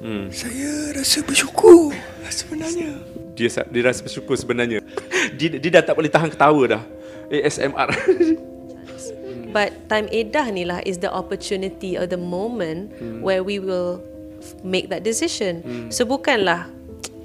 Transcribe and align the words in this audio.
Hmm. 0.00 0.32
Saya 0.32 0.96
rasa 0.96 1.20
bersyukur 1.20 1.92
sebenarnya. 2.32 2.96
Dia 3.36 3.48
dia 3.68 3.82
rasa 3.84 4.00
bersyukur 4.04 4.36
sebenarnya. 4.36 4.80
dia 5.38 5.60
dia 5.60 5.70
dah 5.80 5.84
tak 5.84 5.94
boleh 5.96 6.08
tahan 6.08 6.32
ketawa 6.32 6.78
dah. 6.78 6.82
ASMR. 7.28 7.88
But 9.54 9.90
time 9.90 10.06
edah 10.14 10.46
ni 10.54 10.62
lah 10.62 10.78
is 10.86 11.02
the 11.02 11.10
opportunity 11.10 11.98
or 11.98 12.06
the 12.06 12.18
moment 12.20 12.94
Hmm. 13.02 13.20
where 13.20 13.42
we 13.42 13.58
will 13.58 13.98
make 14.62 14.88
that 14.88 15.02
decision. 15.04 15.60
So 15.92 16.06
bukanlah 16.06 16.70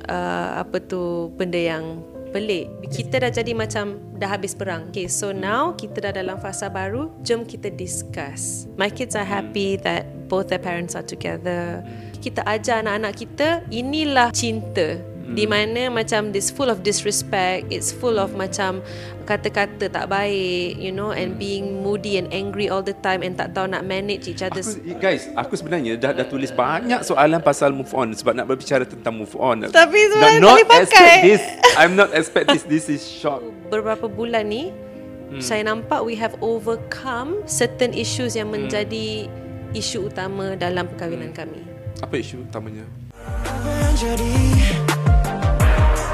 uh, 0.09 0.49
apa 0.65 0.81
tu 0.83 1.31
benda 1.37 1.57
yang 1.57 2.01
pelik. 2.35 2.67
Kita 2.91 3.23
dah 3.23 3.31
jadi 3.31 3.55
macam 3.55 3.95
dah 4.19 4.27
habis 4.35 4.51
perang. 4.51 4.91
Okay, 4.91 5.07
so 5.07 5.31
now 5.31 5.71
kita 5.71 6.03
dah 6.03 6.11
dalam 6.11 6.35
fasa 6.35 6.67
baru, 6.67 7.07
jom 7.23 7.47
kita 7.47 7.71
discuss. 7.71 8.67
My 8.75 8.91
kids 8.91 9.15
are 9.15 9.23
happy 9.23 9.79
that 9.87 10.27
both 10.27 10.51
their 10.51 10.59
parents 10.59 10.99
are 10.99 11.05
together. 11.05 11.79
Kita 12.25 12.41
ajar 12.49 12.81
anak-anak 12.81 13.13
kita 13.13 13.61
inilah 13.69 14.33
cinta. 14.33 14.97
Di 15.25 15.49
mana 15.49 15.89
macam 15.89 16.29
this 16.29 16.53
full 16.53 16.69
of 16.69 16.85
disrespect, 16.85 17.69
it's 17.73 17.89
full 17.89 18.21
of 18.21 18.37
macam 18.37 18.85
kata-kata 19.25 19.89
tak 19.89 20.05
baik, 20.05 20.77
you 20.77 20.93
know, 20.93 21.09
and 21.09 21.41
being 21.41 21.81
moody 21.81 22.21
and 22.21 22.29
angry 22.29 22.69
all 22.69 22.85
the 22.85 22.93
time 23.01 23.25
and 23.25 23.33
tak 23.33 23.57
tahu 23.57 23.65
nak 23.65 23.81
manage 23.81 24.29
each 24.29 24.45
other's 24.45 24.77
aku, 24.77 25.01
guys, 25.01 25.25
aku 25.33 25.57
sebenarnya 25.57 25.97
dah 25.97 26.13
dah 26.13 26.29
tulis 26.29 26.53
banyak 26.53 27.01
soalan 27.01 27.41
pasal 27.41 27.73
move 27.73 27.89
on 27.97 28.13
sebab 28.13 28.37
nak 28.37 28.45
berbicara 28.45 28.85
tentang 28.85 29.17
move 29.17 29.33
on. 29.33 29.65
Tapi 29.65 29.99
sebenarnya 30.13 30.39
tak 30.39 30.45
not 30.45 30.57
pakai. 30.61 30.81
expect 30.85 31.17
this. 31.25 31.43
I'm 31.73 31.93
not 31.97 32.09
expect 32.13 32.45
this. 32.53 32.63
This 32.63 32.85
is 32.87 33.01
shock. 33.01 33.41
beberapa 33.73 34.05
bulan 34.05 34.53
ni 34.53 34.69
hmm. 34.69 35.41
saya 35.41 35.65
nampak 35.65 36.05
we 36.05 36.13
have 36.13 36.37
overcome 36.45 37.41
certain 37.49 37.97
issues 37.97 38.37
yang 38.37 38.53
menjadi 38.53 39.25
isu 39.73 40.13
utama 40.13 40.53
dalam 40.55 40.85
perkahwinan 40.85 41.33
kami. 41.33 41.74
Apa 42.05 42.21
isu 42.21 42.45
utamanya? 42.45 42.85
Apa 43.17 43.65
yang 43.65 43.95
jadi? 43.97 44.33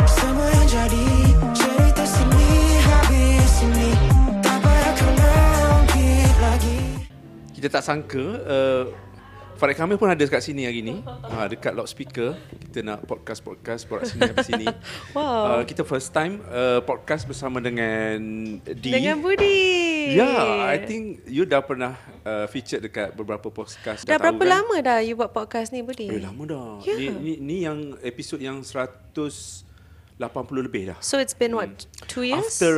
Semua 0.07 0.47
yang 0.47 0.67
jadi 0.71 1.07
cerita 1.51 2.03
sini 2.07 2.47
habis 2.79 3.47
sini. 3.59 3.89
Tak 4.39 4.57
payah 4.63 4.93
kau 4.95 5.11
ungkit 5.83 6.35
lagi. 6.39 6.79
Kita 7.51 7.67
tak 7.67 7.83
sangka 7.83 8.23
uh, 8.23 8.83
Farid 9.59 9.75
Kamil 9.75 9.99
pun 9.99 10.07
ada 10.07 10.23
dekat 10.23 10.39
sini 10.39 10.63
hari 10.63 10.79
ni 10.79 11.03
uh, 11.03 11.45
Dekat 11.51 11.75
loudspeaker 11.75 12.33
Kita 12.49 12.81
nak 12.81 13.05
podcast-podcast 13.05 13.85
Borak 13.85 14.09
sini 14.09 14.31
habis 14.31 14.47
sini 14.49 14.65
Wow. 15.13 15.59
uh, 15.59 15.63
Kita 15.67 15.83
first 15.85 16.15
time 16.15 16.39
uh, 16.49 16.79
Podcast 16.81 17.27
bersama 17.27 17.61
dengan 17.61 18.17
D 18.63 18.79
Dengan 18.79 19.19
Budi. 19.21 19.90
Ya, 20.01 20.25
yeah, 20.25 20.65
I 20.65 20.77
think 20.81 21.03
you 21.25 21.45
dah 21.45 21.61
pernah 21.61 21.93
uh, 22.21 22.45
featured 22.47 22.81
dekat 22.81 23.13
beberapa 23.13 23.47
podcast. 23.47 24.01
Dah 24.03 24.17
tahu 24.17 24.33
berapa 24.33 24.41
kan? 24.41 24.49
lama 24.49 24.75
dah 24.81 24.97
you 24.99 25.13
buat 25.13 25.29
podcast 25.29 25.69
ni 25.69 25.85
Budi? 25.85 26.09
Eh, 26.09 26.17
lama 26.17 26.41
dah. 26.43 26.69
Ya. 26.81 26.97
Ni, 26.97 27.07
ni, 27.13 27.33
ni 27.37 27.55
yang 27.61 27.93
episod 28.01 28.37
yang 28.37 28.65
180 28.65 29.63
lebih 30.57 30.91
dah. 30.91 30.97
So 30.99 31.21
it's 31.21 31.33
been 31.33 31.53
what? 31.53 31.85
Two 32.09 32.25
years? 32.25 32.57
After 32.57 32.73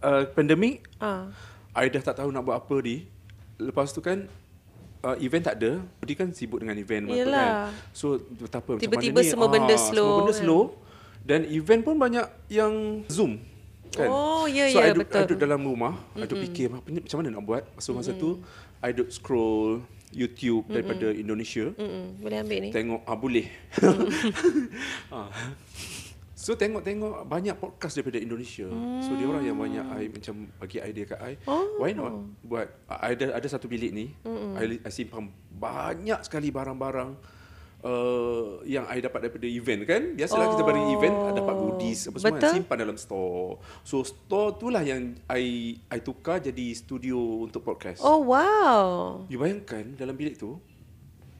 uh, 0.00 0.28
pandemic, 0.32 0.84
Ah. 1.00 1.32
I 1.72 1.88
dah 1.88 2.04
tak 2.04 2.20
tahu 2.20 2.28
nak 2.28 2.44
buat 2.44 2.60
apa 2.60 2.76
di. 2.80 3.08
Lepas 3.56 3.90
tu 3.90 3.98
kan 3.98 4.28
uh, 5.02 5.16
event 5.18 5.44
tak 5.44 5.56
ada. 5.58 5.82
Dia 6.02 6.16
kan 6.16 6.28
sibuk 6.30 6.60
dengan 6.60 6.76
event 6.76 7.08
Yelah. 7.08 7.70
kan. 7.70 7.90
So 7.90 8.20
betapa 8.20 8.76
macam 8.76 8.82
Tiba-tiba 8.84 9.18
mana 9.18 9.26
ni 9.26 9.32
semua 9.32 9.48
benda 9.48 9.74
ah, 9.74 9.80
slow 9.80 10.06
Semua 10.06 10.18
benda 10.20 10.34
kan. 10.34 10.40
slow 10.42 10.62
dan 11.24 11.40
event 11.48 11.80
pun 11.80 11.96
banyak 11.96 12.26
yang 12.52 13.02
Zoom. 13.08 13.40
Kan? 13.94 14.10
Oh, 14.10 14.44
ya, 14.50 14.68
so, 14.70 14.78
ya, 14.82 14.90
I 14.90 14.90
duduk, 14.92 15.08
betul. 15.08 15.20
I 15.20 15.24
duduk 15.26 15.40
dalam 15.40 15.60
rumah, 15.62 15.94
mm-hmm. 15.94 16.18
I 16.18 16.24
duduk 16.26 16.40
fikir 16.50 16.66
macam 16.74 17.16
mana 17.22 17.28
nak 17.32 17.44
buat. 17.46 17.62
So 17.78 17.94
masa 17.94 18.12
tu 18.14 18.42
I 18.82 18.90
duduk 18.90 19.10
scroll 19.14 19.80
YouTube 20.14 20.70
daripada 20.70 21.10
Indonesia. 21.10 21.74
Mm-mm. 21.74 22.22
Boleh 22.22 22.38
ambil 22.42 22.58
ni? 22.62 22.70
Tengok 22.70 23.00
ah 23.06 23.16
boleh. 23.18 23.46
ah. 25.14 25.28
So 26.44 26.52
tengok-tengok 26.60 27.24
banyak 27.24 27.56
podcast 27.56 27.96
daripada 27.96 28.20
Indonesia. 28.20 28.68
So 29.00 29.16
dia 29.16 29.24
orang 29.24 29.48
yang 29.48 29.56
banyak 29.56 29.86
I 29.96 30.04
macam 30.12 30.34
bagi 30.60 30.78
idea 30.78 31.04
kat 31.08 31.20
I. 31.24 31.34
Oh. 31.48 31.80
Why 31.80 31.96
not 31.96 32.12
buat 32.44 32.68
I 32.86 33.16
ada 33.16 33.40
ada 33.40 33.48
satu 33.48 33.64
bilik 33.64 33.90
ni. 33.96 34.12
I, 34.60 34.78
I 34.84 34.90
simpan 34.92 35.32
banyak 35.56 36.20
sekali 36.20 36.52
barang-barang 36.52 37.16
uh, 37.84 38.64
yang 38.64 38.88
I 38.88 38.98
dapat 38.98 39.28
daripada 39.28 39.44
event 39.44 39.84
kan. 39.84 40.02
Biasalah 40.16 40.56
kita 40.56 40.62
bareng 40.64 40.86
event 40.96 41.16
dapat 41.36 41.54
goodies 41.54 42.08
apa 42.08 42.16
semua 42.18 42.36
Betul. 42.40 42.52
simpan 42.56 42.76
dalam 42.80 42.96
store. 42.96 43.60
So 43.84 44.00
store 44.02 44.56
tu 44.56 44.72
lah 44.72 44.80
yang 44.80 45.14
I 45.28 45.76
I 45.86 45.98
tukar 46.00 46.40
jadi 46.40 46.72
studio 46.72 47.44
untuk 47.44 47.60
podcast. 47.62 48.00
Oh 48.00 48.24
wow. 48.24 49.22
You 49.28 49.36
bayangkan 49.36 49.94
dalam 49.94 50.16
bilik 50.16 50.40
tu 50.40 50.56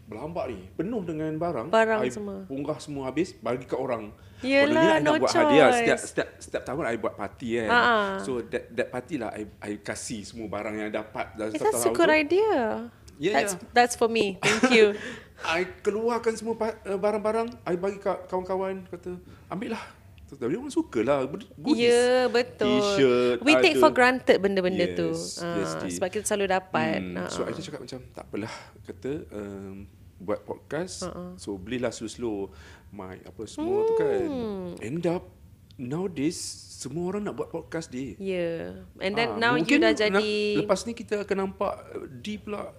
Berlambak 0.04 0.52
ni 0.52 0.68
Penuh 0.76 1.00
dengan 1.00 1.32
barang 1.32 1.72
Barang 1.72 2.04
I 2.04 2.12
semua. 2.12 2.44
Punggah 2.44 2.76
semua 2.76 3.08
habis 3.08 3.32
Bagi 3.32 3.64
kat 3.64 3.80
orang 3.80 4.12
Yelah, 4.44 5.00
I 5.00 5.00
no 5.00 5.16
nak 5.16 5.24
buat 5.24 5.32
hadiah 5.32 5.72
choice. 5.72 5.80
setiap, 5.80 5.98
setiap, 6.04 6.28
setiap 6.36 6.62
tahun 6.68 6.84
I 6.92 6.96
buat 7.00 7.16
party 7.16 7.48
kan 7.64 7.68
Ha-ha. 7.72 7.96
So 8.20 8.44
that, 8.44 8.68
that 8.76 8.92
party 8.92 9.16
lah 9.16 9.32
I, 9.32 9.48
I 9.64 9.80
kasih 9.80 10.28
semua 10.28 10.52
barang 10.52 10.76
yang 10.76 10.92
dapat 10.92 11.32
dalam 11.40 11.56
Eh, 11.56 11.60
that's 11.60 11.88
a 11.88 11.92
good 11.96 12.12
tu. 12.12 12.20
idea. 12.20 12.52
Ya, 13.16 13.32
that's 13.32 13.56
ya. 13.56 13.64
that's 13.72 13.94
for 13.96 14.12
me. 14.12 14.36
Thank 14.44 14.76
you. 14.76 14.92
I 15.42 15.66
keluarkan 15.82 16.38
semua 16.38 16.54
uh, 16.54 16.98
barang-barang 16.98 17.58
I 17.66 17.74
bagi 17.74 17.98
kat 17.98 18.30
kawan-kawan 18.30 18.86
Kata 18.86 19.18
ambil 19.50 19.74
lah 19.74 19.84
Tapi 20.30 20.54
orang 20.54 20.70
suka 20.70 21.02
lah 21.02 21.26
Ya, 21.74 21.90
yeah, 21.90 22.22
betul. 22.26 22.82
T-shirt 22.82 23.38
We 23.42 23.54
take 23.58 23.78
ada. 23.78 23.82
for 23.82 23.90
granted 23.94 24.42
benda-benda 24.42 24.94
tu. 24.94 25.14
Yes, 25.14 25.38
Ah, 25.38 25.62
yes, 25.62 25.72
T. 25.78 25.82
sebab 25.94 26.08
kita 26.10 26.26
selalu 26.26 26.46
dapat. 26.50 26.98
Hmm, 26.98 27.18
Ah, 27.22 27.28
so 27.30 27.46
I 27.46 27.54
just 27.54 27.70
cakap 27.70 27.86
macam 27.86 28.02
tak 28.10 28.24
apalah 28.26 28.54
kata 28.82 29.12
um, 29.30 29.86
buat 30.18 30.42
podcast. 30.42 31.06
Uh-uh. 31.06 31.38
So 31.38 31.54
belilah 31.54 31.94
slow-slow 31.94 32.50
mic 32.90 33.22
apa 33.22 33.42
semua 33.46 33.78
hmm. 33.78 33.86
tu 33.86 33.92
kan. 33.94 34.28
End 34.82 35.04
up 35.06 35.22
nowadays 35.78 36.34
semua 36.82 37.14
orang 37.14 37.30
nak 37.30 37.38
buat 37.38 37.54
podcast 37.54 37.94
dia. 37.94 38.18
Yeah. 38.18 38.82
And 38.98 39.14
then 39.14 39.38
Ah, 39.38 39.38
now 39.38 39.52
you 39.54 39.78
dah 39.78 39.94
jadi 39.94 40.66
lepas 40.66 40.82
ni 40.82 40.98
kita 40.98 41.22
akan 41.22 41.36
nampak 41.46 41.74
uh, 41.94 42.10
deep 42.10 42.50
pula 42.50 42.74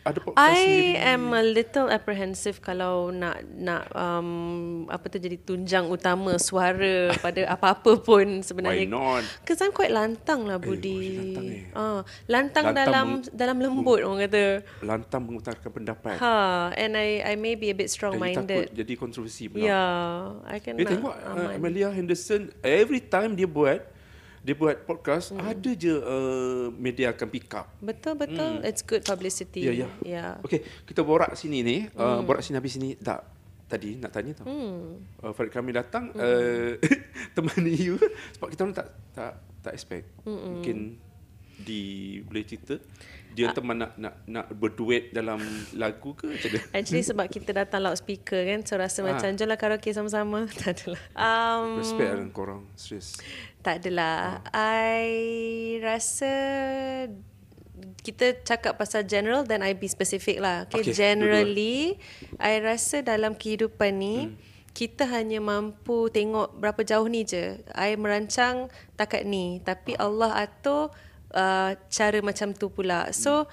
ada 0.00 0.18
podcast 0.18 0.38
I 0.46 0.56
sendiri. 0.56 1.10
am 1.10 1.24
a 1.30 1.42
little 1.42 1.88
apprehensive 1.88 2.58
kalau 2.58 3.08
nak 3.08 3.38
nak 3.50 3.86
um, 3.90 4.28
apa 4.86 5.06
tu 5.06 5.16
jadi 5.16 5.36
tunjang 5.36 5.86
utama 5.86 6.36
suara 6.36 7.10
pada 7.24 7.46
apa-apa 7.46 7.98
pun 7.98 8.40
sebenarnya. 8.40 8.84
Why 8.84 8.88
not? 8.88 9.22
Because 9.40 9.58
I'm 9.58 9.70
quite 9.70 9.90
lantang 9.90 10.44
lah 10.44 10.56
Budi. 10.56 10.94
oi, 10.94 11.10
lantang 11.14 11.46
eh. 11.46 11.62
Ah, 11.72 12.00
lantang, 12.26 12.64
Lantang 12.66 12.74
dalam 12.74 13.06
meng- 13.18 13.30
dalam 13.30 13.56
lembut 13.58 14.00
orang 14.00 14.20
kata. 14.24 14.44
lantang 14.80 15.22
mengutarakan 15.22 15.70
pendapat. 15.72 16.16
Ha, 16.16 16.36
and 16.74 16.92
I 16.92 17.08
I 17.24 17.34
may 17.34 17.52
be 17.52 17.68
a 17.68 17.76
bit 17.76 17.86
Dan 17.86 17.92
you 17.92 17.94
strong 17.94 18.14
takut 18.14 18.32
minded. 18.38 18.66
jadi 18.72 18.92
kontroversi 18.94 19.44
pula. 19.46 19.62
Yeah, 19.62 20.08
I 20.44 20.58
can 20.58 20.74
Eh 20.74 20.84
tengok 20.84 21.14
uh, 21.14 21.52
Amelia 21.52 21.88
Henderson 21.88 22.48
every 22.60 23.00
time 23.00 23.32
dia 23.32 23.44
buat 23.44 23.97
dia 24.48 24.56
buat 24.56 24.88
podcast 24.88 25.36
Hmm. 25.36 25.44
ada 25.44 25.70
je 25.76 25.92
uh, 25.92 26.72
media 26.72 27.12
akan 27.12 27.28
pick 27.28 27.52
up. 27.52 27.68
Betul 27.84 28.16
betul. 28.16 28.64
It's 28.64 28.80
good 28.80 29.04
publicity. 29.04 29.68
Ya 29.68 29.76
ya. 29.76 29.88
Yeah. 30.00 30.32
Okey, 30.40 30.64
kita 30.88 31.04
borak 31.04 31.36
sini 31.36 31.60
ni, 31.60 31.84
uh, 32.00 32.24
borak 32.24 32.40
sini 32.40 32.56
habis 32.56 32.72
sini 32.80 32.96
tak 32.96 33.28
tadi 33.68 34.00
nak 34.00 34.08
tanya 34.08 34.32
tau. 34.40 34.48
Hmm. 34.48 35.04
Uh, 35.20 35.36
Farid 35.36 35.52
kami 35.52 35.76
datang 35.76 36.16
uh, 36.16 36.80
temani 37.36 37.76
you 37.76 38.00
sebab 38.40 38.48
kita 38.48 38.60
orang 38.64 38.76
tak 38.80 38.88
tak 39.12 39.32
tak 39.60 39.72
expect. 39.76 40.08
Mungkin 40.24 40.96
di 41.60 41.82
boleh 42.24 42.48
cerita 42.48 42.80
dia 43.38 43.48
teman 43.48 43.76
nak 43.76 43.94
nak 43.94 44.14
nak 44.24 44.46
berduet 44.50 45.08
dalam 45.10 45.38
lagu 45.72 46.12
ke 46.12 46.26
macam 46.26 46.50
mana? 46.50 46.66
Actually 46.72 47.04
sebab 47.04 47.26
kita 47.26 47.50
datang 47.52 47.80
loudspeaker 47.80 48.42
kan 48.44 48.60
So 48.62 48.74
rasa 48.74 49.00
Ah. 49.00 49.14
macam 49.14 49.30
Jom 49.32 49.46
lah 49.46 49.54
karaoke 49.54 49.90
sama-sama 49.90 50.44
Tak 50.58 50.74
adalah 50.76 51.02
um, 51.14 51.78
Respect 51.78 52.10
lah 52.10 52.26
korang, 52.30 52.62
serius. 52.74 53.14
Tak 53.60 53.80
adalah 53.80 54.42
Ah. 54.46 54.74
I 54.90 55.06
rasa 55.78 56.32
Kita 57.98 58.42
cakap 58.42 58.74
pasal 58.74 59.04
general 59.04 59.42
Then 59.42 59.62
I 59.62 59.72
be 59.72 59.86
specific 59.86 60.38
lah 60.38 60.66
Okay, 60.66 60.82
Okay, 60.82 60.92
Generally 60.92 61.98
I 62.36 62.58
rasa 62.58 63.00
dalam 63.00 63.32
kehidupan 63.32 63.92
ni 63.94 64.16
Hmm. 64.28 64.34
Kita 64.70 65.10
hanya 65.10 65.38
mampu 65.38 66.06
tengok 66.08 66.54
berapa 66.54 66.82
jauh 66.82 67.06
ni 67.06 67.22
je 67.22 67.58
I 67.68 67.94
merancang 67.94 68.66
takat 68.94 69.22
ni 69.22 69.58
Tapi 69.60 69.94
Allah 69.96 70.38
atur 70.38 70.94
uh, 71.34 71.76
cara 71.88 72.18
macam 72.24 72.52
tu 72.54 72.70
pula 72.72 73.10
So 73.12 73.48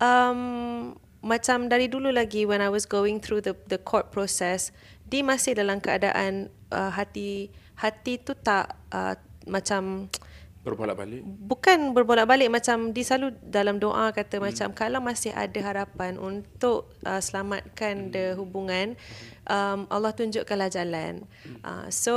um, 0.00 0.94
macam 1.24 1.72
dari 1.72 1.88
dulu 1.88 2.12
lagi 2.12 2.44
when 2.44 2.60
I 2.60 2.68
was 2.68 2.84
going 2.84 3.20
through 3.24 3.48
the 3.48 3.56
the 3.66 3.80
court 3.80 4.12
process, 4.12 4.70
dia 5.08 5.24
masih 5.24 5.56
dalam 5.56 5.80
keadaan 5.80 6.52
uh, 6.68 6.92
hati 6.92 7.48
hati 7.80 8.20
tu 8.20 8.36
tak 8.36 8.76
uh, 8.92 9.16
macam 9.48 10.12
Berbolak-balik. 10.64 11.20
bukan 11.44 11.92
berbolak-balik 11.92 12.48
macam 12.48 12.96
dia 12.96 13.04
selalu 13.04 13.36
dalam 13.44 13.76
doa 13.76 14.08
kata 14.16 14.40
hmm. 14.40 14.44
macam 14.48 14.68
kalau 14.72 14.96
masih 15.04 15.36
ada 15.36 15.60
harapan 15.60 16.16
untuk 16.16 16.88
uh, 17.04 17.20
selamatkan 17.20 18.08
the 18.08 18.32
hubungan 18.32 18.96
um, 19.44 19.84
Allah 19.92 20.16
tunjukkanlah 20.16 20.72
jalan 20.72 21.28
uh, 21.68 21.84
so 21.92 22.16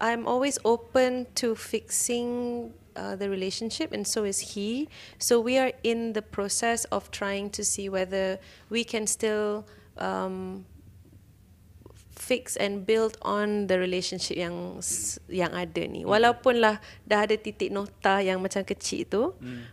I'm 0.00 0.24
always 0.24 0.56
open 0.64 1.28
to 1.36 1.52
fixing 1.52 2.72
uh, 2.96 3.16
the 3.16 3.28
relationship 3.28 3.92
and 3.92 4.06
so 4.06 4.24
is 4.24 4.54
he 4.54 4.88
so 5.18 5.40
we 5.40 5.58
are 5.58 5.72
in 5.82 6.12
the 6.12 6.22
process 6.22 6.84
of 6.90 7.10
trying 7.10 7.50
to 7.50 7.64
see 7.64 7.88
whether 7.88 8.38
we 8.70 8.84
can 8.84 9.06
still 9.06 9.66
um, 9.98 10.64
fix 12.14 12.56
and 12.56 12.86
build 12.86 13.18
on 13.22 13.66
the 13.66 13.76
relationship 13.76 14.38
yang 14.38 14.80
yang 15.28 15.52
ada 15.52 15.82
ni. 15.84 16.06
Walaupun 16.06 16.62
lah 16.62 16.78
dah 17.04 17.26
ada 17.26 17.36
titik 17.36 17.74
nota 17.74 18.22
yang 18.22 18.40
macam 18.40 18.62
kecil 18.64 19.04
tu, 19.04 19.22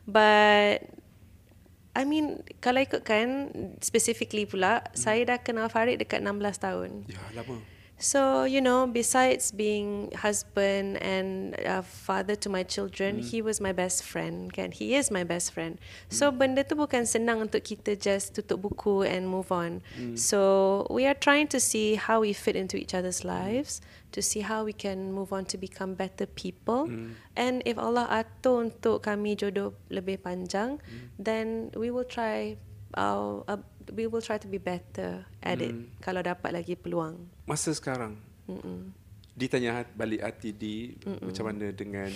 but 0.04 0.84
I 1.92 2.04
mean 2.08 2.44
kalau 2.60 2.82
ikutkan 2.84 3.52
specifically 3.80 4.48
pula, 4.50 4.84
saya 4.98 5.24
dah 5.28 5.40
kenal 5.40 5.70
Farid 5.70 6.02
dekat 6.02 6.24
16 6.24 6.60
tahun. 6.60 6.90
Ya, 7.08 7.22
lama. 7.36 7.62
So, 8.01 8.50
you 8.50 8.65
know, 8.65 8.89
besides 8.89 9.53
being 9.53 10.09
husband 10.18 10.98
and 11.06 11.53
uh, 11.62 11.86
father 11.86 12.33
to 12.42 12.50
my 12.50 12.65
children, 12.65 13.21
he 13.21 13.45
was 13.45 13.62
my 13.62 13.69
best 13.71 14.01
friend, 14.01 14.50
kan? 14.50 14.74
He 14.74 14.98
is 14.98 15.13
my 15.13 15.21
best 15.21 15.53
friend. 15.53 15.77
So, 16.09 16.33
benda 16.33 16.65
tu 16.65 16.74
bukan 16.74 17.06
senang 17.06 17.45
untuk 17.45 17.62
kita 17.62 17.94
just 18.01 18.33
tutup 18.33 18.65
buku 18.65 19.06
and 19.06 19.30
move 19.30 19.53
on. 19.53 19.86
So, 20.18 20.89
we 20.89 21.06
are 21.06 21.13
trying 21.13 21.45
to 21.53 21.62
see 21.62 21.94
how 21.94 22.25
we 22.25 22.33
fit 22.33 22.57
into 22.57 22.74
each 22.74 22.98
other's 22.98 23.21
lives, 23.21 23.86
to 24.18 24.19
see 24.25 24.42
how 24.42 24.65
we 24.65 24.74
can 24.74 25.13
move 25.13 25.30
on 25.30 25.45
to 25.53 25.56
become 25.62 25.94
better 25.94 26.25
people. 26.25 26.89
And 27.38 27.62
if 27.69 27.77
Allah 27.77 28.09
atur 28.09 28.65
untuk 28.74 29.06
kami 29.06 29.38
jodoh 29.38 29.77
lebih 29.94 30.25
panjang, 30.25 30.81
then 31.21 31.69
we 31.77 31.94
will 31.94 32.09
try 32.09 32.57
our, 32.98 33.45
uh, 33.45 33.62
we 33.94 34.07
will 34.07 34.21
try 34.21 34.38
to 34.38 34.48
be 34.48 34.57
better 34.57 35.25
at 35.44 35.62
it 35.62 35.74
kalau 36.01 36.21
dapat 36.25 36.53
lagi 36.53 36.77
peluang. 36.77 37.30
Masa 37.51 37.75
sekarang, 37.75 38.15
Mm-mm. 38.48 38.95
ditanya 39.36 39.83
balik 39.92 40.24
hati 40.24 40.56
di 40.56 40.95
Mm-mm. 41.03 41.27
macam 41.27 41.51
mana 41.51 41.68
dengan, 41.75 42.07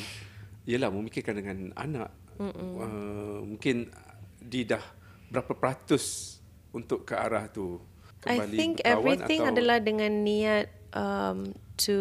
yelah 0.64 0.88
memikirkan 0.88 1.36
dengan 1.36 1.76
anak. 1.76 2.08
Uh, 2.40 3.44
mungkin 3.44 3.92
di 4.40 4.64
dah 4.64 4.80
berapa 5.28 5.52
peratus 5.52 6.40
untuk 6.72 7.04
ke 7.04 7.20
arah 7.20 7.52
tu? 7.52 7.84
I 8.24 8.40
Kembali 8.40 8.56
think 8.56 8.74
berkawan 8.80 8.96
everything 8.96 9.42
atau, 9.44 9.52
adalah 9.52 9.78
dengan 9.84 10.12
niat 10.24 10.68
um, 10.96 11.52
to 11.84 12.00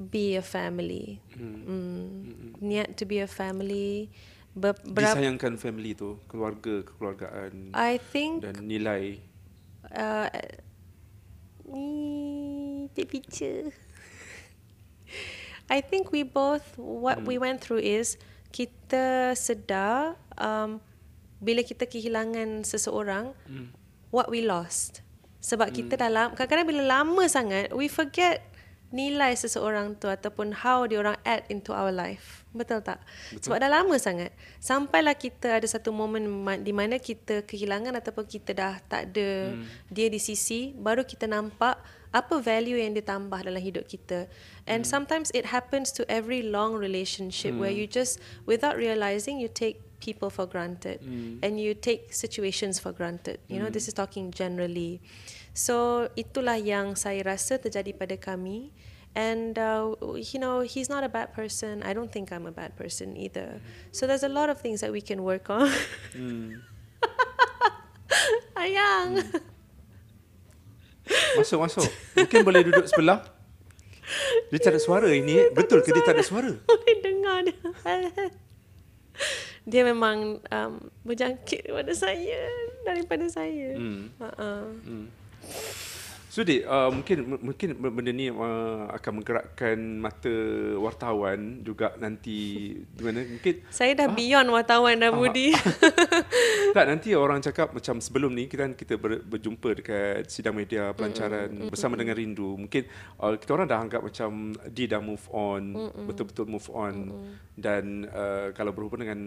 be 0.00 0.40
a 0.40 0.44
family. 0.44 1.20
Mm. 1.36 2.56
Niat 2.64 2.96
to 2.96 3.04
be 3.04 3.20
a 3.20 3.28
family. 3.28 4.08
Ber, 4.56 4.72
disayangkan 4.82 5.60
family 5.60 5.94
tu, 5.94 6.18
keluarga, 6.26 6.82
kekeluargaan 6.82 7.76
I 7.76 8.00
think 8.00 8.42
dan 8.42 8.66
nilai. 8.66 9.20
uh, 9.94 10.26
ni 11.70 12.90
take 12.92 13.08
picture. 13.08 13.70
I 15.70 15.78
think 15.78 16.10
we 16.10 16.26
both 16.26 16.66
what 16.74 17.22
we 17.22 17.38
went 17.38 17.62
through 17.62 17.86
is 17.86 18.18
kita 18.50 19.38
sedar 19.38 20.18
um, 20.34 20.82
bila 21.38 21.62
kita 21.62 21.86
kehilangan 21.86 22.66
seseorang 22.66 23.32
what 24.10 24.26
we 24.26 24.42
lost. 24.42 25.06
Sebab 25.40 25.72
kita 25.72 25.96
dalam 25.96 26.36
kadang-kadang 26.36 26.68
bila 26.68 26.82
lama 27.00 27.24
sangat 27.30 27.72
we 27.72 27.86
forget 27.86 28.49
nilai 28.90 29.38
seseorang 29.38 29.94
tu 29.94 30.10
ataupun 30.10 30.50
how 30.50 30.82
dia 30.82 30.98
orang 30.98 31.14
add 31.22 31.46
into 31.46 31.70
our 31.70 31.94
life. 31.94 32.42
Betul 32.50 32.82
tak? 32.82 32.98
Betul. 33.30 33.42
Sebab 33.46 33.56
dah 33.62 33.70
lama 33.70 33.94
sangat. 34.02 34.34
Sampailah 34.58 35.14
kita 35.14 35.62
ada 35.62 35.66
satu 35.70 35.94
momen 35.94 36.26
di 36.66 36.74
mana 36.74 36.98
kita 36.98 37.46
kehilangan 37.46 37.94
ataupun 37.94 38.26
kita 38.26 38.50
dah 38.50 38.74
tak 38.90 39.14
ada 39.14 39.54
hmm. 39.54 39.94
dia 39.94 40.10
di 40.10 40.18
sisi, 40.18 40.74
baru 40.74 41.06
kita 41.06 41.30
nampak 41.30 41.78
apa 42.10 42.42
value 42.42 42.74
yang 42.74 42.90
dia 42.90 43.06
tambah 43.06 43.38
dalam 43.38 43.62
hidup 43.62 43.86
kita. 43.86 44.26
And 44.66 44.82
hmm. 44.82 44.90
sometimes 44.90 45.30
it 45.30 45.46
happens 45.54 45.94
to 45.94 46.02
every 46.10 46.42
long 46.42 46.74
relationship 46.74 47.54
hmm. 47.54 47.62
where 47.62 47.70
you 47.70 47.86
just 47.86 48.18
without 48.42 48.74
realizing 48.74 49.38
you 49.38 49.46
take 49.46 49.78
people 50.00 50.32
for 50.32 50.48
granted 50.48 50.98
mm. 51.04 51.38
and 51.44 51.60
you 51.60 51.76
take 51.76 52.08
situations 52.08 52.80
for 52.80 52.90
granted. 52.90 53.38
You 53.52 53.60
know, 53.60 53.68
this 53.68 53.86
is 53.86 53.92
talking 53.92 54.32
generally. 54.32 55.04
So 55.54 56.06
itulah 56.14 56.56
yang 56.56 56.94
saya 56.94 57.22
rasa 57.26 57.58
terjadi 57.58 57.92
pada 57.96 58.16
kami. 58.16 58.70
And 59.10 59.58
uh, 59.58 59.98
you 60.14 60.38
know, 60.38 60.62
he's 60.62 60.86
not 60.86 61.02
a 61.02 61.10
bad 61.10 61.34
person. 61.34 61.82
I 61.82 61.90
don't 61.90 62.14
think 62.14 62.30
I'm 62.30 62.46
a 62.46 62.54
bad 62.54 62.78
person 62.78 63.18
either. 63.18 63.58
So 63.90 64.06
there's 64.06 64.22
a 64.22 64.30
lot 64.30 64.48
of 64.54 64.62
things 64.62 64.86
that 64.86 64.94
we 64.94 65.02
can 65.02 65.26
work 65.26 65.50
on. 65.50 65.66
Hmm. 66.14 66.62
Ayang. 68.54 69.18
Masuk, 71.10 71.58
masuk. 71.58 71.90
Mungkin 72.14 72.40
boleh 72.46 72.62
duduk 72.62 72.86
sebelah. 72.86 73.26
Dia 74.50 74.58
tak 74.62 74.78
ada 74.78 74.80
suara 74.82 75.10
ini. 75.10 75.38
eh? 75.38 75.48
Betul 75.50 75.82
ke 75.82 75.90
dia 75.90 76.02
tak 76.02 76.18
ada 76.18 76.24
suara? 76.26 76.50
Boleh 76.70 76.94
dengar 77.02 77.38
dia. 77.46 77.58
dia 79.70 79.82
memang 79.86 80.42
um, 80.50 80.72
berjangkit 81.06 81.66
daripada 81.66 81.92
saya 81.94 82.46
daripada 82.82 83.26
saya. 83.30 83.74
Hmm. 83.78 84.10
Uh-uh. 84.18 84.66
So 86.30 86.46
Dik, 86.46 86.62
uh, 86.62 86.94
mungkin 86.94 87.42
mungkin 87.42 87.68
benda 87.74 88.14
ni 88.14 88.30
uh, 88.30 88.86
akan 88.94 89.18
menggerakkan 89.18 89.98
mata 89.98 90.30
wartawan 90.78 91.66
juga 91.66 91.90
nanti. 91.98 92.70
Di 92.86 93.02
mana? 93.02 93.26
Mungkin 93.26 93.66
Saya 93.66 93.98
dah 93.98 94.06
beyond 94.06 94.46
wartawan 94.54 95.02
dah 95.02 95.10
Budi. 95.10 95.50
tak? 96.78 96.86
Nanti 96.86 97.18
orang 97.18 97.42
cakap 97.42 97.74
macam 97.74 97.98
sebelum 97.98 98.30
ni 98.30 98.46
kita 98.46 98.70
kita 98.78 98.94
ber, 98.94 99.26
berjumpa 99.26 99.82
dekat 99.82 100.30
sidang 100.30 100.54
media 100.54 100.94
pelancaran 100.94 101.50
mm, 101.50 101.74
bersama 101.74 101.98
dengan 101.98 102.14
Rindu. 102.14 102.54
Mungkin 102.62 102.86
uh, 103.18 103.34
kita 103.34 103.50
orang 103.50 103.66
dah 103.66 103.78
anggap 103.82 104.00
macam 104.06 104.54
dia 104.70 104.86
dah 104.86 105.02
move 105.02 105.26
on 105.34 105.74
betul-betul 106.06 106.46
move 106.46 106.70
on. 106.70 107.10
Dan 107.58 108.06
uh, 108.06 108.54
kalau 108.54 108.70
berhubung 108.70 109.02
dengan 109.02 109.20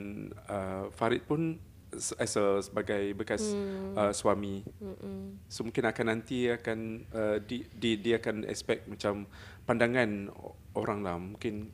uh, 0.48 0.88
Farid 0.96 1.28
pun 1.28 1.60
as 1.96 2.34
a, 2.36 2.60
sebagai 2.60 3.14
bekas 3.14 3.54
mm. 3.54 3.94
uh, 3.98 4.12
suami 4.14 4.66
Mm-mm. 4.82 5.46
so 5.48 5.64
mungkin 5.64 5.86
akan 5.88 6.06
nanti 6.10 6.50
akan 6.50 7.08
uh, 7.14 7.38
di, 7.40 7.66
di, 7.74 8.02
dia 8.02 8.18
akan 8.18 8.46
expect 8.50 8.90
macam 8.90 9.30
pandangan 9.64 10.30
orang 10.74 11.00
lah 11.06 11.16
mungkin 11.18 11.70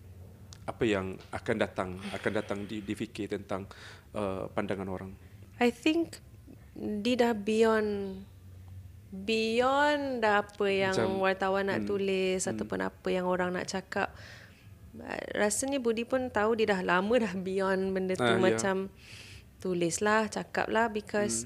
apa 0.70 0.84
yang 0.86 1.18
akan 1.34 1.56
datang 1.58 1.90
akan 2.14 2.32
datang 2.36 2.60
di 2.70 2.86
difikir 2.86 3.32
tentang 3.32 3.66
uh, 4.14 4.46
pandangan 4.54 4.86
orang 4.86 5.12
I 5.58 5.74
think 5.74 6.22
dia 6.78 7.16
dah 7.20 7.34
beyond 7.34 8.22
beyond 9.10 10.22
dah 10.22 10.46
apa 10.46 10.66
yang 10.70 10.94
Macam, 10.94 11.18
wartawan 11.20 11.66
nak 11.68 11.82
tulis 11.90 12.46
ataupun 12.46 12.80
apa 12.86 13.08
yang 13.10 13.26
orang 13.26 13.58
nak 13.58 13.66
cakap. 13.66 14.14
Rasanya 15.34 15.82
Budi 15.82 16.06
pun 16.06 16.30
tahu 16.30 16.58
dia 16.58 16.74
dah 16.78 16.82
lama 16.82 17.14
dah 17.18 17.34
beyond 17.34 17.94
benda 17.94 18.14
tu 18.14 18.26
Ah, 18.26 18.38
ya. 18.38 18.42
macam 18.42 18.90
tulislah, 19.60 20.32
cakaplah 20.32 20.88
because 20.88 21.46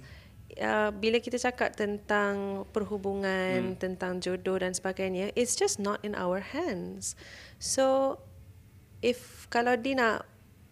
uh, 0.62 0.94
bila 0.94 1.18
kita 1.18 1.42
cakap 1.42 1.74
tentang 1.74 2.65
perhubungan, 2.69 3.75
tentang 3.77 4.21
jodoh 4.21 4.62
dan 4.62 4.74
sebagainya, 4.74 5.33
it's 5.33 5.57
just 5.57 5.82
not 5.82 5.98
in 6.05 6.13
our 6.13 6.41
hands. 6.41 7.17
So 7.58 8.17
if 9.01 9.50
kalau 9.50 9.75
dia 9.75 9.98
nak 9.98 10.17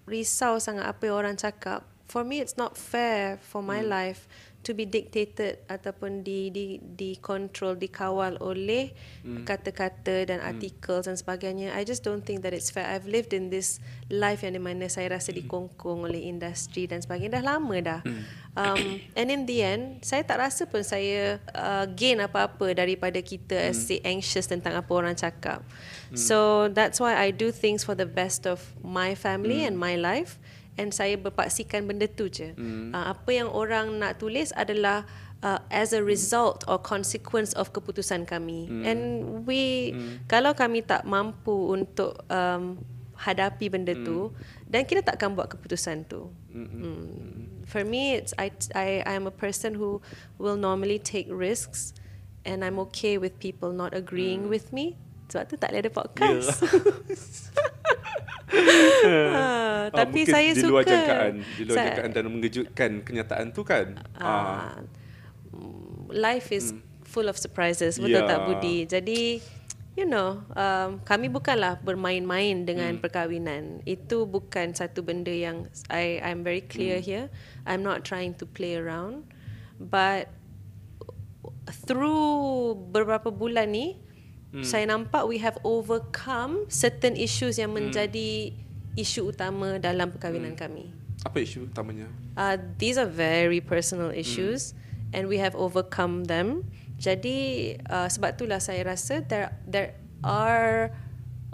risau 0.05 0.61
sangat 0.61 0.85
apa 0.85 1.01
yang 1.09 1.17
orang 1.17 1.37
cakap, 1.37 1.85
for 2.05 2.27
me 2.27 2.43
it's 2.43 2.59
not 2.59 2.75
fair 2.75 3.39
for 3.39 3.63
my 3.63 3.79
life 3.79 4.27
to 4.61 4.77
be 4.77 4.85
dictated 4.85 5.65
ataupun 5.65 6.21
di 6.21 6.53
di 6.53 6.77
dikontrol 6.77 7.77
dikawal 7.77 8.37
oleh 8.41 8.93
kata-kata 9.45 10.29
dan 10.29 10.39
articles 10.41 11.09
dan 11.09 11.17
sebagainya. 11.17 11.73
I 11.73 11.81
just 11.81 12.05
don't 12.05 12.21
think 12.21 12.45
that 12.45 12.53
it's 12.53 12.69
fair. 12.69 12.85
I've 12.85 13.09
lived 13.09 13.33
in 13.33 13.49
this 13.49 13.81
life 14.13 14.45
yang 14.45 14.53
di 14.53 14.61
mana 14.61 14.85
saya 14.85 15.17
rasa 15.17 15.33
dikongkong 15.33 16.05
oleh 16.05 16.29
industri 16.29 16.85
dan 16.85 17.01
sebagainya. 17.01 17.41
Dah 17.41 17.45
lama 17.45 17.75
dah. 17.81 18.01
Um, 18.51 18.99
and 19.15 19.31
in 19.31 19.47
the 19.47 19.63
end 19.63 20.03
saya 20.03 20.27
tak 20.27 20.43
rasa 20.43 20.67
pun 20.67 20.83
saya 20.83 21.39
uh, 21.55 21.87
gain 21.87 22.19
apa-apa 22.19 22.75
daripada 22.75 23.23
kita 23.23 23.55
as 23.55 23.87
say 23.87 24.03
anxious 24.03 24.45
tentang 24.45 24.75
apa 24.75 24.91
orang 24.91 25.15
cakap. 25.15 25.63
So 26.11 26.67
that's 26.67 26.99
why 26.99 27.15
I 27.15 27.31
do 27.31 27.55
things 27.55 27.87
for 27.87 27.95
the 27.95 28.03
best 28.03 28.43
of 28.43 28.59
my 28.83 29.15
family 29.15 29.63
and 29.63 29.79
my 29.79 29.95
life 29.95 30.40
and 30.79 30.95
saya 30.95 31.19
berpaksikan 31.19 31.87
benda 31.87 32.07
tu 32.07 32.31
je. 32.31 32.55
Mm. 32.55 32.95
Uh, 32.95 33.05
apa 33.11 33.29
yang 33.31 33.49
orang 33.51 33.99
nak 33.99 34.21
tulis 34.23 34.55
adalah 34.55 35.03
uh, 35.43 35.59
as 35.69 35.93
a 35.93 36.01
result 36.01 36.63
or 36.69 36.79
consequence 36.79 37.51
of 37.53 37.73
keputusan 37.73 38.25
kami. 38.25 38.69
Mm. 38.69 38.83
And 38.85 39.01
we 39.43 39.93
mm. 39.93 40.25
kalau 40.31 40.55
kami 40.55 40.85
tak 40.85 41.03
mampu 41.03 41.73
untuk 41.75 42.23
um, 42.31 42.79
hadapi 43.21 43.69
benda 43.69 43.93
mm. 43.93 44.01
tu 44.01 44.33
dan 44.65 44.87
kita 44.87 45.05
takkan 45.05 45.37
buat 45.37 45.51
keputusan 45.51 46.09
tu. 46.09 46.31
Mm. 46.53 47.65
For 47.67 47.85
me 47.85 48.17
it's 48.17 48.33
I 48.39 48.49
I 48.73 49.05
I 49.05 49.13
am 49.13 49.29
a 49.29 49.35
person 49.35 49.77
who 49.77 50.01
will 50.41 50.57
normally 50.57 50.97
take 50.97 51.29
risks 51.29 51.93
and 52.41 52.65
I'm 52.65 52.81
okay 52.89 53.21
with 53.21 53.37
people 53.37 53.69
not 53.69 53.93
agreeing 53.93 54.49
mm. 54.49 54.53
with 54.53 54.73
me. 54.73 54.97
Sebab 55.31 55.47
tu 55.47 55.55
tak 55.55 55.71
boleh 55.71 55.81
ada 55.87 55.91
podcast. 55.95 56.59
Ah, 56.59 57.70
Ah, 58.51 59.89
tapi 59.89 60.27
mungkin 60.27 60.33
saya 60.35 60.49
di 60.53 60.61
suka. 60.61 60.69
luar 60.69 60.83
jangkaan 60.85 61.33
di 61.57 61.63
luar 61.65 61.77
jangkaan 61.89 62.11
dan 62.13 62.25
mengejutkan 62.29 62.91
kenyataan 63.01 63.47
tu 63.55 63.65
kan 63.65 63.97
mm, 65.55 66.11
life 66.13 66.51
is 66.51 66.75
full 67.11 67.27
of 67.27 67.35
surprises, 67.35 67.99
betul 67.99 68.23
Ya. 68.23 68.27
tak 68.27 68.47
Budi? 68.47 68.87
Jadi, 68.87 69.43
you 69.99 70.07
know, 70.07 70.39
um, 70.55 71.03
kami 71.03 71.27
bukanlah 71.27 71.83
bermain-main 71.83 72.63
dengan 72.63 72.95
perkahwinan. 73.03 73.83
Itu 73.83 74.23
bukan 74.23 74.71
satu 74.71 75.03
benda 75.03 75.35
yang 75.35 75.67
I 75.91 76.23
I'm 76.23 76.47
very 76.47 76.63
clear 76.63 77.03
here. 77.03 77.27
I'm 77.67 77.83
not 77.83 78.07
trying 78.07 78.39
to 78.39 78.47
play 78.47 78.79
around, 78.79 79.27
but 79.77 80.31
through 81.85 82.79
beberapa 82.89 83.29
bulan 83.29 83.75
ni 83.75 83.99
hmm. 84.51 84.63
saya 84.63 84.87
nampak 84.87 85.23
we 85.27 85.39
have 85.39 85.57
overcome 85.63 86.67
certain 86.67 87.15
issues 87.15 87.57
yang 87.59 87.71
menjadi 87.71 88.51
isu 88.99 89.31
utama 89.31 89.79
dalam 89.79 90.11
perkahwinan 90.11 90.55
hmm. 90.55 90.61
kami. 90.61 90.85
Apa 91.21 91.37
isu 91.41 91.69
utamanya? 91.69 92.09
Uh, 92.33 92.57
these 92.81 92.97
are 92.97 93.07
very 93.07 93.61
personal 93.61 94.09
issues 94.09 94.73
mm. 94.73 95.13
and 95.13 95.23
we 95.29 95.37
have 95.37 95.53
overcome 95.53 96.25
them. 96.25 96.65
Jadi 96.97 97.77
uh, 97.93 98.09
sebab 98.09 98.41
itulah 98.41 98.57
saya 98.57 98.81
rasa 98.81 99.21
there 99.29 99.53
there 99.69 99.93
are 100.25 100.89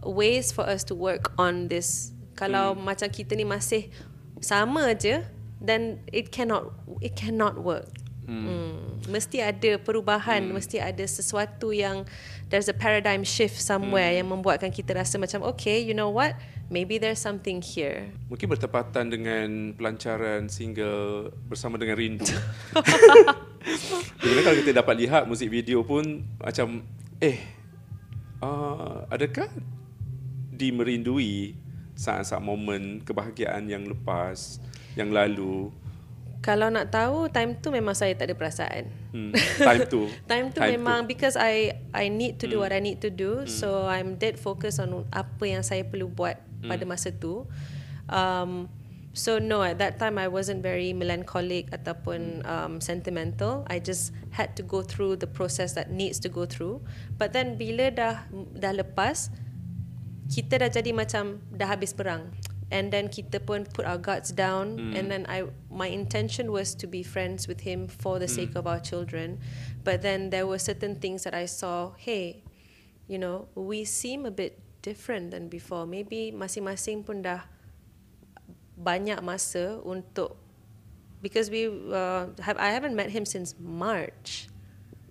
ways 0.08 0.56
for 0.56 0.63
us 0.63 0.88
to 0.88 0.96
work 0.96 1.36
on 1.36 1.68
this. 1.68 2.16
Kalau 2.39 2.80
mm. 2.80 2.80
macam 2.80 3.12
kita 3.12 3.36
ni 3.36 3.44
masih 3.44 3.92
sama 4.39 4.96
je 4.96 5.20
then 5.60 6.00
it 6.16 6.32
cannot 6.32 6.72
it 7.04 7.20
cannot 7.20 7.60
work. 7.60 7.92
Mm. 8.27 8.43
Mm. 8.43 8.75
Mesti 9.07 9.38
ada 9.39 9.72
perubahan, 9.79 10.43
mm. 10.43 10.51
mesti 10.51 10.77
ada 10.84 11.05
sesuatu 11.07 11.72
yang 11.72 12.03
there's 12.51 12.67
a 12.67 12.75
paradigm 12.75 13.24
shift 13.24 13.55
somewhere 13.55 14.12
mm. 14.12 14.17
yang 14.19 14.27
membuatkan 14.27 14.67
kita 14.67 14.91
rasa 14.91 15.15
macam 15.15 15.48
okay, 15.48 15.79
you 15.79 15.96
know 15.96 16.12
what? 16.12 16.36
maybe 16.67 17.00
there's 17.00 17.19
something 17.19 17.63
here. 17.63 18.12
Mungkin 18.27 18.48
bertepatan 18.51 19.12
dengan 19.12 19.48
pelancaran 19.75 20.51
single 20.51 21.31
bersama 21.48 21.79
dengan 21.79 21.96
Rindu. 21.96 22.27
Bila 24.24 24.39
kalau 24.43 24.57
kita 24.63 24.72
dapat 24.75 24.96
lihat 25.00 25.24
musik 25.27 25.51
video 25.51 25.84
pun 25.84 26.24
macam 26.39 26.84
eh 27.19 27.39
uh, 28.43 29.07
adakah 29.12 29.50
di 30.53 30.72
merindui 30.72 31.55
saat-saat 31.98 32.43
momen 32.43 33.01
kebahagiaan 33.01 33.65
yang 33.65 33.84
lepas 33.89 34.62
yang 34.93 35.10
lalu 35.10 35.74
kalau 36.41 36.70
nak 36.70 36.94
tahu 36.94 37.27
time 37.34 37.58
tu 37.58 37.74
memang 37.74 37.98
saya 37.98 38.13
tak 38.13 38.32
ada 38.32 38.36
perasaan. 38.38 38.88
Hmm. 39.12 39.32
Time 39.58 39.84
tu. 39.89 40.08
time 40.32 40.53
tu 40.53 40.62
time 40.62 40.77
memang 40.77 41.03
tu. 41.03 41.15
because 41.15 41.36
I 41.36 41.75
I 41.91 42.08
need 42.08 42.39
to 42.39 42.46
do 42.48 42.62
hmm. 42.62 42.63
what 42.63 42.72
I 42.72 42.82
need 42.82 43.01
to 43.03 43.12
do. 43.12 43.44
Hmm. 43.44 43.50
So 43.50 43.89
I'm 43.89 44.15
dead 44.15 44.38
focus 44.38 44.77
on 44.77 45.06
apa 45.12 45.44
yang 45.44 45.65
saya 45.65 45.84
perlu 45.84 46.08
buat 46.08 46.39
hmm. 46.63 46.70
pada 46.70 46.84
masa 46.86 47.10
tu. 47.12 47.50
Um, 48.08 48.72
so 49.12 49.41
no, 49.41 49.65
at 49.65 49.82
that 49.82 50.00
time 50.00 50.15
I 50.22 50.29
wasn't 50.32 50.63
very 50.63 50.94
melancholic 50.94 51.74
ataupun 51.74 52.46
um, 52.48 52.79
sentimental. 52.79 53.65
I 53.67 53.82
just 53.82 54.15
had 54.32 54.56
to 54.56 54.63
go 54.63 54.86
through 54.86 55.20
the 55.20 55.27
process 55.27 55.74
that 55.75 55.91
needs 55.91 56.22
to 56.24 56.29
go 56.29 56.48
through. 56.48 56.86
But 57.17 57.34
then 57.34 57.60
bila 57.60 57.91
dah 57.91 58.15
dah 58.56 58.74
lepas, 58.77 59.34
kita 60.32 60.63
dah 60.63 60.70
jadi 60.72 60.94
macam 60.94 61.44
dah 61.51 61.67
habis 61.67 61.91
perang. 61.91 62.32
And 62.71 62.91
then 62.91 63.07
kita 63.07 63.45
pun 63.45 63.63
put 63.63 63.86
our 63.86 63.97
guards 63.97 64.31
down. 64.31 64.77
Mm. 64.77 64.95
And 65.00 65.05
then 65.12 65.24
I, 65.29 65.47
my 65.71 65.88
intention 65.88 66.51
was 66.51 66.75
to 66.75 66.88
be 66.88 67.01
friends 67.03 67.47
with 67.47 67.62
him 67.62 67.88
for 67.88 68.19
the 68.19 68.27
sake 68.27 68.53
mm. 68.53 68.59
of 68.59 68.67
our 68.67 68.79
children. 68.79 69.39
But 69.83 70.01
then 70.01 70.29
there 70.29 70.45
were 70.45 70.59
certain 70.59 70.95
things 71.00 71.24
that 71.24 71.33
I 71.33 71.45
saw. 71.45 71.95
Hey, 71.95 72.43
you 73.07 73.17
know, 73.17 73.47
we 73.55 73.86
seem 73.86 74.25
a 74.25 74.31
bit 74.31 74.59
different 74.81 75.31
than 75.31 75.47
before. 75.47 75.88
Maybe 75.88 76.31
masing-masing 76.31 77.07
pun 77.07 77.24
dah 77.24 77.47
banyak 78.77 79.17
masa 79.24 79.81
untuk 79.81 80.38
because 81.21 81.50
we 81.50 81.65
uh, 81.67 82.29
have 82.39 82.57
I 82.62 82.69
haven't 82.69 82.95
met 82.95 83.09
him 83.09 83.25
since 83.25 83.55
March. 83.57 84.47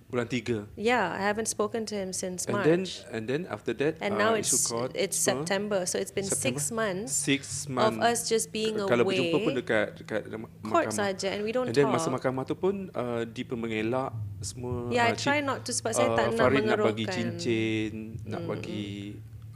Bulan 0.06 0.30
tiga. 0.30 0.70
Yeah, 0.78 1.10
I 1.10 1.18
haven't 1.18 1.50
spoken 1.50 1.82
to 1.90 1.98
him 1.98 2.14
since 2.14 2.46
and 2.46 2.54
March. 2.54 2.66
then 2.66 2.80
and 3.10 3.22
then 3.26 3.42
after 3.50 3.74
that, 3.74 3.98
and 3.98 4.14
uh, 4.14 4.22
now 4.22 4.30
it's 4.38 4.54
court, 4.70 4.94
it's 4.94 5.18
September, 5.18 5.82
so 5.82 5.98
it's 5.98 6.14
been 6.14 6.30
September? 6.30 6.62
six 6.62 6.70
months. 6.70 7.10
Six 7.10 7.42
months 7.66 7.98
of 7.98 8.06
us 8.06 8.18
just 8.30 8.54
being 8.54 8.78
kalau 8.78 9.02
away. 9.02 9.18
Kalau 9.18 9.34
berjumpa 9.34 9.38
pun 9.42 9.52
dekat 9.58 9.86
dekat 9.98 10.22
court 10.62 10.94
saja, 10.94 11.34
and 11.34 11.42
we 11.42 11.50
don't 11.50 11.66
and 11.66 11.74
then 11.74 11.90
talk. 11.90 11.98
masa 11.98 12.14
mahkamah 12.14 12.46
tu 12.46 12.54
pun 12.54 12.86
uh, 12.94 13.26
di 13.26 13.42
mengelak 13.50 14.14
semua. 14.46 14.94
Yeah, 14.94 15.10
uh, 15.10 15.12
I 15.12 15.18
try 15.18 15.42
not 15.42 15.66
to 15.66 15.74
sebab 15.74 15.90
uh, 15.90 15.98
saya 15.98 16.08
tak 16.14 16.26
nak 16.38 16.38
Farid 16.38 16.62
mengeruhkan. 16.62 16.78
nak 16.78 16.86
bagi 16.86 17.06
cincin, 17.10 17.92
nak 18.22 18.40
mm. 18.46 18.48
bagi 18.48 18.86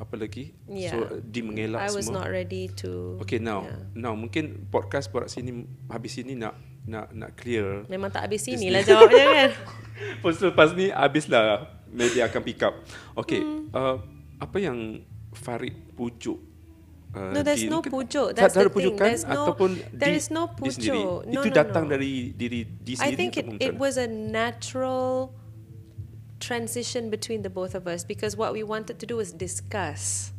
apa 0.01 0.17
lagi 0.17 0.57
yeah. 0.65 0.97
so 0.97 1.21
di 1.21 1.45
mengelak 1.45 1.85
I 1.85 1.93
semua 1.93 2.01
was 2.01 2.09
not 2.09 2.27
ready 2.33 2.73
to 2.81 3.21
okay 3.21 3.37
now 3.37 3.69
yeah. 3.69 3.85
now 3.93 4.13
mungkin 4.17 4.65
podcast 4.73 5.13
borak 5.13 5.29
sini 5.29 5.69
habis 5.93 6.17
sini 6.17 6.41
nak 6.41 6.57
nak 6.89 7.13
nak 7.13 7.31
clear 7.37 7.85
memang 7.87 8.09
tak 8.09 8.29
habis 8.29 8.45
sini 8.45 8.73
lah 8.73 8.81
jawabnya 8.81 9.27
kan 9.29 9.51
lepas 10.21 10.37
lepas 10.41 10.69
ni 10.73 10.89
habislah 10.89 11.69
media 11.93 12.29
akan 12.31 12.41
pick 12.41 12.61
up 12.65 12.75
okay 13.19 13.41
hmm. 13.43 13.69
uh, 13.75 14.01
apa 14.41 14.57
yang 14.59 15.05
Farid 15.31 15.77
pujuk 15.95 16.51
Uh, 17.11 17.35
no, 17.35 17.43
there's 17.43 17.67
di, 17.67 17.67
no 17.67 17.83
pujuk. 17.83 18.39
That's 18.39 18.55
the 18.55 18.71
thing. 18.71 18.95
There's 18.95 19.27
no, 19.27 19.51
ataupun 19.51 19.83
there 19.91 20.15
di, 20.15 20.23
is 20.23 20.31
no 20.31 20.47
pujuk. 20.47 21.27
No, 21.27 21.43
Itu 21.43 21.51
no, 21.51 21.59
datang 21.59 21.91
no. 21.91 21.99
dari 21.99 22.31
diri 22.31 22.63
di 22.63 22.95
I 22.95 23.11
sendiri. 23.11 23.19
think 23.19 23.33
it, 23.35 23.47
it 23.59 23.75
was 23.75 23.99
a 23.99 24.07
natural 24.07 25.35
transition 26.39 27.11
between 27.11 27.43
the 27.43 27.51
both 27.51 27.75
of 27.75 27.91
us 27.91 28.07
because 28.07 28.39
what 28.39 28.55
we 28.55 28.63
wanted 28.63 29.03
to 29.03 29.07
do 29.11 29.19
was 29.19 29.35
discuss. 29.35 30.31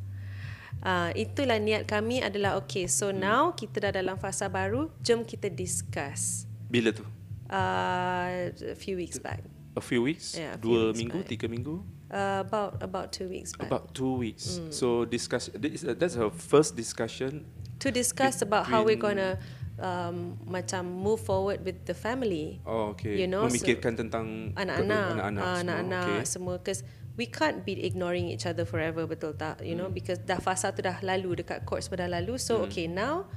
Uh, 0.82 1.14
itulah 1.14 1.62
niat 1.62 1.86
kami 1.86 2.26
adalah 2.26 2.58
okay. 2.58 2.90
So 2.90 3.14
hmm. 3.14 3.22
now 3.22 3.42
kita 3.54 3.86
dah 3.86 3.94
dalam 3.94 4.18
fasa 4.18 4.50
baru, 4.50 4.90
jom 5.06 5.22
kita 5.22 5.48
discuss. 5.54 6.50
Bila 6.70 6.90
tu? 6.90 7.06
Uh, 7.52 8.50
a 8.50 8.78
few 8.78 8.98
weeks 8.98 9.22
back. 9.22 9.46
A 9.78 9.84
few 9.84 10.02
weeks? 10.02 10.34
Yeah, 10.36 10.56
a 10.56 10.60
few 10.60 10.66
Dua 10.66 10.82
weeks 10.90 11.00
minggu, 11.00 11.20
back. 11.22 11.30
tiga 11.30 11.46
minggu? 11.48 11.76
Uh, 12.12 12.44
about 12.44 12.82
about 12.84 13.14
two 13.14 13.30
weeks 13.30 13.54
back. 13.56 13.70
About 13.70 13.94
two 13.94 14.20
weeks. 14.20 14.60
Mm. 14.60 14.74
So 14.74 15.06
discuss. 15.06 15.48
That's 15.56 16.18
our 16.18 16.34
first 16.34 16.76
discussion. 16.76 17.46
To 17.82 17.88
discuss 17.94 18.42
about 18.42 18.70
how 18.70 18.84
we're 18.84 19.00
gonna 19.00 19.42
um, 19.82 20.38
macam 20.46 20.86
move 20.86 21.22
forward 21.22 21.66
with 21.66 21.84
the 21.86 21.96
family. 21.98 22.62
Oh, 22.66 22.94
okay. 22.94 23.18
You 23.18 23.28
know, 23.28 23.50
memikirkan 23.50 23.98
so, 23.98 24.00
tentang 24.06 24.54
anak-anak, 24.54 25.08
anak-anak, 25.18 25.44
uh, 25.44 25.58
anak-anak 25.66 26.06
okay. 26.06 26.22
semua. 26.26 26.56
Because 26.62 26.86
we 27.20 27.28
can't 27.28 27.66
be 27.66 27.84
ignoring 27.84 28.32
each 28.32 28.46
other 28.48 28.64
forever, 28.64 29.04
betul 29.06 29.36
tak? 29.36 29.60
You 29.62 29.76
know, 29.76 29.92
Hmm. 29.92 29.98
because 29.98 30.20
dah 30.24 30.40
fasa 30.40 30.72
tu 30.72 30.80
dah 30.82 30.98
lalu 31.04 31.44
dekat 31.44 31.68
court 31.68 31.84
semua 31.84 32.08
dah 32.08 32.10
lalu. 32.22 32.40
So 32.40 32.60
Hmm. 32.64 32.66
okay, 32.72 32.88
now, 32.88 33.28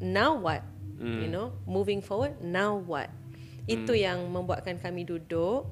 now 0.00 0.34
what? 0.36 0.62
Hmm. 0.96 1.20
You 1.20 1.28
know, 1.28 1.52
moving 1.68 2.00
forward, 2.00 2.40
now 2.40 2.76
what? 2.76 3.12
Itu 3.68 3.92
yang 3.92 4.30
membuatkan 4.32 4.80
kami 4.80 5.04
duduk 5.04 5.66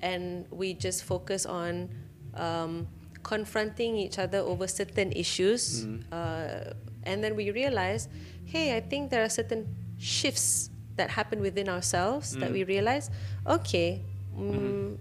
and 0.00 0.46
we 0.54 0.72
just 0.76 1.02
focus 1.02 1.44
on 1.48 1.90
um, 2.38 2.86
confronting 3.26 3.96
each 3.98 4.16
other 4.16 4.38
over 4.40 4.68
certain 4.70 5.10
issues. 5.12 5.82
Hmm. 5.84 6.06
Uh, 6.12 6.72
and 7.02 7.24
then 7.24 7.34
we 7.34 7.50
realize, 7.50 8.06
hey, 8.46 8.76
I 8.76 8.80
think 8.80 9.10
there 9.10 9.24
are 9.24 9.32
certain 9.32 9.66
shifts 9.98 10.70
that 10.94 11.16
happen 11.16 11.40
within 11.40 11.68
ourselves 11.68 12.36
that 12.36 12.52
we 12.52 12.62
realize, 12.62 13.08
okay, 13.48 14.04
mm, 14.36 15.00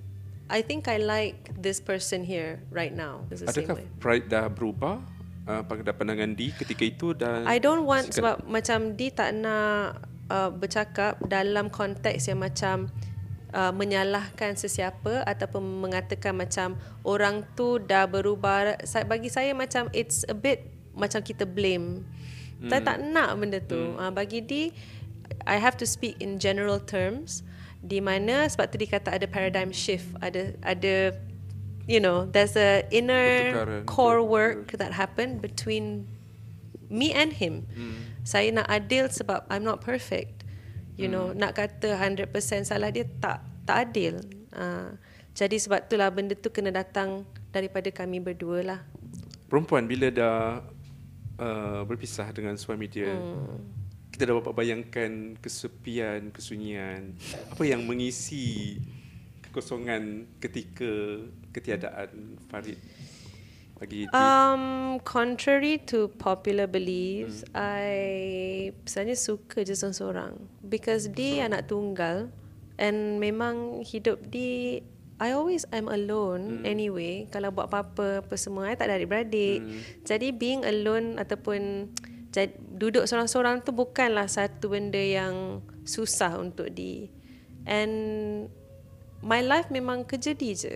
I 0.49 0.65
think 0.65 0.89
I 0.89 0.97
like 0.97 1.53
this 1.53 1.77
person 1.77 2.25
here 2.25 2.65
right 2.73 2.91
now. 2.91 3.29
Adakah 3.29 3.85
pride 4.01 4.33
dah 4.33 4.49
berubah 4.49 4.97
uh, 5.45 5.61
pada 5.61 5.93
pandangan 5.93 6.33
di 6.33 6.49
ketika 6.57 6.83
itu 6.89 7.13
dan 7.13 7.45
I 7.45 7.61
don't 7.61 7.85
want 7.85 8.09
sebab 8.17 8.49
macam 8.49 8.97
di 8.97 9.13
tak 9.13 9.37
nak 9.37 10.01
uh, 10.33 10.49
bercakap 10.49 11.21
dalam 11.29 11.69
konteks 11.69 12.33
yang 12.33 12.41
macam 12.41 12.89
uh, 13.53 13.69
menyalahkan 13.69 14.57
sesiapa 14.57 15.21
ataupun 15.29 15.85
mengatakan 15.85 16.33
macam 16.33 16.81
orang 17.05 17.45
tu 17.53 17.77
dah 17.77 18.09
berubah. 18.09 18.81
Bagi 19.05 19.29
saya 19.29 19.53
macam 19.53 19.85
it's 19.93 20.25
a 20.25 20.33
bit 20.33 20.65
macam 20.97 21.21
kita 21.21 21.45
blame. 21.45 22.01
Hmm. 22.57 22.73
Saya 22.73 22.81
tak 22.81 22.97
nak 23.05 23.37
benda 23.37 23.61
tu. 23.61 23.77
Hmm. 23.77 24.01
Uh, 24.01 24.11
bagi 24.13 24.41
di 24.41 24.73
I 25.45 25.61
have 25.61 25.77
to 25.77 25.85
speak 25.85 26.17
in 26.17 26.41
general 26.41 26.81
terms 26.81 27.45
di 27.79 28.03
mana 28.03 28.47
sebab 28.51 28.67
tu 28.67 28.77
dikata 28.77 29.15
ada 29.15 29.25
paradigm 29.25 29.71
shift, 29.71 30.11
ada 30.19 30.55
ada 30.63 31.15
you 31.89 31.97
know, 31.97 32.29
there's 32.29 32.53
a 32.53 32.85
inner 32.93 33.49
Pertukaran, 33.49 33.81
core 33.89 34.21
work 34.21 34.77
that 34.77 34.93
happened 34.93 35.41
between 35.41 36.05
me 36.85 37.09
and 37.09 37.33
him. 37.33 37.65
Hmm. 37.73 37.97
Saya 38.21 38.53
nak 38.53 38.69
adil 38.69 39.09
sebab 39.09 39.49
I'm 39.49 39.65
not 39.65 39.81
perfect. 39.81 40.45
You 40.93 41.09
hmm. 41.09 41.13
know, 41.13 41.25
nak 41.33 41.57
kata 41.57 41.97
100% 41.97 42.29
salah 42.69 42.93
dia 42.93 43.09
tak 43.17 43.41
tak 43.65 43.89
adil. 43.89 44.21
Uh, 44.53 44.93
jadi 45.33 45.57
sebab 45.57 45.89
itulah 45.89 46.13
benda 46.13 46.37
tu 46.37 46.53
kena 46.53 46.69
datang 46.69 47.25
daripada 47.49 47.89
kami 47.89 48.21
berdua 48.21 48.61
lah. 48.61 48.81
perempuan 49.49 49.89
bila 49.89 50.13
dah 50.13 50.61
uh, 51.41 51.81
berpisah 51.89 52.29
dengan 52.29 52.53
suami 52.53 52.85
dia 52.85 53.09
Hmm. 53.09 53.78
Kita 54.19 54.35
dapat 54.35 54.51
bayangkan 54.51 55.39
kesepian, 55.39 56.27
kesunyian. 56.35 57.15
Apa 57.55 57.63
yang 57.63 57.87
mengisi 57.87 58.75
kekosongan 59.47 60.27
ketika 60.43 61.23
ketiadaan 61.55 62.35
Farid 62.51 62.75
bagi 63.79 64.03
di, 64.03 64.11
Um, 64.11 64.99
contrary 65.07 65.79
to 65.87 66.11
popular 66.19 66.67
beliefs, 66.67 67.47
I 67.55 68.75
sebenarnya 68.83 69.15
suka 69.15 69.63
je 69.63 69.71
seorang-seorang 69.71 70.35
because 70.67 71.07
dia 71.07 71.47
anak 71.47 71.71
tunggal 71.71 72.27
and 72.75 73.23
memang 73.23 73.87
hidup 73.87 74.19
di 74.27 74.83
I 75.15 75.31
always 75.31 75.63
I'm 75.71 75.87
alone 75.87 76.67
anyway. 76.67 77.23
Kalau 77.31 77.55
buat 77.55 77.71
apa-apa 77.71 78.27
apa 78.27 78.35
semua, 78.35 78.67
I 78.67 78.75
tak 78.75 78.91
ada 78.91 78.99
adik-beradik. 78.99 79.63
Jadi 80.03 80.35
being 80.35 80.67
alone 80.67 81.15
ataupun 81.15 81.87
jad, 82.29 82.53
duduk 82.57 83.05
seorang-seorang 83.05 83.65
tu 83.65 83.73
bukanlah 83.73 84.29
satu 84.29 84.73
benda 84.73 85.01
yang 85.01 85.65
susah 85.85 86.37
untuk 86.37 86.69
di 86.73 87.09
and 87.65 88.47
my 89.21 89.43
life 89.43 89.67
memang 89.69 90.07
kerja 90.07 90.33
di 90.35 90.55
je. 90.55 90.75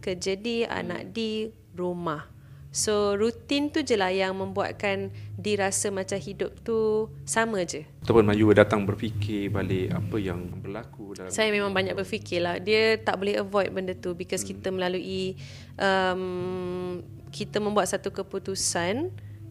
Kerja 0.00 0.32
di, 0.34 0.64
anak 0.64 1.12
di, 1.12 1.52
rumah. 1.76 2.26
So 2.70 3.18
rutin 3.18 3.74
tu 3.74 3.82
je 3.82 3.98
lah 3.98 4.14
yang 4.14 4.38
membuatkan 4.38 5.10
dirasa 5.34 5.90
macam 5.90 6.22
hidup 6.22 6.54
tu 6.62 7.10
sama 7.26 7.66
je. 7.66 7.82
Ataupun 8.06 8.22
Mayu 8.22 8.46
datang 8.54 8.86
berfikir 8.86 9.50
balik 9.50 9.90
apa 9.90 10.16
yang 10.22 10.46
berlaku 10.62 11.18
dalam 11.18 11.34
Saya 11.34 11.50
memang 11.50 11.74
banyak 11.74 11.98
berfikir 11.98 12.46
lah. 12.46 12.62
Dia 12.62 12.94
tak 13.02 13.18
boleh 13.18 13.42
avoid 13.42 13.74
benda 13.74 13.98
tu 13.98 14.14
because 14.14 14.46
hmm. 14.46 14.50
kita 14.54 14.68
melalui 14.70 15.34
um, 15.82 17.02
kita 17.34 17.58
membuat 17.58 17.90
satu 17.90 18.14
keputusan 18.14 19.10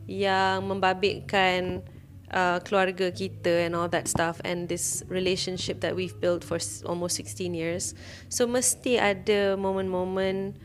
yang 0.10 0.66
membabitkan 0.66 1.86
uh, 2.34 2.58
keluarga 2.66 3.14
kita 3.14 3.70
and 3.70 3.78
all 3.78 3.86
that 3.86 4.10
stuff 4.10 4.42
and 4.42 4.66
this 4.66 5.06
relationship 5.06 5.86
that 5.86 5.94
we've 5.94 6.18
built 6.18 6.42
for 6.42 6.58
almost 6.90 7.22
16 7.22 7.54
years. 7.54 7.94
So 8.34 8.50
mesti 8.50 8.98
ada 8.98 9.54
moment-moment 9.54 10.58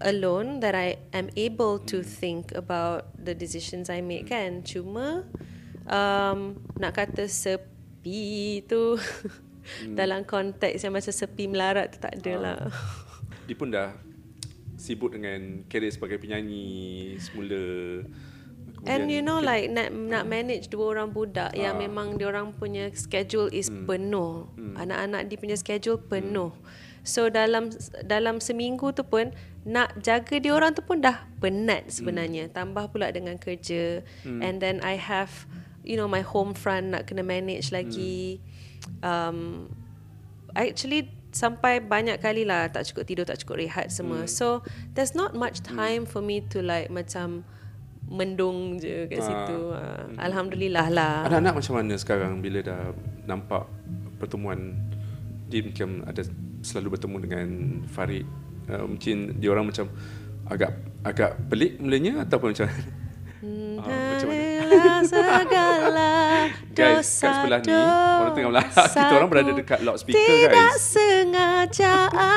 alone 0.00 0.60
that 0.60 0.72
I 0.72 1.00
am 1.12 1.28
able 1.36 1.80
to 1.92 2.00
think 2.00 2.56
about 2.56 3.12
the 3.20 3.36
decisions 3.36 3.92
I 3.92 4.00
make 4.00 4.32
kan. 4.32 4.64
Cuma 4.64 5.28
um, 5.88 6.60
nak 6.80 6.96
kata 6.96 7.28
sepi 7.28 8.64
tu 8.64 8.96
dalam 9.98 10.24
konteks 10.24 10.84
yang 10.84 10.96
macam 10.96 11.12
sepi 11.12 11.44
melarat 11.48 11.96
tu 11.96 11.98
tak 12.00 12.16
ada 12.22 12.34
lah. 12.40 12.60
dia 13.46 13.56
pun 13.56 13.70
dah 13.70 13.94
sibuk 14.76 15.16
dengan 15.16 15.64
kerjaya 15.66 15.92
sebagai 15.92 16.20
penyanyi 16.20 17.16
semula. 17.16 18.04
And 18.86 19.10
you 19.10 19.20
know 19.20 19.42
like 19.42 19.66
nak 19.68 19.90
nak 19.90 20.24
manage 20.24 20.70
dua 20.70 20.94
orang 20.94 21.10
budak 21.10 21.52
yang 21.52 21.76
Ah. 21.76 21.82
memang 21.82 22.16
dia 22.16 22.30
orang 22.30 22.54
punya 22.54 22.88
schedule 22.94 23.50
is 23.50 23.66
Hmm. 23.66 23.84
penuh. 23.84 24.46
Anak-anak 24.78 25.26
dia 25.26 25.36
punya 25.36 25.56
schedule 25.58 25.98
penuh. 25.98 26.54
So 27.06 27.30
dalam 27.30 27.70
dalam 28.02 28.42
seminggu 28.42 28.90
tu 28.90 29.06
pun 29.06 29.30
nak 29.62 29.98
jaga 30.02 30.38
dia 30.38 30.50
orang 30.54 30.74
tu 30.74 30.82
pun 30.82 31.02
dah 31.02 31.26
penat 31.38 31.90
sebenarnya. 31.90 32.50
Tambah 32.50 32.90
pula 32.90 33.10
dengan 33.10 33.38
kerja 33.38 34.06
Hmm. 34.22 34.42
and 34.42 34.58
then 34.62 34.78
I 34.82 34.98
have 34.98 35.46
you 35.86 35.94
know 35.94 36.10
my 36.10 36.22
home 36.22 36.54
front 36.54 36.90
nak 36.94 37.06
kena 37.10 37.22
manage 37.22 37.70
lagi. 37.70 38.42
Um 39.02 39.70
actually 40.54 41.10
sampai 41.36 41.84
banyak 41.84 42.16
kali 42.18 42.48
lah 42.48 42.72
tak 42.72 42.88
cukup 42.88 43.04
tidur, 43.04 43.24
tak 43.28 43.38
cukup 43.44 43.60
rehat 43.60 43.92
semua. 43.92 44.24
So 44.24 44.64
there's 44.96 45.12
not 45.12 45.36
much 45.36 45.60
time 45.60 46.08
for 46.08 46.24
me 46.24 46.40
to 46.50 46.64
like 46.64 46.88
macam 46.88 47.44
mendung 48.06 48.78
je 48.78 49.06
kat 49.10 49.18
Ah. 49.18 49.26
situ. 49.26 49.58
Uh, 49.74 50.04
Alhamdulillah 50.18 50.86
lah. 50.90 51.26
Anak-anak 51.26 51.54
macam 51.58 51.74
mana 51.78 51.94
sekarang 51.98 52.38
bila 52.38 52.62
dah 52.62 52.94
nampak 53.26 53.66
pertemuan 54.16 54.74
dia 55.46 55.62
macam 55.62 56.02
ada 56.06 56.22
selalu 56.62 56.98
bertemu 56.98 57.16
dengan 57.22 57.48
Farid 57.86 58.26
uh, 58.70 58.84
mungkin 58.86 59.38
dia 59.38 59.48
orang 59.54 59.70
macam 59.70 59.86
agak 60.46 60.74
agak 61.02 61.38
pelik 61.46 61.78
mulanya 61.78 62.26
ataupun 62.26 62.50
macam 62.54 62.66
Harilah 64.66 65.00
segala 65.06 66.10
Guys, 66.76 67.08
kat 67.08 67.24
dosa 67.24 67.28
sebelah 67.32 67.58
ni, 67.58 67.72
orang 67.72 68.32
tengah 68.34 68.50
melahap. 68.50 68.86
Kita 68.92 69.14
orang 69.14 69.30
berada 69.30 69.50
dekat 69.50 69.78
loudspeaker, 69.80 70.18
Tidak 70.18 70.52
guys. 70.52 70.76
sengaja 70.82 71.94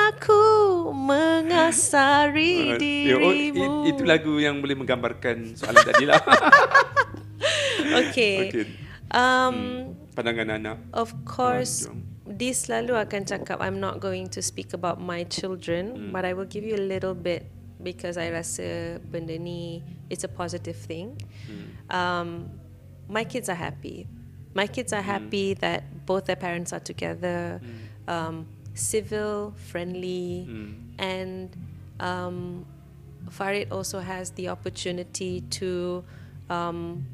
aku 0.08 0.44
mengasari 0.92 2.56
Uh, 2.72 2.78
ya, 3.04 3.16
oh, 3.18 3.34
dirimu. 3.34 3.66
i- 3.84 3.90
itu 3.90 4.04
lagu 4.04 4.34
yang 4.38 4.60
boleh 4.60 4.76
menggambarkan 4.76 5.54
soalan 5.54 5.84
tadi 5.84 6.06
lah. 6.06 6.22
Okay. 8.08 8.38
Okey. 8.48 8.66
Um, 9.10 9.56
Pandangan 10.14 10.48
anak. 10.54 10.78
Of 10.92 11.16
course, 11.24 11.88
Ah, 11.88 11.96
this 12.30 12.68
selalu 12.68 12.94
akan 12.94 13.26
cakap 13.26 13.58
I'm 13.60 13.80
not 13.80 13.98
going 13.98 14.30
to 14.32 14.40
speak 14.40 14.72
about 14.72 15.02
my 15.02 15.26
children, 15.26 16.12
but 16.12 16.24
I 16.24 16.32
will 16.32 16.46
give 16.46 16.62
you 16.62 16.78
a 16.78 16.84
little 16.84 17.18
bit 17.18 17.50
because 17.82 18.18
I 18.18 18.30
rasa 18.32 19.00
benda 19.00 19.40
ni 19.40 19.84
it's 20.10 20.24
a 20.24 20.28
positive 20.28 20.76
thing. 20.76 21.16
Um, 21.90 22.52
my 23.08 23.24
kids 23.24 23.50
are 23.50 23.58
happy. 23.58 24.08
My 24.54 24.68
kids 24.68 24.92
are 24.94 25.02
happy 25.02 25.54
that 25.62 26.06
both 26.06 26.26
their 26.26 26.36
parents 26.36 26.74
are 26.74 26.82
together, 26.82 27.62
um, 28.08 28.48
civil, 28.74 29.54
friendly, 29.56 30.46
and 30.98 31.56
um, 32.00 32.66
Farid 33.30 33.72
also 33.72 34.00
has 34.00 34.32
the 34.32 34.50
opportunity 34.50 35.42
to 35.62 36.04
um, 36.50 37.06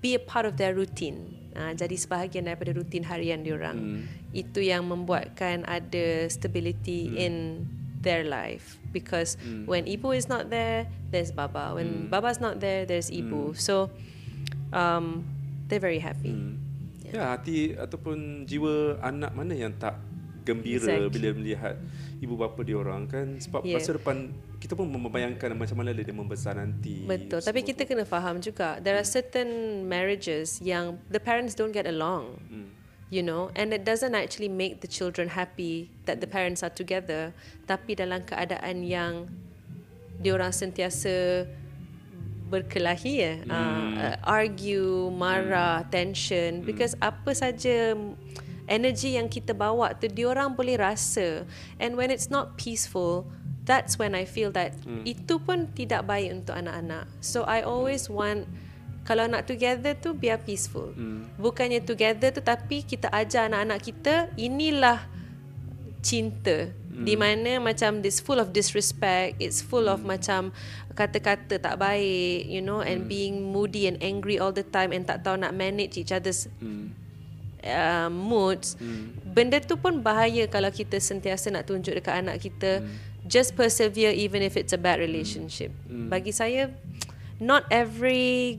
be 0.00 0.14
a 0.14 0.22
part 0.22 0.46
of 0.46 0.56
their 0.56 0.74
routine. 0.74 1.50
Uh, 1.58 1.74
jadi 1.74 1.98
sebahagian 1.98 2.46
daripada 2.46 2.70
rutin 2.70 3.02
harian 3.02 3.42
diorang. 3.42 4.06
Itu 4.30 4.62
yang 4.62 4.86
membuatkan 4.86 5.66
ada 5.66 6.30
stability 6.30 7.18
in 7.18 7.66
their 7.98 8.22
life 8.22 8.77
because 8.92 9.36
when 9.68 9.84
ibu 9.86 10.16
is 10.16 10.28
not 10.28 10.48
there, 10.50 10.88
there's 11.10 11.30
baba. 11.30 11.76
When 11.76 12.08
baba's 12.08 12.40
not 12.40 12.60
there, 12.60 12.84
there's 12.84 13.10
ibu. 13.10 13.56
So 13.56 13.90
um, 14.72 15.24
they're 15.68 15.82
very 15.82 16.00
happy. 16.00 16.34
Ya, 17.08 17.32
hati 17.32 17.72
ataupun 17.72 18.44
jiwa 18.44 19.00
anak 19.00 19.32
mana 19.32 19.56
yang 19.56 19.72
tak 19.80 19.96
gembira 20.44 20.84
Exactly. 20.84 21.12
bila 21.12 21.28
melihat 21.36 21.76
ibu 22.20 22.34
bapa 22.36 22.60
dia 22.64 22.76
orang 22.80 23.04
kan 23.04 23.36
sebab 23.36 23.64
Yeah. 23.64 23.76
masa 23.80 23.96
depan 23.96 24.32
kita 24.58 24.72
pun 24.74 24.88
membayangkan 24.90 25.54
macam 25.54 25.76
mana 25.80 25.92
dia 25.92 26.08
membesar 26.08 26.56
nanti. 26.56 27.04
Betul. 27.04 27.44
Tapi 27.44 27.60
kita 27.64 27.84
tu. 27.84 27.94
kena 27.94 28.04
faham 28.08 28.40
juga 28.40 28.80
there 28.80 28.96
are 28.96 29.04
certain 29.04 29.84
marriages 29.88 30.60
yang 30.64 30.96
the 31.12 31.20
parents 31.20 31.52
don't 31.52 31.72
get 31.72 31.84
along. 31.84 32.40
You 33.08 33.24
know, 33.24 33.48
and 33.56 33.72
it 33.72 33.88
doesn't 33.88 34.12
actually 34.12 34.52
make 34.52 34.84
the 34.84 34.90
children 34.90 35.32
happy 35.32 35.88
that 36.04 36.20
the 36.20 36.28
parents 36.28 36.60
are 36.60 36.68
together, 36.68 37.32
tapi 37.64 37.96
dalam 37.96 38.20
keadaan 38.20 38.84
yang 38.84 39.32
diorang 40.20 40.52
sentiasa 40.52 41.48
berkelahi 42.52 43.14
ya, 43.16 43.34
uh, 43.48 44.16
argue, 44.24 45.08
marah, 45.12 45.88
tension 45.88 46.64
because 46.64 46.96
apa 47.00 47.32
saja 47.32 47.96
energy 48.68 49.16
yang 49.16 49.28
kita 49.28 49.56
bawa 49.56 49.96
tu 49.96 50.08
diorang 50.08 50.52
boleh 50.52 50.76
rasa. 50.76 51.48
And 51.80 51.96
when 51.96 52.12
it's 52.12 52.28
not 52.28 52.60
peaceful 52.60 53.28
that's 53.68 54.00
when 54.00 54.16
I 54.16 54.24
feel 54.24 54.48
that 54.56 54.72
itu 55.04 55.36
pun 55.36 55.68
tidak 55.76 56.08
baik 56.08 56.32
untuk 56.32 56.56
anak-anak. 56.56 57.04
So 57.20 57.44
I 57.44 57.60
always 57.60 58.08
want 58.08 58.48
kalau 59.08 59.24
nak 59.24 59.48
together 59.48 59.96
tu 59.96 60.12
biar 60.12 60.44
peaceful. 60.44 60.92
Bukannya 61.40 61.80
together 61.80 62.28
tu 62.28 62.44
tapi 62.44 62.84
kita 62.84 63.08
ajar 63.08 63.48
anak-anak 63.48 63.80
kita 63.80 64.14
inilah 64.36 65.08
cinta. 66.04 66.76
Hmm. 66.98 67.06
di 67.06 67.14
mana 67.14 67.62
macam 67.62 68.02
this 68.02 68.18
full 68.18 68.42
of 68.42 68.50
disrespect 68.50 69.38
it's 69.38 69.62
full 69.62 69.86
of 69.86 70.02
macam 70.02 70.50
kata-kata 70.98 71.62
tak 71.62 71.78
baik 71.78 72.50
you 72.50 72.58
know 72.58 72.82
and 72.82 73.06
being 73.06 73.54
moody 73.54 73.86
and 73.86 74.02
angry 74.02 74.34
all 74.34 74.50
the 74.50 74.66
time 74.66 74.90
and 74.90 75.06
tak 75.06 75.22
tahu 75.22 75.38
nak 75.38 75.54
manage 75.54 75.94
each 75.94 76.10
other's 76.10 76.50
uh, 77.62 78.10
moods. 78.10 78.74
Benda 79.30 79.62
tu 79.62 79.78
pun 79.78 80.02
bahaya 80.02 80.50
kalau 80.50 80.74
kita 80.74 80.98
sentiasa 80.98 81.54
nak 81.54 81.70
tunjuk 81.70 81.94
dekat 81.94 82.18
anak 82.18 82.42
kita 82.42 82.82
just 83.30 83.54
persevere 83.54 84.10
even 84.10 84.42
if 84.42 84.58
it's 84.58 84.74
a 84.74 84.80
bad 84.80 84.98
relationship. 84.98 85.70
Bagi 85.86 86.34
saya 86.34 86.74
not 87.38 87.62
every 87.70 88.58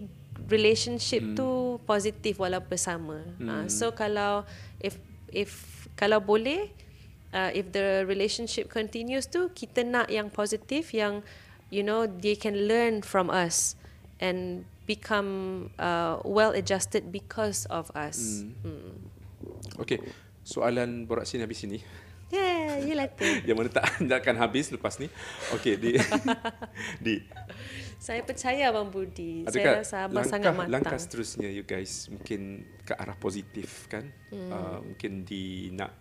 relationship 0.50 1.22
tu 1.38 1.78
positif 1.86 2.42
walaupun 2.42 2.78
sama 2.78 3.20
uh, 3.46 3.66
so 3.70 3.94
kalau 3.94 4.44
if 4.82 4.98
if 5.30 5.86
kalau 5.94 6.20
boleh 6.20 6.74
uh, 7.34 7.54
if 7.54 7.70
the 7.72 8.04
relationship 8.10 8.68
continues 8.70 9.30
tu 9.30 9.50
kita 9.54 9.86
nak 9.86 10.10
yang 10.10 10.28
positif 10.34 10.92
yang 10.94 11.22
you 11.70 11.86
know 11.86 12.10
they 12.10 12.34
can 12.34 12.68
learn 12.68 13.06
from 13.06 13.30
us 13.30 13.78
and 14.20 14.66
become 14.90 15.70
uh, 15.78 16.18
well 16.26 16.52
adjusted 16.58 17.14
because 17.14 17.70
of 17.70 17.94
us. 17.94 18.42
Mm. 18.66 18.98
Okey, 19.80 20.02
soalan 20.42 21.06
borak 21.06 21.30
sini 21.30 21.46
habis 21.46 21.62
sini. 21.62 21.80
Yeah, 22.30 22.82
you 22.82 22.94
like 22.94 23.18
that. 23.18 23.46
Yang 23.46 23.58
mana 23.58 23.70
tak, 23.70 23.86
tak 24.10 24.20
akan 24.26 24.36
habis 24.38 24.74
lepas 24.74 24.98
ni. 24.98 25.10
Okey, 25.54 25.78
di 25.78 25.98
di 27.06 27.14
Saya 28.00 28.24
percaya 28.24 28.72
Abang 28.72 28.88
Budi. 28.88 29.44
Adakah 29.44 29.54
Saya 29.54 29.80
rasa 29.84 29.98
Abang 30.08 30.24
langkah, 30.24 30.32
sangat 30.32 30.52
matang. 30.56 30.72
Langkah 30.72 30.98
seterusnya 30.98 31.52
you 31.52 31.68
guys 31.68 32.08
mungkin 32.08 32.64
ke 32.88 32.96
arah 32.96 33.20
positif 33.20 33.92
kan? 33.92 34.08
Hmm. 34.32 34.50
Uh, 34.50 34.80
mungkin 34.88 35.28
di 35.28 35.68
nak 35.76 35.92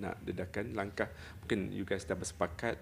nak 0.00 0.16
dedakan 0.24 0.72
langkah 0.72 1.12
mungkin 1.44 1.68
you 1.76 1.84
guys 1.84 2.08
dah 2.08 2.16
bersepakat 2.16 2.80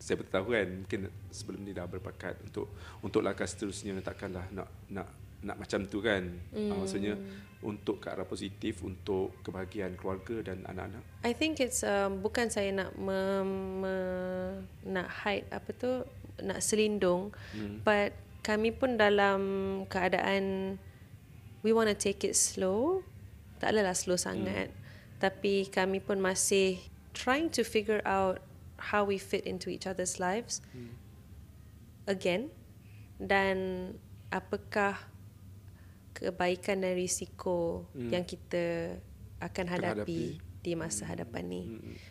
saya 0.00 0.16
betul 0.16 0.32
tahu 0.32 0.46
kan 0.56 0.68
mungkin 0.86 1.00
sebelum 1.28 1.60
ni 1.60 1.76
dah 1.76 1.84
berpakat 1.84 2.40
untuk 2.40 2.72
untuk 3.04 3.20
langkah 3.20 3.44
seterusnya 3.44 3.92
takkanlah 4.00 4.48
nak 4.54 4.68
nak 4.88 5.08
nak 5.38 5.56
macam 5.60 5.86
tu 5.86 6.02
kan 6.02 6.24
hmm. 6.50 6.70
uh, 6.72 6.76
maksudnya 6.82 7.14
untuk 7.62 8.02
ke 8.02 8.10
arah 8.10 8.26
positif 8.26 8.82
untuk 8.82 9.38
kebahagiaan 9.42 9.94
keluarga 9.94 10.50
dan 10.50 10.66
anak-anak 10.66 11.02
I 11.22 11.34
think 11.34 11.62
it's 11.62 11.82
um, 11.86 12.22
bukan 12.22 12.50
saya 12.50 12.70
nak 12.74 12.94
me, 12.98 13.42
me, 13.82 13.96
nak 14.86 15.10
hide 15.22 15.46
apa 15.50 15.70
tu 15.74 15.90
nak 16.42 16.62
selindung 16.62 17.34
hmm. 17.54 17.82
but 17.82 18.14
kami 18.42 18.72
pun 18.72 18.96
dalam 18.96 19.40
keadaan 19.90 20.76
we 21.66 21.74
want 21.74 21.90
to 21.90 21.96
take 21.96 22.22
it 22.24 22.38
slow 22.38 23.02
tak 23.58 23.74
adalah 23.74 23.92
slow 23.92 24.16
sangat 24.16 24.70
hmm. 24.70 24.78
tapi 25.18 25.66
kami 25.68 25.98
pun 25.98 26.22
masih 26.22 26.78
trying 27.12 27.50
to 27.50 27.66
figure 27.66 28.00
out 28.06 28.38
how 28.78 29.02
we 29.02 29.18
fit 29.18 29.42
into 29.42 29.68
each 29.68 29.84
other's 29.84 30.22
lives 30.22 30.62
again 32.06 32.48
dan 33.18 33.90
apakah 34.30 34.94
kebaikan 36.14 36.82
dan 36.82 36.94
risiko 36.94 37.86
yang 37.94 38.26
kita 38.26 38.98
akan 39.38 39.66
hadapi, 39.70 40.38
hadapi. 40.38 40.62
di 40.66 40.72
masa 40.74 41.06
hadapan 41.06 41.44
ni. 41.46 41.62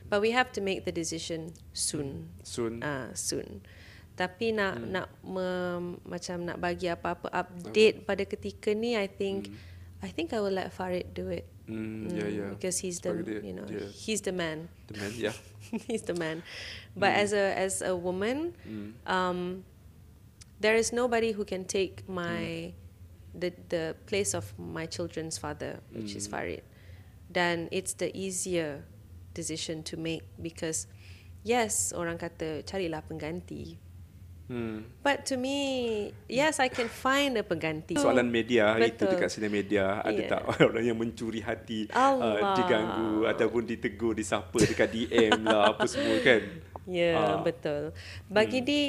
But 0.08 0.24
we 0.24 0.32
have 0.32 0.56
to 0.56 0.64
make 0.64 0.88
the 0.88 0.96
decision 0.96 1.52
soon. 1.76 2.32
Soon. 2.44 2.80
Ah, 2.80 3.12
soon. 3.16 3.64
Tapi 4.18 4.50
nak 4.50 4.82
nak 4.82 5.08
me, 5.22 5.46
macam 6.02 6.42
nak 6.42 6.58
bagi 6.58 6.90
apa-apa 6.90 7.30
update 7.30 8.02
pada 8.02 8.26
ketika 8.26 8.74
ni 8.74 8.98
I 8.98 9.06
think 9.06 9.54
I 10.02 10.10
think 10.10 10.34
I 10.34 10.42
will 10.42 10.58
let 10.58 10.74
Farid 10.74 11.14
do 11.14 11.30
it. 11.30 11.46
Hmm, 11.70 12.10
ya, 12.10 12.26
ya. 12.26 12.48
Because 12.50 12.82
he's 12.82 12.98
the 13.06 13.14
Farid 13.14 13.46
you 13.46 13.54
know 13.54 13.66
dia- 13.70 13.94
he's 13.94 14.26
the 14.26 14.34
man. 14.34 14.74
The 14.90 14.96
man, 14.98 15.12
ya. 15.14 15.34
he's 15.90 16.02
the 16.10 16.18
man. 16.18 16.42
But 16.98 17.14
as 17.14 17.30
a 17.30 17.54
as 17.54 17.86
a 17.86 17.94
woman, 17.94 18.58
um, 19.06 19.62
there 20.58 20.74
is 20.74 20.90
nobody 20.90 21.38
who 21.38 21.46
can 21.46 21.70
take 21.70 22.02
my 22.10 22.74
the 23.38 23.54
the 23.70 23.94
place 24.10 24.34
of 24.34 24.50
my 24.58 24.90
children's 24.90 25.38
father, 25.38 25.78
which 25.94 26.18
is 26.18 26.26
Farid. 26.26 26.66
Then 27.30 27.70
it's 27.70 27.94
the 27.94 28.10
easier 28.18 28.82
decision 29.38 29.86
to 29.94 29.98
make 30.00 30.26
because 30.42 30.90
yes, 31.46 31.94
orang 31.94 32.18
kata 32.18 32.66
carilah 32.66 33.06
pengganti. 33.06 33.78
Hmm. 34.48 34.88
But 35.04 35.28
to 35.28 35.36
me, 35.36 35.56
yes, 36.32 36.64
I 36.64 36.72
can 36.72 36.88
find 36.88 37.36
a 37.36 37.44
pengganti. 37.44 38.00
Soalan 38.00 38.32
media 38.32 38.72
hari 38.72 38.96
itu 38.96 39.04
Betul. 39.04 39.20
dekat 39.20 39.30
sini 39.30 39.48
media 39.52 40.00
ada 40.00 40.22
tak 40.24 40.42
orang 40.64 40.88
yang 40.88 40.96
mencuri 40.96 41.44
hati 41.44 41.92
Allah. 41.92 42.40
uh, 42.40 42.56
diganggu 42.56 43.28
ataupun 43.28 43.68
ditegur 43.68 44.16
disapa 44.16 44.56
dekat 44.56 44.88
DM 44.88 45.44
lah 45.44 45.76
apa 45.76 45.84
semua 45.84 46.16
kan. 46.24 46.64
Ya, 46.88 47.12
yeah, 47.12 47.20
Ah. 47.20 47.44
betul. 47.44 47.92
Bagi 48.32 48.64
di 48.64 48.82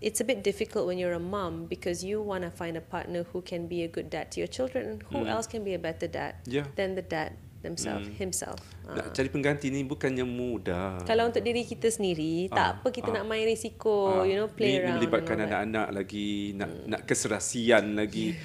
it's 0.00 0.22
a 0.22 0.26
bit 0.26 0.40
difficult 0.40 0.88
when 0.88 0.96
you're 0.96 1.12
a 1.12 1.20
mom 1.20 1.68
because 1.68 2.00
you 2.00 2.24
want 2.24 2.40
to 2.40 2.48
find 2.48 2.72
a 2.72 2.80
partner 2.80 3.28
who 3.28 3.44
can 3.44 3.68
be 3.68 3.84
a 3.84 3.90
good 3.92 4.08
dad 4.08 4.32
to 4.32 4.40
your 4.40 4.48
children. 4.48 5.04
Who 5.12 5.28
else 5.28 5.44
can 5.44 5.68
be 5.68 5.76
a 5.76 5.80
better 5.82 6.08
dad 6.08 6.40
Yeah. 6.48 6.64
than 6.80 6.96
the 6.96 7.04
dad 7.04 7.36
themselves 7.58 8.06
himself? 8.14 8.58
Ah. 8.84 8.96
Nak 8.96 9.12
cari 9.12 9.28
pengganti 9.28 9.68
ni 9.68 9.82
bukannya 9.82 10.22
mudah. 10.22 11.02
Kalau 11.02 11.26
untuk 11.26 11.42
diri 11.42 11.62
kita 11.62 11.88
sendiri, 11.88 12.46
tak 12.48 12.80
apa 12.80 12.88
kita 12.88 13.10
nak 13.10 13.24
main 13.24 13.44
risiko, 13.44 14.22
Ah, 14.22 14.24
you 14.24 14.36
know, 14.36 14.46
play 14.46 14.78
ni, 14.78 14.80
around. 14.80 14.96
Ni 14.96 14.98
melibatkan 15.02 15.36
anak-anak 15.42 15.88
lagi, 15.92 16.54
nak 16.54 16.70
nak 16.86 17.00
keserasian 17.04 17.94
lagi. 17.94 18.32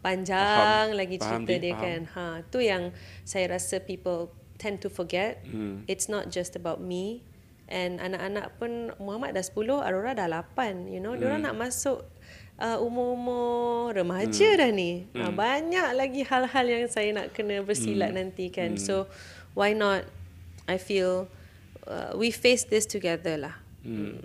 Panjang 0.00 0.88
Faham. 0.88 0.96
lagi 0.96 1.16
Faham, 1.20 1.44
cerita 1.44 1.52
Di, 1.52 1.56
dia 1.60 1.72
faham. 1.76 1.84
kan. 1.84 2.00
Ha, 2.16 2.24
tu 2.48 2.58
yang 2.64 2.82
saya 3.22 3.52
rasa 3.52 3.84
people 3.84 4.32
tend 4.56 4.80
to 4.80 4.88
forget. 4.88 5.44
Hmm. 5.44 5.84
It's 5.84 6.08
not 6.08 6.32
just 6.32 6.56
about 6.56 6.80
me. 6.80 7.20
And 7.68 8.00
anak-anak 8.00 8.56
pun 8.58 8.96
Muhammad 8.96 9.36
dah 9.36 9.44
10, 9.44 9.54
Aurora 9.78 10.16
dah 10.16 10.26
8, 10.26 10.88
you 10.88 10.98
know. 10.98 11.12
Hmm. 11.12 11.20
Diorang 11.20 11.40
nak 11.44 11.54
masuk 11.54 12.08
uh, 12.60 12.78
umur-umur 12.78 13.96
remaja 13.96 14.54
dah 14.60 14.70
ni. 14.70 15.08
Hmm. 15.16 15.20
Ha, 15.24 15.32
banyak 15.32 15.88
lagi 15.96 16.22
hal-hal 16.22 16.66
yang 16.68 16.84
saya 16.86 17.10
nak 17.16 17.32
kena 17.32 17.64
bersilat 17.64 18.12
nanti 18.12 18.52
kan. 18.52 18.76
So 18.76 19.08
why 19.56 19.72
not? 19.72 20.04
I 20.68 20.78
feel 20.78 21.26
uh, 21.88 22.14
we 22.14 22.30
face 22.30 22.68
this 22.68 22.86
together 22.86 23.40
lah. 23.40 23.56
Hmm. 23.82 24.20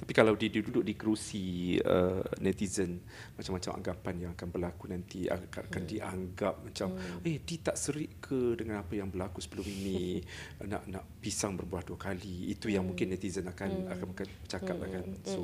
Tapi 0.00 0.16
kalau 0.16 0.32
dia 0.32 0.48
duduk 0.48 0.80
di 0.80 0.96
kerusi 0.96 1.76
uh, 1.76 2.24
netizen 2.40 3.04
macam-macam 3.36 3.78
anggapan 3.78 4.14
yang 4.16 4.30
akan 4.32 4.48
berlaku 4.48 4.88
nanti 4.88 5.28
akan, 5.28 5.68
akan 5.68 5.82
dianggap 5.84 6.54
macam 6.64 6.96
eh 7.20 7.36
dia 7.44 7.58
tak 7.60 7.76
serik 7.76 8.16
ke 8.16 8.56
dengan 8.56 8.80
apa 8.80 8.96
yang 8.96 9.12
berlaku 9.12 9.44
sebelum 9.44 9.68
ini? 9.68 10.24
Nak 10.72 10.88
nak 10.88 11.04
pisang 11.20 11.52
berbuah 11.52 11.84
dua 11.84 12.00
kali. 12.00 12.48
Itu 12.48 12.72
yang 12.72 12.88
mungkin 12.88 13.12
netizen 13.12 13.44
akan 13.52 13.92
akan 13.92 14.08
akan 14.16 14.26
bercakap 14.40 14.76
lah 14.80 14.88
kan. 14.88 15.04
So 15.28 15.38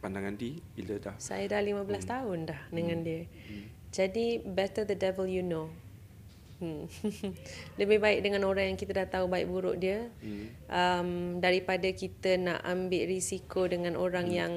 pandangan 0.00 0.34
di 0.34 0.58
bila 0.72 0.96
dah 0.96 1.14
Saya 1.16 1.46
dah 1.46 1.60
15 1.60 1.84
Hmm. 2.00 2.08
tahun 2.08 2.38
dah 2.46 2.60
dengan 2.70 2.98
dia. 3.00 3.28
Jadi 3.90 4.26
better 4.40 4.82
the 4.82 4.94
devil 4.94 5.24
you 5.24 5.40
know. 5.40 5.68
Hmm. 6.56 6.84
Lebih 7.80 7.98
baik 7.98 8.20
dengan 8.20 8.44
orang 8.44 8.68
yang 8.68 8.76
kita 8.76 8.92
dah 8.94 9.08
tahu 9.10 9.26
baik 9.26 9.46
buruk 9.46 9.76
dia 9.76 10.12
Hmm. 10.18 10.46
um, 10.66 11.08
daripada 11.38 11.88
kita 11.88 12.36
nak 12.36 12.60
ambil 12.62 13.04
risiko 13.06 13.64
dengan 13.64 13.94
orang 13.94 14.28
yang 14.28 14.52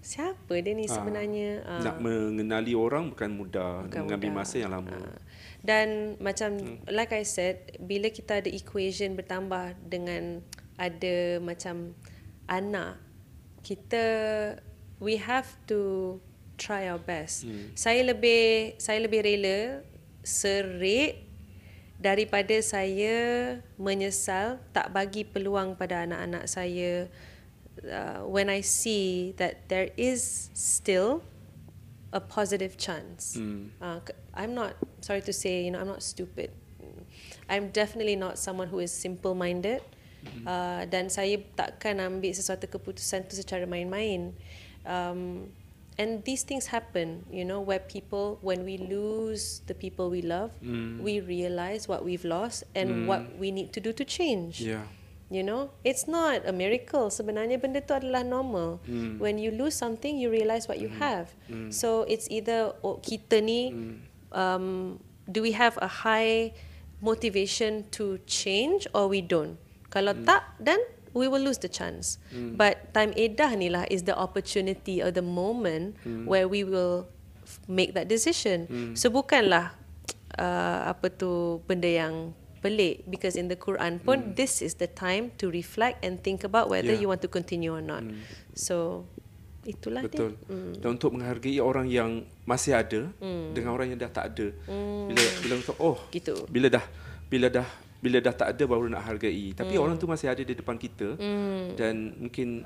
siapa 0.00 0.54
dia 0.56 0.72
ni 0.72 0.84
Hmm. 0.84 0.90
Ah, 0.90 0.94
sebenarnya. 0.94 1.50
Ah, 1.62 1.82
nak 1.82 1.96
mengenali 1.98 2.72
orang 2.72 3.12
bukan 3.12 3.30
mudah 3.30 3.84
bukan 3.84 4.00
mengambil 4.02 4.30
mudah. 4.30 4.40
masa 4.40 4.56
yang 4.56 4.72
lama 4.72 4.94
Ah. 4.94 5.18
Dan 5.58 5.88
macam 6.18 6.54
Hmm. 6.54 6.78
like 6.88 7.12
I 7.12 7.22
said, 7.22 7.76
bila 7.78 8.08
kita 8.08 8.40
ada 8.40 8.48
equation 8.48 9.12
bertambah 9.12 9.76
dengan 9.84 10.40
ada 10.78 11.16
macam 11.38 11.92
anak, 12.46 12.96
kita 13.68 14.04
we 14.96 15.20
have 15.20 15.46
to 15.68 16.16
try 16.56 16.88
our 16.88 16.98
best. 16.98 17.44
Hmm. 17.44 17.76
Saya 17.76 18.00
lebih 18.08 18.74
saya 18.80 19.04
lebih 19.04 19.20
rela 19.20 19.84
serik 20.24 21.28
daripada 22.00 22.56
saya 22.64 23.16
menyesal 23.76 24.56
tak 24.72 24.88
bagi 24.94 25.28
peluang 25.28 25.76
pada 25.76 26.06
anak-anak 26.08 26.48
saya 26.48 27.06
uh, 27.84 28.22
when 28.26 28.48
I 28.48 28.62
see 28.62 29.34
that 29.36 29.68
there 29.68 29.90
is 29.98 30.48
still 30.56 31.20
a 32.14 32.22
positive 32.22 32.80
chance. 32.80 33.36
Uh, 33.82 34.00
k- 34.00 34.16
I'm 34.32 34.56
not 34.56 34.78
sorry 35.04 35.20
to 35.28 35.34
say, 35.34 35.66
you 35.66 35.70
know, 35.74 35.82
I'm 35.84 35.90
not 35.92 36.00
stupid. 36.02 36.50
I'm 37.48 37.68
definitely 37.68 38.16
not 38.16 38.38
someone 38.38 38.68
who 38.68 38.78
is 38.80 38.92
simple-minded. 38.92 39.82
Uh, 40.46 40.82
dan 40.88 41.08
saya 41.08 41.40
takkan 41.56 41.98
ambil 42.00 42.32
sesuatu 42.32 42.68
keputusan 42.68 43.26
tu 43.28 43.36
secara 43.36 43.64
main-main. 43.64 44.32
Um, 44.88 45.50
and 45.98 46.22
these 46.24 46.46
things 46.46 46.70
happen, 46.70 47.26
you 47.28 47.44
know, 47.44 47.60
where 47.60 47.82
people, 47.82 48.38
when 48.40 48.62
we 48.62 48.78
lose 48.78 49.60
the 49.66 49.74
people 49.74 50.08
we 50.08 50.22
love, 50.22 50.54
we 51.02 51.18
realize 51.20 51.90
what 51.90 52.06
we've 52.06 52.24
lost 52.24 52.64
and 52.78 53.10
what 53.10 53.22
we 53.36 53.50
need 53.50 53.74
to 53.74 53.80
do 53.82 53.92
to 53.92 54.04
change. 54.06 54.62
yeah 54.62 54.86
You 55.28 55.44
know, 55.44 55.68
it's 55.84 56.08
not 56.08 56.48
a 56.48 56.56
miracle. 56.56 57.12
Sebenarnya 57.12 57.60
benda 57.60 57.84
tu 57.84 57.92
adalah 57.92 58.24
normal. 58.24 58.80
When 59.20 59.36
you 59.36 59.52
lose 59.52 59.76
something, 59.76 60.16
you 60.16 60.32
realize 60.32 60.64
what 60.64 60.80
you 60.80 60.88
have. 60.96 61.28
So 61.68 62.08
it's 62.08 62.24
either 62.32 62.72
oh, 62.80 62.96
kita 62.96 63.44
ni, 63.44 63.76
um, 64.32 64.96
do 65.28 65.44
we 65.44 65.52
have 65.52 65.76
a 65.84 65.90
high 66.08 66.56
motivation 67.04 67.84
to 67.92 68.16
change 68.24 68.88
or 68.96 69.04
we 69.12 69.20
don't? 69.20 69.60
Kalau 69.98 70.14
tak, 70.22 70.54
then 70.62 70.78
we 71.10 71.26
will 71.26 71.42
lose 71.42 71.58
the 71.58 71.66
chance. 71.66 72.22
But 72.30 72.94
time 72.94 73.10
edah 73.18 73.58
ni 73.58 73.66
lah 73.66 73.82
is 73.90 74.06
the 74.06 74.14
opportunity 74.14 75.02
or 75.02 75.10
the 75.10 75.26
moment 75.26 75.98
where 76.22 76.46
we 76.46 76.62
will 76.62 77.10
make 77.66 77.98
that 77.98 78.06
decision. 78.06 78.70
So 78.94 79.10
bukanlah 79.10 79.74
uh, 80.38 80.94
apa 80.94 81.10
tu 81.10 81.58
benda 81.66 81.90
yang 81.90 82.30
pelik 82.58 83.06
because 83.06 83.38
in 83.38 83.46
the 83.46 83.54
Quran 83.54 84.02
pun 84.02 84.34
this 84.34 84.62
is 84.62 84.78
the 84.82 84.90
time 84.90 85.30
to 85.38 85.46
reflect 85.46 86.02
and 86.02 86.18
think 86.22 86.42
about 86.42 86.66
whether 86.66 86.90
Yeah. 86.90 87.02
you 87.02 87.08
want 87.10 87.22
to 87.22 87.30
continue 87.30 87.70
or 87.74 87.82
not. 87.82 88.02
So 88.54 89.06
itulah 89.66 90.06
Betul. 90.06 90.38
dia. 90.38 90.54
Mm. 90.54 90.72
Dan 90.80 90.88
untuk 90.96 91.10
menghargai 91.14 91.58
orang 91.60 91.86
yang 91.90 92.24
masih 92.46 92.78
ada 92.78 93.10
dengan 93.52 93.74
orang 93.74 93.92
yang 93.94 93.98
dah 93.98 94.10
tak 94.10 94.34
ada. 94.34 94.46
Bila 95.10 95.22
bila 95.42 95.54
untuk 95.58 95.76
oh 95.82 95.98
Gitu. 96.14 96.46
Bila 96.46 96.66
dah 96.70 96.84
bila 97.28 97.46
dah 97.52 97.68
bila 97.98 98.22
dah 98.22 98.30
tak 98.30 98.48
ada 98.54 98.64
baru 98.64 98.86
nak 98.86 99.02
hargai. 99.02 99.50
Tapi 99.52 99.74
orang 99.74 99.98
tu 99.98 100.06
masih 100.06 100.30
ada 100.30 100.38
di 100.38 100.54
depan 100.54 100.74
kita 100.74 101.18
dan 101.74 102.14
mungkin 102.16 102.62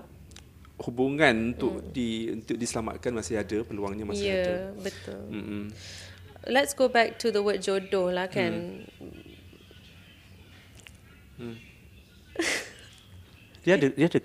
hubungan 0.83 1.55
untuk 1.55 1.79
di 1.90 2.33
untuk 2.33 2.59
diselamatkan 2.59 3.14
masih 3.14 3.38
ada, 3.38 3.62
peluangnya 3.62 4.03
masih 4.03 4.27
Ya, 4.27 4.42
ada. 4.42 4.57
betul. 4.77 5.23
Mm-mm. 5.31 5.62
Let's 6.42 6.75
go 6.75 6.90
back 6.90 7.23
to 7.23 7.31
the 7.31 7.38
word 7.38 7.62
jodoh 7.62 8.11
lah 8.11 8.27
kan. 8.27 8.83
Dia 13.62 13.79
ada 13.79 13.88
dia 13.95 14.07
ada 14.11 14.21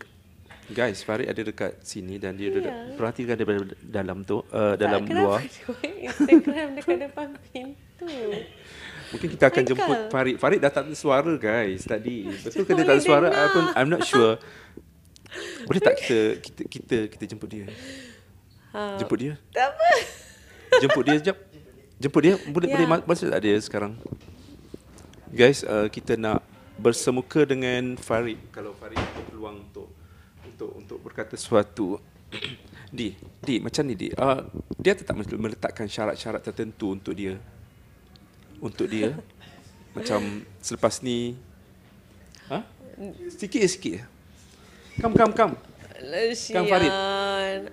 Guys, 0.67 0.99
Farid 0.99 1.31
ada 1.31 1.39
dekat 1.39 1.79
sini 1.79 2.19
dan 2.19 2.35
dia 2.35 2.51
ada 2.51 2.59
Ya. 2.59 2.75
perhatikan 2.99 3.39
daripada 3.39 3.71
dalam 3.79 4.27
tu 4.27 4.43
uh, 4.51 4.75
dalam 4.75 5.07
tak, 5.07 5.15
luar. 5.15 5.39
Kenapa 5.39 5.55
dia 5.55 5.63
buat 5.63 5.93
Instagram 6.03 6.67
dekat 6.75 6.97
depan 7.07 7.27
pintu? 7.47 8.11
Mungkin 9.07 9.27
kita 9.31 9.47
akan 9.47 9.63
jemput 9.63 9.99
Farid. 10.11 10.35
Farid 10.35 10.59
dah 10.59 10.69
tak 10.69 10.83
ada 10.87 10.93
suara 10.93 11.33
guys 11.35 11.83
tadi. 11.83 12.27
Betul 12.27 12.67
ke 12.67 12.71
dia 12.75 12.83
tak 12.83 12.95
ada 12.99 13.03
suara? 13.03 13.27
pun 13.51 13.63
I'm 13.73 13.87
not 13.87 14.03
sure. 14.03 14.35
Boleh 15.63 15.81
tak 15.81 15.95
kita 15.97 16.19
kita 16.45 16.61
kita 16.67 16.97
kita 17.11 17.23
jemput 17.25 17.49
dia? 17.49 17.65
Ha, 18.75 18.99
Jemput 18.99 19.17
dia. 19.17 19.33
tak 19.49 19.73
apa. 19.73 19.89
Jemput 20.83 21.03
dia 21.03 21.15
sekejap. 21.17 21.37
Jemput 21.97 22.21
dia. 22.21 22.35
Boleh 22.47 22.67
Ya. 22.67 22.73
boleh 22.75 22.87
ma- 22.87 23.05
masuk 23.05 23.31
tak 23.31 23.41
dia 23.41 23.55
sekarang? 23.57 23.95
Guys, 25.27 25.63
uh, 25.63 25.87
kita 25.87 26.15
nak 26.15 26.43
bersemuka 26.77 27.43
dengan 27.43 27.97
Farid. 27.97 28.37
Kalau 28.51 28.71
Farid 28.75 28.95
ada 28.95 29.21
peluang 29.27 29.65
untuk 29.65 29.87
untuk 30.43 30.69
untuk 30.75 30.97
berkata 31.01 31.33
sesuatu. 31.35 31.99
Di, 32.87 33.11
di 33.43 33.59
macam 33.59 33.83
ni 33.83 33.99
di. 33.99 34.07
Uh, 34.15 34.47
dia 34.79 34.95
tetap 34.95 35.11
meletakkan 35.19 35.91
syarat-syarat 35.91 36.39
tertentu 36.39 36.95
untuk 36.95 37.11
dia. 37.11 37.35
Untuk 38.61 38.89
dia. 38.89 39.17
macam 39.97 40.45
selepas 40.61 41.01
ni 41.01 41.33
Ha? 42.47 42.63
Sikit 43.35 43.59
je 43.59 43.69
sikit. 43.69 43.99
Come 45.03 45.13
come 45.13 45.33
come. 45.35 45.53
Lesian. 46.01 46.65
Farid. 46.65 46.91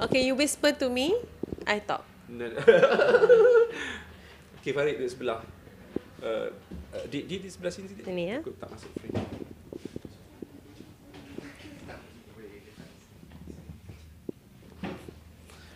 Okay, 0.08 0.26
you 0.26 0.34
whisper 0.34 0.74
to 0.74 0.90
me. 0.90 1.14
I 1.64 1.80
talk. 1.80 2.02
okay 4.60 4.72
Farid 4.74 4.98
di 4.98 5.06
sebelah. 5.08 5.40
Uh, 6.24 6.48
uh, 6.92 7.04
di, 7.08 7.24
di 7.24 7.40
di 7.40 7.48
sebelah 7.48 7.72
sini. 7.72 7.86
Sini, 7.86 8.24
ya? 8.34 8.38
Aku 8.42 8.52
tak 8.58 8.68
masuk 8.72 8.90
frame. 8.98 9.14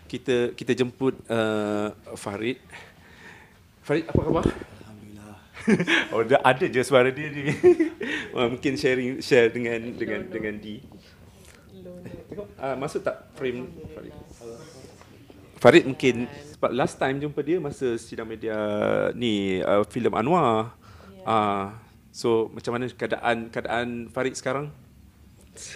Kita 0.09 0.57
kita 0.57 0.73
jemput 0.73 1.21
uh, 1.29 1.93
Farid. 2.17 2.59
Farid 3.85 4.09
apa 4.09 4.21
khabar? 4.25 4.45
Oh, 6.15 6.25
dah 6.25 6.41
ada 6.45 6.65
je 6.65 6.83
suara 6.83 7.13
dia 7.13 7.29
ni. 7.29 7.53
Mungkin 8.55 8.79
sharing 8.79 9.21
share 9.21 9.53
dengan 9.53 9.93
dengan 9.97 10.21
dengan 10.29 10.55
Di. 10.57 10.81
Tengok, 12.29 12.49
uh, 12.61 12.77
masuk 12.77 13.01
tak 13.03 13.33
frame 13.35 13.67
Farid? 13.97 14.15
Farid 15.59 15.85
mungkin 15.91 16.31
sebab 16.55 16.71
last 16.71 16.95
time 17.01 17.19
jumpa 17.19 17.41
dia 17.43 17.59
masa 17.59 17.99
sidang 17.99 18.31
media 18.31 18.55
ni 19.17 19.59
uh, 19.65 19.83
filem 19.89 20.15
Anwar. 20.15 20.75
Ah, 21.27 21.33
uh, 21.33 21.65
so 22.15 22.49
macam 22.55 22.79
mana 22.79 22.87
keadaan 22.89 23.51
keadaan 23.51 23.89
Farid 24.15 24.39
sekarang? 24.39 24.71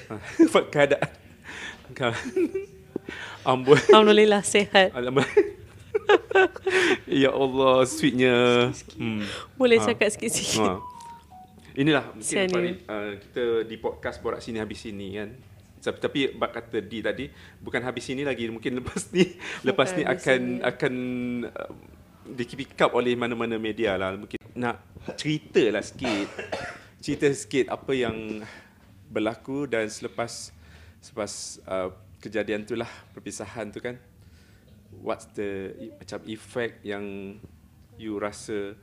Ah, 0.06 0.20
keadaan 0.72 1.10
Amboi. 3.42 3.78
Alhamdulillah 3.90 4.46
sihat. 4.46 4.94
Alhamdulillah. 4.94 5.60
ya 7.22 7.30
Allah, 7.32 7.84
sweetnya. 7.86 8.68
Hmm. 8.96 9.22
Boleh 9.56 9.78
Ah. 9.80 9.86
cakap 9.92 10.08
sikit-sikit. 10.12 10.60
Ha. 10.62 10.78
Inilah 11.72 12.04
mungkin 12.12 12.36
dia. 12.36 12.52
Farid, 12.52 12.78
uh, 12.84 13.10
kita 13.16 13.44
di 13.64 13.76
podcast 13.80 14.20
borak 14.20 14.44
sini 14.44 14.60
habis 14.60 14.84
sini 14.84 15.08
kan. 15.16 15.30
Tapi, 15.82 15.98
tapi 15.98 16.20
bak 16.30 16.50
kata 16.54 16.78
di 16.78 17.02
tadi 17.02 17.26
bukan 17.58 17.82
habis 17.82 18.06
sini 18.06 18.22
lagi 18.22 18.46
mungkin 18.46 18.78
lepas 18.78 19.10
ni 19.10 19.34
lepas 19.66 19.90
ni 19.98 20.06
akan 20.06 20.40
sini. 20.40 20.62
akan 20.62 20.94
uh, 21.50 21.70
di 22.22 22.44
pick 22.46 22.78
up 22.78 22.94
oleh 22.94 23.18
mana-mana 23.18 23.58
media 23.58 23.98
lah 23.98 24.14
mungkin 24.14 24.38
nak 24.54 24.78
cerita 25.18 25.58
lah 25.74 25.82
sikit 25.82 26.30
cerita 27.02 27.26
sikit 27.34 27.66
apa 27.74 27.98
yang 27.98 28.46
berlaku 29.10 29.66
dan 29.66 29.90
selepas 29.90 30.54
selepas 31.02 31.58
uh, 31.66 31.90
kejadian 32.22 32.62
tu 32.62 32.78
lah 32.78 32.86
perpisahan 33.10 33.74
tu 33.74 33.82
kan 33.82 33.98
what's 35.00 35.24
the 35.32 35.72
i- 35.78 35.94
macam 35.96 36.20
effect 36.26 36.84
yang 36.84 37.36
you 37.96 38.16
rasa 38.16 38.76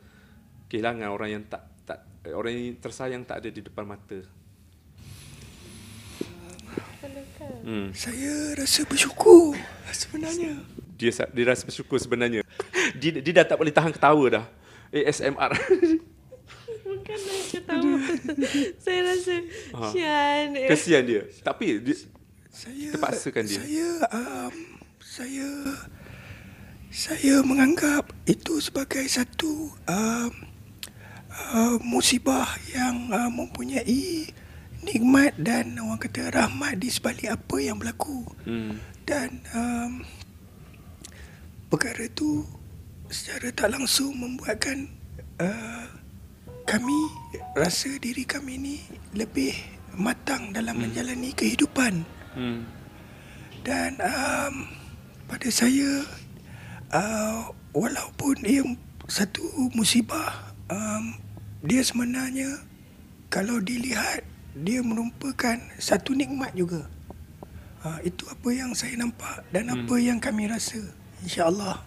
kehilangan 0.65 1.09
orang 1.09 1.29
yang 1.29 1.43
tak 1.45 1.65
tak 1.83 2.01
eh, 2.23 2.33
orang 2.33 2.53
yang 2.53 2.77
tersayang 2.77 3.21
tak 3.23 3.45
ada 3.45 3.49
di 3.49 3.61
depan 3.61 3.85
mata. 3.85 4.19
Hmm. 7.59 7.91
Saya 7.93 8.55
rasa 8.55 8.85
bersyukur 8.85 9.55
sebenarnya. 9.89 10.57
Dia 10.95 11.11
dia 11.31 11.43
rasa 11.47 11.63
bersyukur 11.65 11.97
sebenarnya. 11.97 12.41
dia 13.01 13.11
dia 13.19 13.33
dah 13.41 13.45
tak 13.45 13.57
boleh 13.57 13.73
tahan 13.73 13.93
ketawa 13.93 14.25
dah. 14.29 14.45
ASMR. 14.89 15.51
Bukan 16.83 17.17
nak 17.19 17.39
ketawa. 17.47 17.97
Saya 18.83 18.99
rasa 19.05 19.35
Ha. 19.69 19.79
Syan. 19.93 20.47
Kesian 20.65 21.03
dia. 21.05 21.21
Tapi 21.41 21.77
dia, 21.79 21.95
Saya 22.49 22.89
Terpaksakan 22.93 23.43
dia. 23.45 23.61
Saya 23.61 23.89
um, 24.09 24.53
saya 24.99 25.47
saya 26.89 27.45
menganggap 27.45 28.09
itu 28.25 28.57
sebagai 28.57 29.05
satu 29.05 29.69
um, 29.85 30.31
uh, 31.53 31.77
musibah 31.85 32.49
yang 32.73 33.13
uh, 33.13 33.29
mempunyai 33.29 34.29
nikmat 34.81 35.37
dan 35.37 35.77
orang 35.77 36.01
kata 36.01 36.33
rahmat 36.33 36.81
di 36.81 36.89
sebalik 36.89 37.29
apa 37.29 37.55
yang 37.61 37.77
berlaku. 37.77 38.25
hmm. 38.45 38.73
Dan 39.05 39.41
um, 39.53 39.91
perkara 41.69 42.05
itu 42.09 42.45
secara 43.09 43.49
tak 43.53 43.73
langsung 43.73 44.13
membuatkan 44.17 44.89
uh, 45.41 45.85
kami 46.65 46.99
rasa 47.57 47.97
diri 47.97 48.25
kami 48.25 48.57
ni 48.57 48.77
lebih 49.17 49.53
matang 49.97 50.53
dalam 50.53 50.77
menjalani 50.77 51.33
kehidupan 51.33 52.05
Hmm. 52.29 52.61
dan 53.65 53.97
um, 54.05 54.69
pada 55.25 55.49
saya 55.49 56.05
uh, 56.91 57.49
walaupun 57.71 58.35
ia 58.43 58.63
satu 59.09 59.41
musibah 59.73 60.53
um, 60.69 61.17
dia 61.61 61.81
sebenarnya 61.81 62.61
kalau 63.27 63.57
dilihat 63.59 64.25
dia 64.53 64.81
merupakan 64.81 65.57
satu 65.77 66.13
nikmat 66.13 66.53
juga 66.53 66.85
uh, 67.83 67.99
itu 68.01 68.25
apa 68.27 68.49
yang 68.49 68.71
saya 68.73 68.97
nampak 68.97 69.45
dan 69.49 69.69
apa 69.69 69.95
yang 69.97 70.17
kami 70.17 70.49
rasa 70.49 70.79
insyaallah 71.21 71.85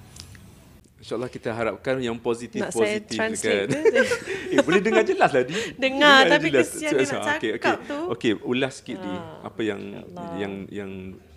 InsyaAllah 1.03 1.35
kita 1.35 1.51
harapkan 1.51 1.99
yang 1.99 2.15
positif 2.15 2.63
Nak 2.63 2.71
saya 2.71 3.03
positif 3.03 3.19
translate 3.19 3.67
kan. 3.67 3.75
ke? 3.75 4.55
eh, 4.55 4.63
boleh 4.63 4.79
dengar 4.79 5.03
jelas 5.03 5.35
lah 5.35 5.43
di. 5.43 5.55
Dengar, 5.75 6.31
tapi 6.31 6.47
jelas. 6.47 6.71
kesian 6.71 6.91
dia 6.95 7.03
nak 7.03 7.19
Ah, 7.19 7.35
okey, 7.35 7.51
cakap 7.59 7.75
okey. 7.75 7.91
tu. 7.91 7.99
Okey, 8.15 8.33
ulas 8.47 8.73
sikit 8.79 8.97
di 9.03 9.11
Ah, 9.11 9.51
apa 9.51 9.61
yang 9.67 9.81
Allah. 9.99 10.31
yang 10.39 10.55
yang 10.71 10.91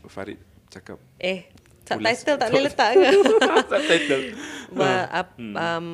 Farid 0.06 0.38
cakap. 0.70 1.02
Eh. 1.18 1.50
Subtitle 1.86 2.36
tak 2.42 2.48
boleh 2.52 2.64
letak 2.66 2.90
ke? 2.98 3.10
Subtitle. 3.72 4.24
well, 4.74 5.06
up, 5.10 5.30
Hmm. 5.38 5.56
um, 5.56 5.88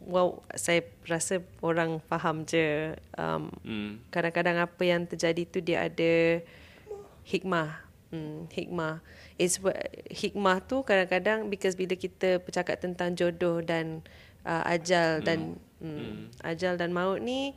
well, 0.00 0.40
saya 0.54 0.86
rasa 1.04 1.42
orang 1.60 1.98
faham 2.06 2.46
je. 2.46 2.94
Um, 3.18 3.50
Hmm. 3.66 3.90
kadang-kadang 4.08 4.62
apa 4.62 4.82
yang 4.86 5.04
terjadi 5.04 5.42
tu 5.44 5.58
dia 5.60 5.84
ada 5.90 6.40
hikmah. 7.26 7.84
Hmm, 8.08 8.48
hikmah. 8.48 9.04
It's 9.36 9.60
hikmah 10.08 10.64
tu 10.64 10.80
kadang-kadang 10.80 11.52
because 11.52 11.76
bila 11.76 11.92
kita 11.92 12.40
bercakap 12.40 12.80
tentang 12.80 13.12
jodoh 13.12 13.60
dan 13.60 14.00
uh, 14.48 14.64
ajal 14.64 15.20
dan 15.20 15.60
hmm, 15.82 16.32
ajal 16.40 16.80
dan 16.80 16.90
maut 16.90 17.20
ni 17.20 17.52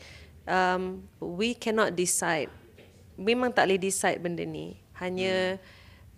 um, 0.45 1.07
we 1.23 1.55
cannot 1.55 1.95
decide. 1.95 2.51
Memang 3.15 3.55
tak 3.55 3.71
boleh 3.71 3.79
decide 3.79 4.19
benda 4.19 4.43
ni. 4.43 4.75
Hanya 4.99 5.55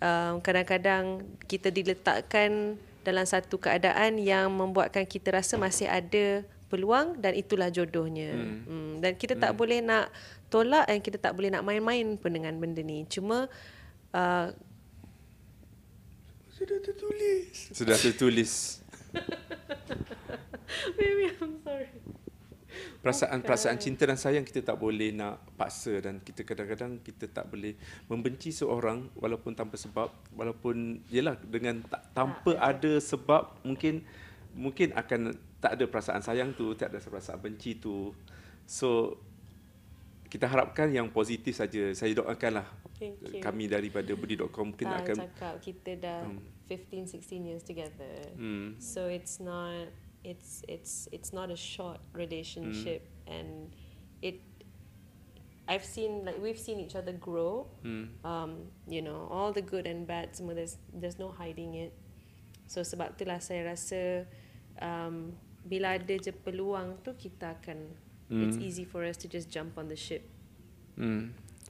um, 0.04 0.44
kadang-kadang 0.44 1.24
kita 1.48 1.72
diletakkan 1.72 2.76
dalam 3.04 3.24
satu 3.24 3.56
keadaan 3.56 4.20
yang 4.20 4.52
membuatkan 4.52 5.08
kita 5.08 5.32
rasa 5.32 5.56
masih 5.56 5.88
ada 5.88 6.44
peluang 6.68 7.20
dan 7.20 7.36
itulah 7.36 7.68
jodohnya. 7.72 8.32
Hmm. 8.36 8.60
Hmm. 8.64 8.92
Dan 9.00 9.16
kita 9.16 9.36
tak 9.36 9.56
boleh 9.56 9.80
nak 9.80 10.12
tolak 10.52 10.88
dan 10.88 11.00
kita 11.00 11.16
tak 11.20 11.32
boleh 11.36 11.52
nak 11.52 11.64
main-main 11.64 12.16
pun 12.20 12.32
dengan 12.32 12.56
benda 12.56 12.80
ni. 12.80 13.04
Cuma 13.08 13.48
uh, 14.12 14.48
sudah 16.54 16.78
tertulis 16.78 17.74
Sudah 17.74 17.98
tertulis 17.98 18.78
Baby, 20.98 21.30
I'm 21.38 21.58
sorry. 21.62 21.93
Perasaan-perasaan 23.04 23.76
cinta 23.76 24.08
dan 24.08 24.16
sayang 24.16 24.48
kita 24.48 24.64
tak 24.64 24.80
boleh 24.80 25.12
nak 25.12 25.44
paksa 25.60 26.00
dan 26.00 26.24
kita 26.24 26.40
kadang-kadang 26.40 27.04
kita 27.04 27.28
tak 27.28 27.52
boleh 27.52 27.76
membenci 28.08 28.48
seorang 28.48 29.12
walaupun 29.12 29.52
tanpa 29.52 29.76
sebab 29.76 30.08
walaupun 30.32 31.04
yalah 31.12 31.36
dengan 31.44 31.84
tak, 31.84 32.00
tanpa 32.16 32.56
ada 32.56 32.96
sebab 32.96 33.60
mungkin 33.60 34.08
mungkin 34.56 34.96
akan 34.96 35.36
tak 35.60 35.76
ada 35.76 35.84
perasaan 35.84 36.24
sayang 36.24 36.56
tu 36.56 36.72
tak 36.72 36.96
ada 36.96 36.98
perasaan 37.04 37.44
benci 37.44 37.76
tu. 37.76 38.16
So 38.64 39.20
kita 40.32 40.48
harapkan 40.48 40.88
yang 40.88 41.12
positif 41.12 41.60
saja. 41.60 41.92
Saya 41.92 42.16
doakanlah 42.16 42.64
kami 43.44 43.68
daripada 43.68 44.16
budi.com 44.16 44.72
mungkin 44.72 44.88
akan 44.88 45.28
cakap 45.28 45.54
kita 45.60 45.92
dah 46.00 46.24
15 46.72 47.20
16 47.20 47.52
years 47.52 47.60
together. 47.60 48.32
Hmm. 48.32 48.80
So 48.80 49.12
it's 49.12 49.44
not 49.44 49.92
it's 50.24 50.64
it's 50.66 51.06
it's 51.12 51.32
not 51.32 51.52
a 51.52 51.56
short 51.56 52.00
relationship 52.16 53.06
and 53.28 53.70
it 54.22 54.40
I've 55.68 55.84
seen 55.84 56.24
like 56.24 56.40
we've 56.40 56.58
seen 56.58 56.80
each 56.80 56.96
other 56.96 57.12
grow. 57.12 57.68
Hmm. 57.82 58.04
Um, 58.24 58.52
you 58.88 59.00
know, 59.00 59.28
all 59.30 59.52
the 59.52 59.62
good 59.62 59.86
and 59.86 60.06
bad 60.06 60.36
semua 60.36 60.56
there's 60.56 60.76
there's 60.92 61.16
no 61.16 61.32
hiding 61.32 61.76
it. 61.76 61.92
So 62.68 62.84
sebab 62.84 63.16
itulah 63.16 63.40
saya 63.40 63.72
rasa 63.72 64.28
um, 64.80 65.32
bila 65.64 65.96
ada 65.96 66.16
je 66.20 66.32
peluang 66.32 67.00
tu 67.00 67.16
kita 67.16 67.56
akan 67.60 67.96
it's 68.28 68.56
easy 68.58 68.84
for 68.84 69.04
us 69.04 69.16
to 69.20 69.28
just 69.28 69.48
jump 69.48 69.76
on 69.80 69.88
the 69.88 69.96
ship. 69.96 70.24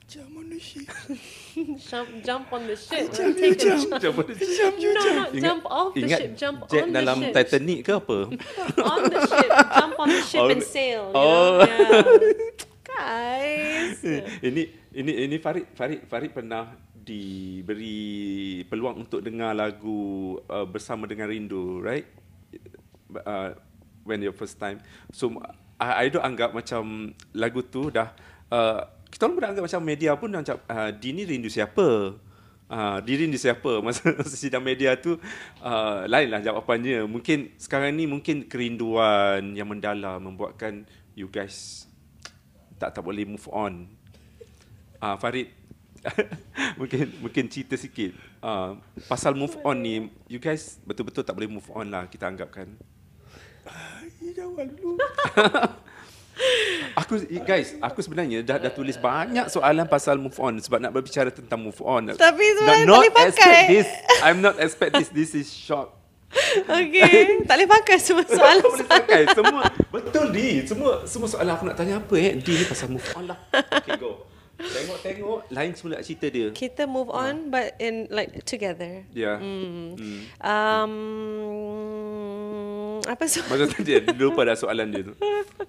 Hmm. 0.05 0.11
jam 0.13 0.27
manusia 0.37 0.85
jump 1.81 2.09
jump 2.21 2.47
on 2.53 2.63
the 2.69 2.77
ship. 2.77 3.09
Jump, 3.09 3.37
a 3.41 3.49
jump. 3.57 3.81
jump. 3.89 4.03
Jump 4.03 4.19
on 4.21 4.27
the 4.29 4.37
ship. 4.37 4.75
No, 4.77 5.01
not 5.01 5.33
Ingat- 5.33 5.43
jump 5.43 5.65
off 5.65 5.91
the 5.95 6.01
ingat 6.05 6.19
ship, 6.21 6.31
jump 6.37 6.59
on 6.63 6.69
the 6.69 6.93
dalam 6.93 7.19
ship. 7.25 7.33
Titanic 7.33 7.79
ke 7.83 7.93
apa? 7.97 8.19
on 8.93 9.01
the 9.09 9.21
ship, 9.25 9.51
jump 9.73 9.95
on 9.97 10.09
the 10.13 10.23
ship 10.23 10.43
Oh, 10.45 10.53
and 10.53 10.63
sail. 10.63 11.03
You 11.09 11.17
oh. 11.17 11.59
know? 11.59 11.67
yeah. 11.67 12.05
Guys. 12.95 13.99
ini 14.39 14.71
ini 14.95 15.13
ini 15.27 15.37
Farid 15.43 15.67
Farid 15.75 16.07
Farid 16.07 16.31
pernah 16.31 16.79
diberi 16.95 18.63
peluang 18.71 19.03
untuk 19.03 19.19
dengar 19.19 19.51
lagu 19.53 20.39
uh, 20.47 20.63
bersama 20.65 21.05
dengan 21.11 21.27
Rindu, 21.27 21.83
right? 21.83 22.07
Uh, 23.25 23.59
when 24.07 24.23
your 24.23 24.37
first 24.37 24.63
time. 24.63 24.79
So 25.11 25.35
I, 25.81 26.07
I 26.07 26.13
don't 26.13 26.23
anggap 26.23 26.55
macam 26.55 27.13
lagu 27.35 27.67
tu 27.67 27.91
dah 27.91 28.15
uh, 28.55 28.87
kita 29.25 29.33
orang 29.33 29.41
beranggap 29.41 29.65
macam 29.65 29.81
media 29.89 30.11
pun 30.21 30.29
macam 30.29 30.61
uh, 30.69 30.93
Di 30.93 31.17
ni 31.17 31.25
rindu 31.25 31.49
siapa? 31.49 32.13
Uh, 32.69 32.99
di 33.01 33.13
rindu 33.17 33.41
siapa? 33.41 33.81
Masa, 33.85 34.13
sidang 34.29 34.61
media 34.61 35.01
tu 35.01 35.17
uh, 35.65 36.05
lainlah 36.05 36.45
jawapannya. 36.45 37.09
Mungkin 37.09 37.57
sekarang 37.57 37.97
ni 37.97 38.05
mungkin 38.05 38.45
kerinduan 38.45 39.57
yang 39.57 39.65
mendalam 39.65 40.21
membuatkan 40.21 40.85
you 41.17 41.33
guys 41.33 41.89
tak 42.77 42.93
tak 42.93 43.01
boleh 43.01 43.25
move 43.25 43.49
on. 43.49 43.89
Ah 45.01 45.17
uh, 45.17 45.17
Farid 45.17 45.49
mungkin 46.81 47.09
mungkin 47.25 47.49
cerita 47.49 47.81
sikit. 47.81 48.13
Uh, 48.45 48.77
pasal 49.09 49.33
move 49.33 49.57
on 49.65 49.81
ni 49.81 50.13
you 50.29 50.37
guys 50.37 50.77
betul-betul 50.85 51.25
tak 51.25 51.33
boleh 51.33 51.49
move 51.49 51.69
on 51.73 51.89
lah 51.89 52.05
kita 52.13 52.29
anggapkan. 52.29 52.69
Ya, 54.21 54.45
jawab 54.45 54.69
dulu. 54.77 55.01
Aku 56.95 57.19
guys, 57.43 57.75
aku 57.83 58.03
sebenarnya 58.03 58.43
dah 58.43 58.59
dah 58.59 58.71
tulis 58.71 58.95
banyak 58.99 59.51
soalan 59.51 59.87
pasal 59.87 60.19
move 60.19 60.35
on 60.39 60.59
sebab 60.63 60.79
nak 60.79 60.95
berbicara 60.95 61.31
tentang 61.31 61.59
move 61.59 61.79
on. 61.83 62.15
Tapi 62.15 62.45
sebenarnya 62.59 62.87
tak 62.87 62.95
boleh 62.95 63.15
pakai. 63.15 63.31
expect 63.31 63.67
This, 63.71 63.89
I'm 64.23 64.39
not 64.43 64.55
expect 64.63 64.91
this. 64.99 65.09
This 65.11 65.31
is 65.35 65.47
short. 65.51 65.91
Okay. 66.67 67.47
tak 67.47 67.55
boleh 67.63 67.71
pakai 67.71 67.97
semua 68.03 68.27
soalan. 68.27 68.63
Tak 68.63 68.71
boleh 68.75 68.89
pakai 68.91 69.21
semua. 69.31 69.63
Betul 69.91 70.27
di. 70.35 70.49
Semua 70.67 70.93
semua 71.07 71.29
soalan 71.31 71.53
aku 71.55 71.65
nak 71.71 71.77
tanya 71.79 72.03
apa 72.03 72.15
eh? 72.19 72.35
Di 72.39 72.53
ni 72.59 72.65
pasal 72.67 72.91
move 72.91 73.07
on 73.15 73.31
lah. 73.31 73.39
Okay 73.55 73.95
go. 73.99 74.34
Tengok-tengok 74.65 75.39
lain 75.49 75.71
semula 75.73 76.01
cerita 76.01 76.27
dia. 76.27 76.49
Kita 76.51 76.85
move 76.85 77.09
on 77.09 77.49
but 77.49 77.77
in 77.77 78.09
like 78.09 78.45
together. 78.45 79.05
Yeah. 79.13 79.37
Hmm. 79.39 79.95
Um, 80.41 80.95
apa 83.05 83.25
soalan? 83.27 83.51
Masa 83.51 83.65
tadi 83.69 83.93
lupa 84.15 84.41
dah 84.43 84.57
soalan 84.57 84.87
dia 84.89 85.03
tu. 85.05 85.15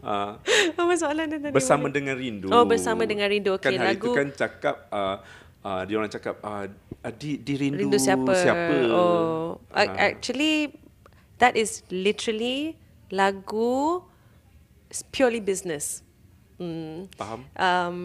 Ah, 0.05 0.38
apa 0.77 0.93
soalan 0.93 1.25
dia 1.25 1.39
tadi? 1.41 1.49
bersama 1.49 1.89
dengan 1.89 2.13
rindu. 2.13 2.53
Oh, 2.53 2.62
Bersama 2.62 3.10
dengan 3.10 3.25
Rindu. 3.25 3.58
Kan 3.58 3.73
Okey, 3.73 3.81
hari 3.81 3.97
tu 3.97 4.05
lagu- 4.05 4.13
kan 4.13 4.27
cakap 4.29 4.75
uh, 4.93 5.17
uh, 5.65 5.81
dia 5.81 5.95
orang 5.97 6.12
cakap 6.13 6.36
uh, 6.45 6.69
di 7.12 7.41
di 7.41 7.53
rindu, 7.58 7.89
Rindu 7.89 7.97
siapa? 7.97 8.34
siapa? 8.38 8.86
Oh, 8.93 9.58
ac- 9.73 9.97
actually, 9.97 10.77
that 11.41 11.58
is 11.58 11.81
literally 11.89 12.77
lagu 13.10 14.05
purely 15.10 15.41
business. 15.41 16.05
Hmm. 16.62 17.10
Faham? 17.17 17.49
Um, 17.58 17.97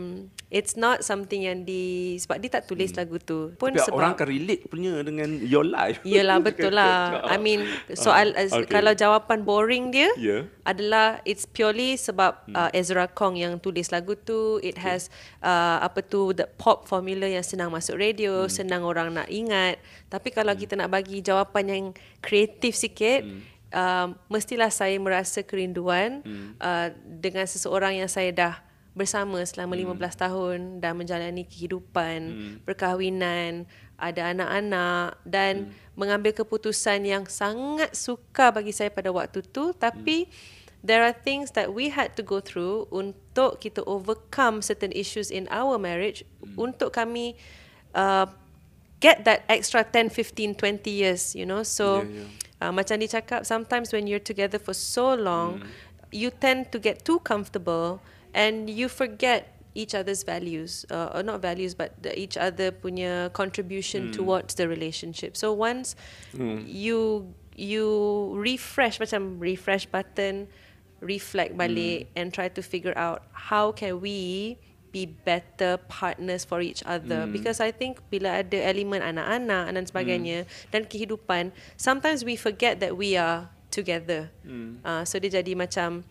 it's 0.51 0.75
not 0.75 1.07
something 1.07 1.47
yang 1.47 1.63
di 1.63 2.19
sebab 2.19 2.43
dia 2.43 2.51
tak 2.59 2.67
tulis 2.67 2.91
lagu 2.99 3.17
tu. 3.23 3.55
Pun 3.57 3.71
Hmm. 3.71 3.79
Tapi 3.79 3.87
sebab 3.87 3.99
orang 4.03 4.13
akan 4.19 4.29
relate 4.29 4.63
punya 4.67 4.93
dengan 5.07 5.31
your 5.47 5.63
life. 5.63 6.03
Yelah 6.03 6.43
betul 6.47 6.75
lah. 6.75 7.23
I 7.31 7.39
mean 7.39 7.63
soal 7.95 8.35
uh, 8.35 8.51
okay. 8.51 8.67
kalau 8.67 8.93
jawapan 8.93 9.47
boring 9.47 9.95
dia 9.95 10.11
Yeah. 10.19 10.51
adalah 10.67 11.23
it's 11.23 11.47
purely 11.47 11.95
sebab 11.95 12.51
uh, 12.51 12.69
Ezra 12.75 13.07
Kong 13.07 13.39
yang 13.39 13.63
tulis 13.63 13.95
lagu 13.95 14.19
tu. 14.19 14.59
It 14.61 14.77
has 14.83 15.07
uh, 15.41 15.79
apa 15.81 16.03
tu 16.03 16.35
the 16.35 16.51
pop 16.59 16.91
formula 16.91 17.31
yang 17.31 17.47
senang 17.47 17.71
masuk 17.71 17.97
radio, 17.97 18.51
senang 18.51 18.83
orang 18.83 19.15
nak 19.15 19.31
ingat. 19.31 19.79
Tapi 20.11 20.35
kalau 20.35 20.53
kita 20.59 20.75
nak 20.75 20.91
bagi 20.91 21.23
jawapan 21.23 21.65
yang 21.71 21.85
kreatif 22.19 22.75
sikit, 22.75 23.23
um, 23.71 24.19
mestilah 24.27 24.69
saya 24.69 24.99
merasa 24.99 25.47
kerinduan 25.47 26.27
uh, 26.59 26.91
dengan 27.07 27.47
seseorang 27.47 28.03
yang 28.03 28.11
saya 28.11 28.35
dah 28.35 28.55
bersama 28.91 29.39
selama 29.47 29.79
15 29.79 30.23
tahun 30.27 30.59
dan 30.83 30.99
menjalani 30.99 31.47
kehidupan, 31.47 32.21
perkahwinan, 32.67 33.65
ada 34.01 34.33
anak-anak 34.33 35.21
dan 35.29 35.71
mengambil 35.95 36.33
keputusan 36.33 37.05
yang 37.05 37.25
sangat 37.29 37.93
suka 37.93 38.51
bagi 38.51 38.73
saya 38.73 38.89
pada 38.89 39.13
waktu 39.13 39.45
tu. 39.45 39.71
Tapi 39.77 40.27
there 40.81 41.05
are 41.05 41.13
things 41.13 41.53
that 41.53 41.71
we 41.71 41.93
had 41.93 42.17
to 42.17 42.25
go 42.25 42.41
through 42.41 42.89
untuk 42.89 43.61
kita 43.61 43.85
overcome 43.85 44.65
certain 44.65 44.91
issues 44.97 45.29
in 45.29 45.47
our 45.53 45.77
marriage. 45.77 46.25
Untuk 46.57 46.97
kami 46.97 47.37
uh, 47.93 48.27
get 48.99 49.23
that 49.29 49.45
extra 49.47 49.85
10 49.85 50.09
15 50.11 50.57
20 50.57 50.89
years 50.91 51.37
you 51.37 51.45
know. 51.45 51.63
So 51.63 52.03
Yeah, 52.03 52.27
yeah. 52.27 52.29
Uh, 52.61 52.77
macam 52.77 53.01
dia 53.01 53.09
cakap 53.09 53.49
sometimes 53.49 53.89
when 53.89 54.05
you're 54.05 54.21
together 54.21 54.61
for 54.61 54.77
so 54.77 55.17
long 55.17 55.65
you 56.13 56.29
tend 56.29 56.69
to 56.69 56.77
get 56.77 57.01
too 57.09 57.17
comfortable 57.25 58.05
and 58.35 58.71
you 58.71 58.89
forget 58.89 59.57
each 59.75 59.95
other's 59.95 60.23
values 60.23 60.85
uh, 60.91 61.15
or 61.15 61.23
not 61.23 61.41
values 61.41 61.75
but 61.75 61.95
the, 62.03 62.11
each 62.19 62.37
other 62.37 62.73
punya 62.73 63.33
contribution 63.33 64.11
towards 64.11 64.55
the 64.55 64.67
relationship. 64.67 65.37
So 65.37 65.53
once 65.53 65.95
you 66.67 67.31
you 67.55 67.87
refresh 68.35 68.99
macam 68.99 69.39
refresh 69.39 69.87
button 69.87 70.49
reflect 71.01 71.57
balik 71.57 72.09
and 72.17 72.33
try 72.33 72.49
to 72.49 72.61
figure 72.61 72.97
out 72.97 73.25
how 73.33 73.73
can 73.73 74.01
we 74.01 74.57
be 74.91 75.07
better 75.07 75.79
partners 75.87 76.45
for 76.45 76.61
each 76.61 76.83
other. 76.85 77.25
Hmm. 77.25 77.33
because 77.33 77.63
I 77.63 77.71
think 77.71 78.03
bila 78.11 78.43
ada 78.43 78.59
elemen 78.59 79.01
anak-anak 79.01 79.71
dan 79.71 79.85
sebagainya 79.87 80.39
dan 80.75 80.85
kehidupan 80.85 81.55
sometimes 81.79 82.27
we 82.27 82.35
forget 82.35 82.83
that 82.83 82.99
we 82.99 83.15
are 83.15 83.49
together. 83.71 84.35
Hmm. 84.43 84.83
uh, 84.83 85.07
so 85.07 85.23
dia 85.23 85.41
jadi 85.41 85.55
macam 85.55 86.03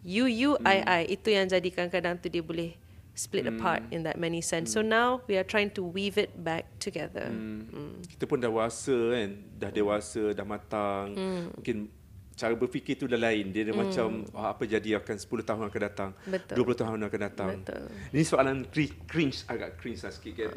you 0.00 0.24
you 0.24 0.54
I 0.62 0.78
I 0.80 1.00
itu 1.08 1.28
yang 1.28 1.46
jadi 1.46 1.68
kadang-kadang 1.68 2.18
tu 2.18 2.28
dia 2.28 2.40
boleh 2.40 2.74
split 3.12 3.44
Hmm. 3.44 3.56
apart 3.56 3.82
in 3.90 4.02
that 4.02 4.14
many 4.14 4.38
sense 4.38 4.70
so 4.70 4.78
now 4.78 5.18
we 5.26 5.34
are 5.34 5.42
trying 5.42 5.66
to 5.68 5.82
weave 5.82 6.14
it 6.14 6.30
back 6.36 6.70
together 6.78 7.26
Hmm. 7.26 7.98
Kita 8.04 8.24
pun 8.24 8.38
dah 8.38 8.46
dewasa 8.46 8.94
kan, 9.12 9.30
dah 9.54 9.70
dewasa, 9.70 10.22
dah 10.32 10.42
matang. 10.42 11.14
Mungkin 11.52 11.90
cara 12.32 12.54
berfikir 12.54 12.94
tu 12.94 13.04
dah 13.04 13.18
lain. 13.18 13.50
Dia, 13.50 13.66
dia 13.66 13.74
macam 13.74 14.22
oh, 14.28 14.46
apa 14.46 14.62
jadi 14.62 14.94
akan 14.96 15.16
10 15.18 15.26
tahun 15.44 15.62
akan 15.66 15.82
datang, 15.82 16.10
Betul. 16.24 16.54
20 16.62 16.78
tahun 16.78 16.98
akan 17.04 17.20
datang. 17.20 17.48
Betul. 17.58 17.82
Ini 18.14 18.22
soalan 18.22 18.56
cri- 18.66 18.94
cringe 19.04 19.42
agak 19.44 19.74
cringe 19.76 19.98
lah 20.00 20.14
sikit 20.14 20.32
kan. 20.36 20.50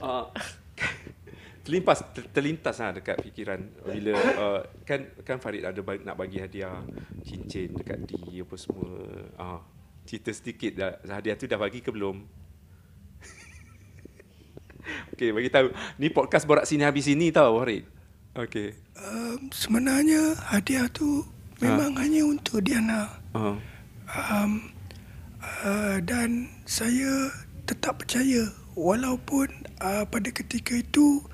Uh, 0.00 0.24
terlintas 1.62 2.02
ter, 2.10 2.26
terlintas 2.34 2.76
lah 2.82 2.90
dekat 2.90 3.22
fikiran 3.22 3.62
bila 3.86 4.18
uh, 4.18 4.60
kan 4.82 5.06
kan 5.22 5.38
Farid 5.38 5.62
ada 5.62 5.78
bagi, 5.78 6.02
nak 6.02 6.18
bagi 6.18 6.42
hadiah 6.42 6.82
cincin 7.22 7.78
dekat 7.78 8.02
di 8.06 8.42
apa 8.42 8.54
semua. 8.58 8.90
Ah, 9.38 9.62
cerita 10.02 10.34
sedikit 10.34 10.74
dah 10.74 10.98
hadiah 11.06 11.38
tu 11.38 11.46
dah 11.46 11.58
bagi 11.58 11.78
ke 11.78 11.94
belum? 11.94 12.18
Okey, 15.14 15.30
bagi 15.30 15.50
tahu. 15.54 15.70
Ni 16.02 16.10
podcast 16.10 16.44
borak 16.44 16.66
sini 16.66 16.82
habis 16.82 17.06
sini 17.06 17.30
tau, 17.30 17.62
Farid. 17.62 17.86
Okey. 18.34 18.74
Um, 18.98 19.46
sebenarnya 19.54 20.34
hadiah 20.50 20.90
tu 20.90 21.22
memang 21.62 21.94
hanya 21.94 22.26
untuk 22.26 22.66
Diana. 22.66 23.06
Uh, 23.32 23.56
Um, 24.12 24.68
uh, 25.64 25.96
dan 26.04 26.52
saya 26.68 27.32
tetap 27.64 28.04
percaya 28.04 28.44
walaupun 28.76 29.48
uh, 29.80 30.04
pada 30.04 30.28
ketika 30.28 30.76
itu 30.76 31.24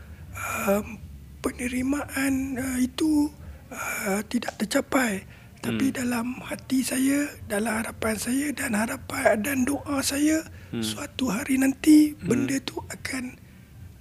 um, 0.67 0.99
penerimaan 1.43 2.59
uh, 2.59 2.79
itu 2.79 3.31
uh, 3.71 4.21
tidak 4.27 4.55
tercapai 4.59 5.27
tapi 5.59 5.91
dalam 5.91 6.39
hati 6.47 6.87
saya 6.87 7.27
dalam 7.51 7.83
harapan 7.83 8.15
saya 8.15 8.55
dan 8.55 8.79
harapan 8.79 9.43
dan 9.43 9.67
doa 9.67 9.99
saya 10.07 10.47
suatu 10.79 11.35
hari 11.35 11.59
nanti 11.59 12.15
benda 12.15 12.63
tu 12.63 12.79
akan 12.87 13.35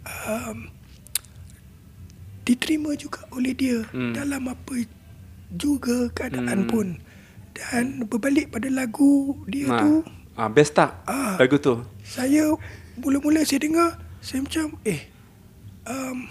um, 0.06 0.70
diterima 2.46 2.94
juga 2.94 3.26
oleh 3.34 3.58
dia 3.58 3.82
hmm. 3.90 4.14
dalam 4.14 4.48
apa 4.48 4.86
juga 5.50 6.14
keadaan 6.14 6.70
hmm. 6.70 6.70
pun 6.70 6.88
dan 7.58 8.06
berbalik 8.06 8.54
pada 8.54 8.70
lagu 8.70 9.42
dia 9.50 9.68
nah. 9.68 9.82
tu 9.82 9.94
Ah, 10.38 10.54
best 10.54 10.78
tak? 10.78 11.02
Ah. 11.10 11.34
Lagu 11.42 11.58
tu. 11.58 11.82
saya 12.06 12.54
mula-mula 13.02 13.42
saya 13.42 13.58
dengar 13.58 13.98
saya 14.22 14.46
macam 14.46 14.78
eh 14.86 15.10
um, 15.88 16.28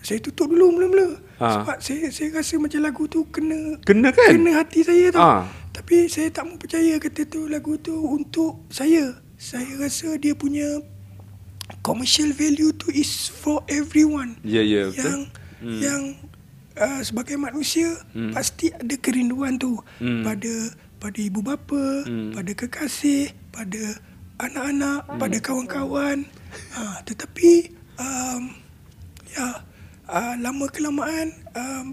saya 0.00 0.22
tutup 0.22 0.48
dulu 0.48 0.72
mula-mula 0.72 1.18
Ah. 1.38 1.62
sebab 1.62 1.78
saya 1.78 2.10
saya 2.10 2.28
rasa 2.34 2.58
macam 2.58 2.80
lagu 2.82 3.06
tu 3.06 3.22
kena 3.30 3.78
Kena 3.86 4.10
kan? 4.10 4.34
kena 4.34 4.58
hati 4.58 4.82
saya 4.82 5.06
tau 5.14 5.22
Ah. 5.22 5.42
tapi 5.70 6.10
saya 6.10 6.30
tak 6.30 6.46
mau 6.46 6.58
percaya 6.58 6.98
kata 6.98 7.22
tu 7.26 7.46
lagu 7.46 7.78
tu 7.78 7.94
untuk 7.94 8.66
saya 8.70 9.14
saya 9.38 9.70
rasa 9.78 10.18
dia 10.18 10.34
punya 10.34 10.82
commercial 11.82 12.32
value 12.34 12.74
tu 12.74 12.90
is 12.90 13.30
for 13.30 13.62
everyone 13.68 14.34
Ya, 14.42 14.64
ya, 14.64 14.90
betul. 14.90 14.98
yang 14.98 15.20
hmm. 15.62 15.78
yang 15.78 16.02
uh, 16.74 17.00
sebagai 17.02 17.38
manusia 17.38 17.86
hmm. 18.14 18.34
pasti 18.34 18.72
ada 18.72 18.94
kerinduan 18.98 19.58
tu 19.58 19.78
hmm. 20.00 20.22
pada 20.26 20.54
pada 20.98 21.18
ibu 21.22 21.38
bapa, 21.38 22.02
hmm. 22.02 22.34
pada 22.34 22.50
kekasih, 22.58 23.30
pada 23.54 23.78
anak-anak, 24.42 25.06
hmm. 25.06 25.18
pada 25.22 25.36
kawan-kawan. 25.38 26.26
Ha, 26.74 27.06
tetapi 27.06 27.70
um, 27.94 28.50
ya 29.32 29.62
uh, 30.08 30.34
lama 30.40 30.66
kelamaan 30.68 31.28
um, 31.52 31.86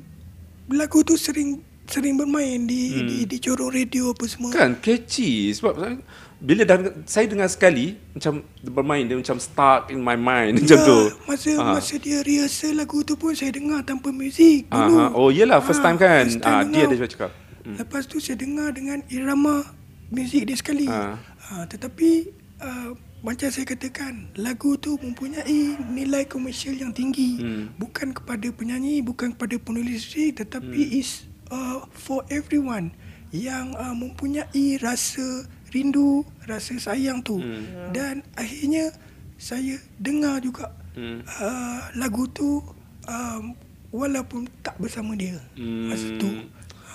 lagu 0.71 1.03
tu 1.03 1.15
sering 1.15 1.61
sering 1.85 2.17
bermain 2.17 2.65
di 2.65 2.97
hmm. 2.97 3.07
di 3.07 3.17
di 3.29 3.37
corong 3.37 3.69
radio 3.69 4.09
apa 4.09 4.25
semua. 4.25 4.49
Kan 4.49 4.73
catchy 4.81 5.53
sebab 5.53 5.73
saya- 5.77 6.01
bila 6.35 6.61
dah 6.67 6.77
saya 7.07 7.25
dengar 7.31 7.47
sekali 7.47 7.95
macam 8.11 8.43
bermain 8.59 9.05
dia 9.07 9.15
macam 9.15 9.37
stuck 9.39 9.87
in 9.93 10.01
my 10.01 10.17
mind 10.17 10.57
macam 10.59 10.79
tu. 10.81 10.99
Masa 11.29 11.49
Ah. 11.61 11.77
masa 11.77 11.95
dia 12.01 12.25
rehearsal 12.25 12.73
lagu 12.75 13.05
tu 13.05 13.13
pun 13.15 13.37
saya 13.37 13.53
dengar 13.53 13.85
tanpa 13.85 14.09
muzik 14.09 14.65
dulu. 14.67 14.95
Aha. 14.99 15.13
Oh, 15.15 15.29
yelah, 15.29 15.61
first 15.61 15.79
time 15.85 15.95
kan? 15.95 16.25
first 16.25 16.41
dia 16.41 16.65
dengar. 16.65 16.89
dia 16.89 17.07
cakap. 17.07 17.31
Hmm. 17.65 17.77
Lepas 17.77 18.03
tu 18.09 18.17
saya 18.17 18.37
dengar 18.37 18.73
dengan 18.73 18.99
irama 19.09 19.63
muzik 20.09 20.49
dia 20.49 20.57
sekali. 20.57 20.89
Ah. 20.89 21.21
Ha. 21.45 21.69
tetapi 21.69 22.33
uh, 22.57 22.97
macam 23.25 23.49
saya 23.49 23.65
katakan 23.65 24.29
lagu 24.37 24.77
tu 24.77 25.01
mempunyai 25.01 25.73
nilai 25.89 26.29
komersial 26.29 26.77
yang 26.77 26.93
tinggi 26.93 27.41
Hmm. 27.41 27.73
bukan 27.75 28.13
kepada 28.13 28.45
penyanyi 28.53 29.01
bukan 29.01 29.33
kepada 29.33 29.57
penulis 29.57 30.13
lirik 30.13 30.37
tetapi 30.39 30.77
Hmm. 30.85 30.99
is 31.01 31.25
uh, 31.49 31.81
for 31.89 32.21
everyone 32.29 32.93
yang 33.33 33.73
uh, 33.73 33.91
mempunyai 33.91 34.77
rasa 34.77 35.25
rindu 35.73 36.21
rasa 36.45 36.77
sayang 36.77 37.19
tu 37.19 37.41
Hmm. 37.41 37.89
dan 37.89 38.21
akhirnya 38.35 38.93
saya 39.35 39.75
dengar 39.97 40.39
juga 40.39 40.69
Hmm. 40.93 41.25
uh, 41.25 41.81
lagu 41.97 42.29
tu 42.29 42.61
um, 43.03 43.43
walaupun 43.89 44.45
tak 44.61 44.77
bersama 44.77 45.17
dia 45.17 45.41
Hmm. 45.57 45.89
masa 45.89 46.07
tu 46.15 46.29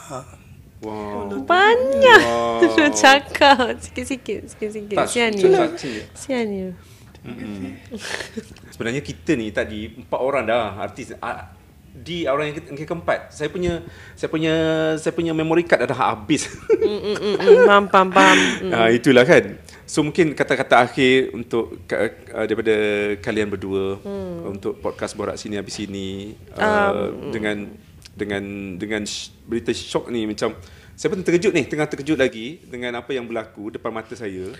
ha. 0.09 0.23
Wow. 0.81 1.29
Banyak 1.45 2.23
Wow. 2.25 2.65
wow. 2.65 2.89
cakap 2.89 3.77
Sikit-sikit 3.85 4.49
Sikit-sikit 4.49 4.97
Tak, 4.97 5.07
Sian 5.13 5.33
je. 5.37 5.53
Sian 6.17 6.49
you 6.49 6.73
Sebenarnya 8.73 9.05
kita 9.05 9.37
ni 9.37 9.53
tadi 9.53 9.93
empat 9.93 10.21
orang 10.21 10.49
dah 10.49 10.81
artis 10.81 11.13
ah, 11.21 11.53
di 11.91 12.25
orang 12.25 12.49
yang, 12.49 12.57
ke- 12.57 12.67
yang 12.73 12.89
keempat. 12.89 13.35
Saya 13.35 13.53
punya 13.53 13.85
saya 14.17 14.33
punya 14.33 14.55
saya 14.97 15.13
punya 15.13 15.37
memory 15.37 15.69
card 15.69 15.85
dah 15.85 16.01
habis. 16.17 16.49
Mm, 16.81 16.89
mm, 16.97 17.17
mm, 17.21 17.37
mm. 17.37 17.57
Faham 17.69 17.87
mm. 17.93 18.73
Ah 18.73 18.89
itulah 18.89 19.29
kan. 19.29 19.61
So 19.85 20.07
mungkin 20.07 20.39
kata-kata 20.39 20.87
akhir 20.87 21.35
untuk 21.35 21.83
uh, 21.91 22.45
daripada 22.47 22.75
kalian 23.19 23.51
berdua 23.51 23.99
hmm. 23.99 24.47
untuk 24.47 24.79
podcast 24.79 25.19
borak 25.19 25.35
sini 25.35 25.59
habis 25.59 25.75
sini 25.75 26.39
uh, 26.55 27.11
um, 27.11 27.35
dengan 27.35 27.75
dengan 28.21 28.77
dengan 28.77 29.03
berita 29.49 29.73
shock 29.73 30.13
ni 30.13 30.29
macam 30.29 30.53
saya 31.01 31.17
pun 31.17 31.25
terkejut 31.25 31.57
ni 31.57 31.65
tengah 31.65 31.89
terkejut 31.89 32.21
lagi 32.21 32.61
dengan 32.69 33.01
apa 33.01 33.17
yang 33.17 33.25
berlaku 33.25 33.73
depan 33.73 33.89
mata 33.89 34.13
saya. 34.13 34.53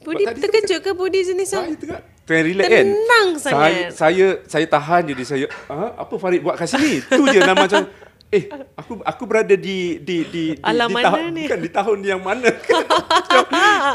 Budi 0.00 0.24
Sebab 0.24 0.32
tadi 0.32 0.40
terkejut 0.40 0.80
ke 0.80 0.90
Budi 0.96 1.20
jenis 1.20 1.52
saya 1.52 1.76
tengah 1.76 2.00
tengah 2.24 2.42
relax 2.48 2.64
kan. 2.64 2.86
Tenang 2.88 3.28
Saya 3.36 3.52
sangat. 3.52 3.92
saya 3.92 4.26
saya 4.48 4.66
tahan 4.72 5.12
je 5.12 5.14
di 5.20 5.24
saya. 5.28 5.46
Ha, 5.68 6.00
apa 6.00 6.14
Farid 6.16 6.40
buat 6.40 6.56
kat 6.56 6.72
sini? 6.72 7.04
Tu 7.04 7.22
je 7.28 7.44
nama 7.44 7.68
macam 7.68 7.84
eh 8.32 8.48
aku 8.72 9.04
aku 9.04 9.22
berada 9.28 9.52
di 9.52 10.00
di 10.00 10.24
di 10.24 10.42
di, 10.56 10.64
Alam 10.64 10.88
di 10.88 10.94
mana 10.96 11.06
tahun, 11.12 11.28
ni? 11.36 11.44
bukan 11.44 11.60
di 11.60 11.70
tahun 11.76 11.98
yang 12.00 12.20
mana 12.24 12.48
kan? 12.48 12.84
Macam, 13.12 13.44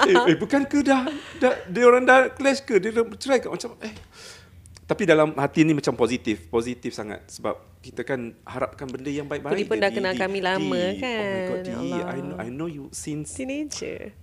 eh, 0.05 0.17
eh 0.29 0.35
bukan 0.37 0.61
ke 0.69 0.77
dah, 0.85 1.01
dah 1.41 1.53
dia 1.65 1.83
orang 1.89 2.05
dah 2.05 2.29
clash 2.29 2.61
ke 2.61 2.77
dia 2.77 2.93
dah 2.93 3.01
bercerai 3.01 3.41
ke 3.41 3.49
macam 3.49 3.73
eh 3.81 3.93
tapi 4.87 5.03
dalam 5.03 5.35
hati 5.35 5.61
ni 5.61 5.75
macam 5.75 5.91
positif, 5.93 6.47
positif 6.47 6.95
sangat 6.95 7.27
sebab 7.27 7.59
kita 7.77 8.01
kan 8.01 8.31
harapkan 8.41 8.87
benda 8.87 9.11
yang 9.11 9.27
baik-baik. 9.27 9.51
Budi 9.53 9.67
pun 9.67 9.77
dah 9.77 9.91
di- 9.91 9.95
kenal 9.95 10.13
di- 10.15 10.19
kami 10.19 10.39
lama 10.39 10.63
di- 10.63 10.95
Oh 10.95 10.95
my 10.95 11.03
kan? 11.03 11.43
god, 11.45 11.59
di, 11.59 11.71
Allah. 11.71 11.99
I 12.07 12.17
know, 12.17 12.35
I 12.37 12.47
know 12.47 12.67
you 12.67 12.87
since 12.89 13.35
Teenager 13.35 14.15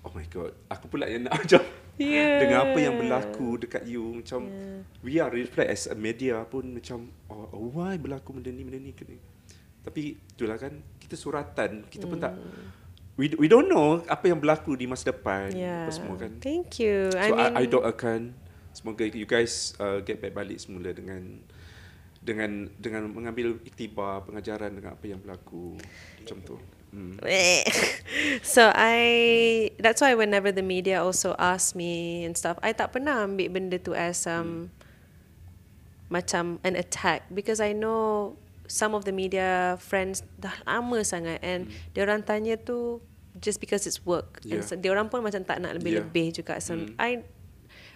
Oh 0.00 0.10
my 0.10 0.26
god, 0.26 0.52
aku 0.66 0.84
pula 0.86 1.06
yang 1.06 1.24
nak 1.24 1.38
macam 1.40 1.62
Yeah. 1.98 2.38
dengan 2.38 2.58
apa 2.62 2.78
yang 2.78 2.94
berlaku 2.94 3.58
dekat 3.58 3.82
you 3.84 4.22
macam 4.22 4.46
yeah. 4.46 4.78
we 5.02 5.18
are 5.18 5.26
reflect 5.28 5.66
as 5.66 5.82
a 5.84 5.94
media 5.94 6.38
pun 6.44 6.70
macam 6.70 7.10
oh, 7.26 7.50
oh 7.50 7.70
why 7.72 7.94
berlaku 7.94 8.30
benda 8.32 8.50
ni 8.50 8.62
benda 8.62 8.78
ni 8.78 8.90
ke 8.90 9.02
ni. 9.02 9.18
Tapi 9.80 10.14
itulah 10.14 10.54
kan 10.54 10.78
kita 10.96 11.14
suratan, 11.14 11.86
kita 11.86 12.06
pun 12.06 12.18
tak 12.18 12.38
we 13.14 13.34
we 13.36 13.46
don't 13.46 13.66
know 13.66 13.98
apa 14.04 14.24
yang 14.24 14.38
berlaku 14.38 14.74
di 14.74 14.86
masa 14.86 15.10
depan 15.10 15.50
Yeah 15.50 15.86
apa 15.86 15.92
semua 15.92 16.14
kan. 16.14 16.38
Thank 16.38 16.78
you 16.78 17.10
So 17.10 17.18
I 17.18 17.28
mean 17.28 17.50
I, 17.50 17.62
I 17.62 17.64
doakan 17.66 18.20
semoga 18.78 19.02
you 19.10 19.26
guys 19.26 19.74
uh, 19.82 19.98
get 20.06 20.22
back 20.22 20.38
balik 20.38 20.62
semula 20.62 20.94
dengan 20.94 21.42
dengan 22.22 22.70
dengan 22.78 23.10
mengambil 23.10 23.58
iktibar 23.66 24.22
pengajaran 24.22 24.78
dengan 24.78 24.94
apa 24.94 25.04
yang 25.10 25.18
berlaku 25.18 25.74
macam 26.22 26.38
tu. 26.46 26.56
Hmm. 26.88 27.20
so 28.54 28.72
I 28.72 28.96
that's 29.76 30.00
why 30.00 30.14
whenever 30.14 30.48
the 30.54 30.64
media 30.64 31.04
also 31.04 31.36
ask 31.36 31.76
me 31.76 32.24
and 32.24 32.32
stuff 32.32 32.56
I 32.64 32.72
tak 32.72 32.96
pernah 32.96 33.28
ambil 33.28 33.52
benda 33.52 33.76
tu 33.76 33.92
as 33.92 34.24
um 34.24 34.72
macam 36.08 36.56
an 36.64 36.72
attack 36.80 37.28
because 37.28 37.60
I 37.60 37.76
know 37.76 38.40
some 38.64 38.96
of 38.96 39.04
the 39.04 39.12
media 39.12 39.76
friends 39.76 40.24
dah 40.40 40.56
lama 40.64 41.04
sangat 41.04 41.44
and 41.44 41.68
mm. 41.68 41.92
dia 41.92 42.08
orang 42.08 42.24
tanya 42.24 42.56
tu 42.56 43.04
just 43.36 43.60
because 43.60 43.84
it's 43.84 44.00
work 44.08 44.40
and 44.48 44.64
Yeah. 44.64 44.64
so, 44.64 44.72
dia 44.72 44.88
orang 44.88 45.12
pun 45.12 45.20
macam 45.20 45.44
tak 45.44 45.60
nak 45.60 45.76
lebih-lebih 45.76 46.40
juga 46.40 46.56
so 46.56 46.72
I 46.96 47.20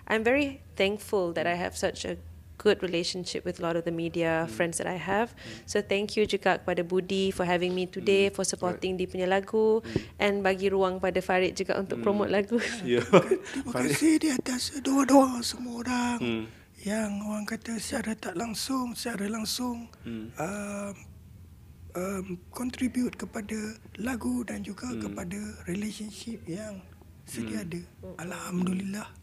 I'm 0.08 0.22
very 0.22 0.60
thankful 0.74 1.32
that 1.34 1.46
I 1.46 1.54
have 1.54 1.76
such 1.76 2.04
a 2.04 2.16
good 2.58 2.78
relationship 2.78 3.42
with 3.42 3.58
a 3.58 3.62
lot 3.62 3.74
of 3.74 3.82
the 3.82 3.90
media 3.90 4.46
friends 4.46 4.78
that 4.78 4.86
I 4.86 4.94
have. 4.94 5.34
So 5.66 5.82
thank 5.82 6.14
you 6.14 6.30
juga 6.30 6.62
kepada 6.62 6.86
Budi 6.86 7.34
for 7.34 7.42
having 7.42 7.74
me 7.74 7.90
today, 7.90 8.30
for 8.30 8.46
supporting 8.46 8.94
dia 8.94 9.10
punya 9.10 9.26
lagu 9.26 9.82
and 10.22 10.46
bagi 10.46 10.70
ruang 10.70 11.02
pada 11.02 11.18
Farid 11.18 11.58
juga 11.58 11.74
untuk 11.82 11.98
promote 12.06 12.30
lagu. 12.30 12.62
Ya. 12.86 13.02
Terima 13.02 13.72
kasih 13.82 14.22
di 14.22 14.28
atas 14.30 14.78
doa-doa 14.78 15.42
semua 15.42 15.82
orang 15.82 16.18
Hmm. 16.22 16.44
yang 16.82 17.10
orang 17.26 17.46
kata 17.46 17.78
secara 17.82 18.14
tak 18.14 18.38
langsung, 18.38 18.94
secara 18.94 19.26
langsung 19.26 19.90
Hmm. 20.06 20.30
um, 20.38 20.94
um, 21.98 22.26
contribute 22.54 23.18
kepada 23.18 23.58
lagu 23.98 24.46
dan 24.46 24.62
juga 24.62 24.86
Hmm. 24.86 25.02
kepada 25.02 25.38
relationship 25.66 26.42
yang 26.46 26.78
sedia 27.26 27.66
ada. 27.66 27.80
Alhamdulillah. 28.22 29.21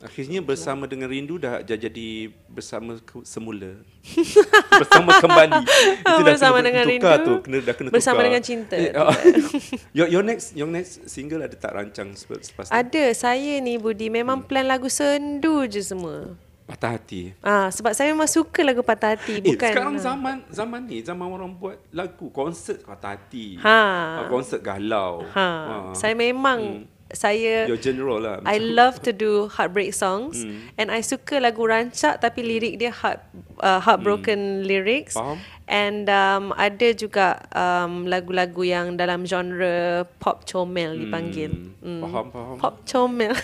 Akhirnya 0.00 0.40
bersama 0.40 0.88
dengan 0.88 1.06
rindu 1.06 1.36
dah 1.36 1.60
jadi 1.60 2.08
bersama 2.48 2.96
ke, 2.98 3.20
semula. 3.20 3.76
bersama 4.80 5.12
kembali. 5.20 5.60
Itu 6.00 6.20
dah 6.20 6.24
Bersama 6.24 6.56
kena 6.56 6.66
dengan 6.72 6.84
tukar 6.88 7.16
rindu, 7.20 7.28
tu, 7.28 7.34
kena 7.44 7.56
dah 7.60 7.74
kena 7.76 7.88
bersama 7.90 8.16
tukar. 8.16 8.26
dengan 8.32 8.42
cinta. 8.42 8.74
Eh, 8.74 8.92
uh, 8.92 9.12
your, 9.96 10.08
your 10.08 10.24
next 10.24 10.56
your 10.56 10.64
next 10.66 11.04
single 11.04 11.40
ada 11.40 11.52
tak 11.52 11.72
rancang 11.72 12.16
selepas 12.16 12.40
ni? 12.66 12.72
Ada 12.72 13.04
saya 13.12 13.60
ni 13.60 13.76
Budi 13.76 14.08
memang 14.08 14.40
plan 14.40 14.64
lagu 14.64 14.88
sendu 14.88 15.68
je 15.68 15.84
semua. 15.84 16.32
Patah 16.64 16.96
hati. 16.96 17.34
Ah 17.42 17.68
sebab 17.68 17.90
saya 17.92 18.08
memang 18.08 18.24
suka 18.24 18.62
lagu 18.62 18.80
patah 18.80 19.12
hati 19.12 19.36
Eh, 19.36 19.52
bukan. 19.52 19.68
sekarang 19.68 19.98
ah. 19.98 20.00
zaman 20.00 20.36
zaman 20.48 20.80
ni 20.86 21.02
zaman 21.02 21.26
orang 21.26 21.50
buat 21.50 21.76
lagu 21.90 22.30
konsert 22.30 22.80
patah 22.80 23.18
hati. 23.18 23.58
Ha. 23.58 23.68
Ah, 24.16 24.30
Konsert 24.30 24.62
galau. 24.62 25.26
Ha, 25.34 25.44
Ah. 25.44 25.92
saya 25.92 26.14
memang 26.14 26.86
saya 27.12 27.66
Your 27.66 27.76
general 27.76 28.18
lah. 28.18 28.38
I 28.44 28.56
love 28.56 29.02
to 29.02 29.10
do 29.10 29.46
heartbreak 29.46 29.90
songs 29.90 30.40
Hmm. 30.40 30.70
and 30.74 30.88
I 30.88 31.02
suka 31.02 31.38
lagu 31.38 31.62
rancak 31.62 32.18
tapi 32.18 32.40
lirik 32.40 32.76
dia 32.76 32.90
heart 32.90 33.20
uh, 33.58 33.78
heartbroken 33.78 34.62
lyrics 34.62 35.14
Hmm. 35.14 35.34
Faham. 35.34 35.38
and 35.66 36.04
um, 36.06 36.44
ada 36.54 36.88
juga 36.92 37.26
um, 37.50 38.06
lagu-lagu 38.06 38.62
yang 38.62 38.94
dalam 38.94 39.22
genre 39.22 40.02
pop 40.18 40.42
comel 40.42 40.98
dipanggil. 40.98 41.50
Hmm. 41.78 42.02
Faham, 42.02 42.26
faham. 42.28 42.56
Pop 42.58 42.74
comel. 42.84 43.34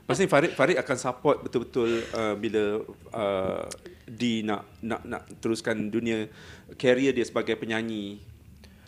Lepas 0.00 0.16
ni 0.16 0.26
Farid 0.26 0.52
Farid 0.52 0.76
akan 0.76 0.96
support 0.96 1.36
betul-betul 1.40 2.04
uh, 2.10 2.32
bila 2.34 2.80
uh, 3.12 3.64
di 4.06 4.40
nak 4.40 4.64
nak 4.80 5.02
nak 5.02 5.22
teruskan 5.38 5.88
dunia 5.88 6.24
career 6.74 7.10
dia 7.10 7.24
sebagai 7.24 7.56
penyanyi. 7.56 8.22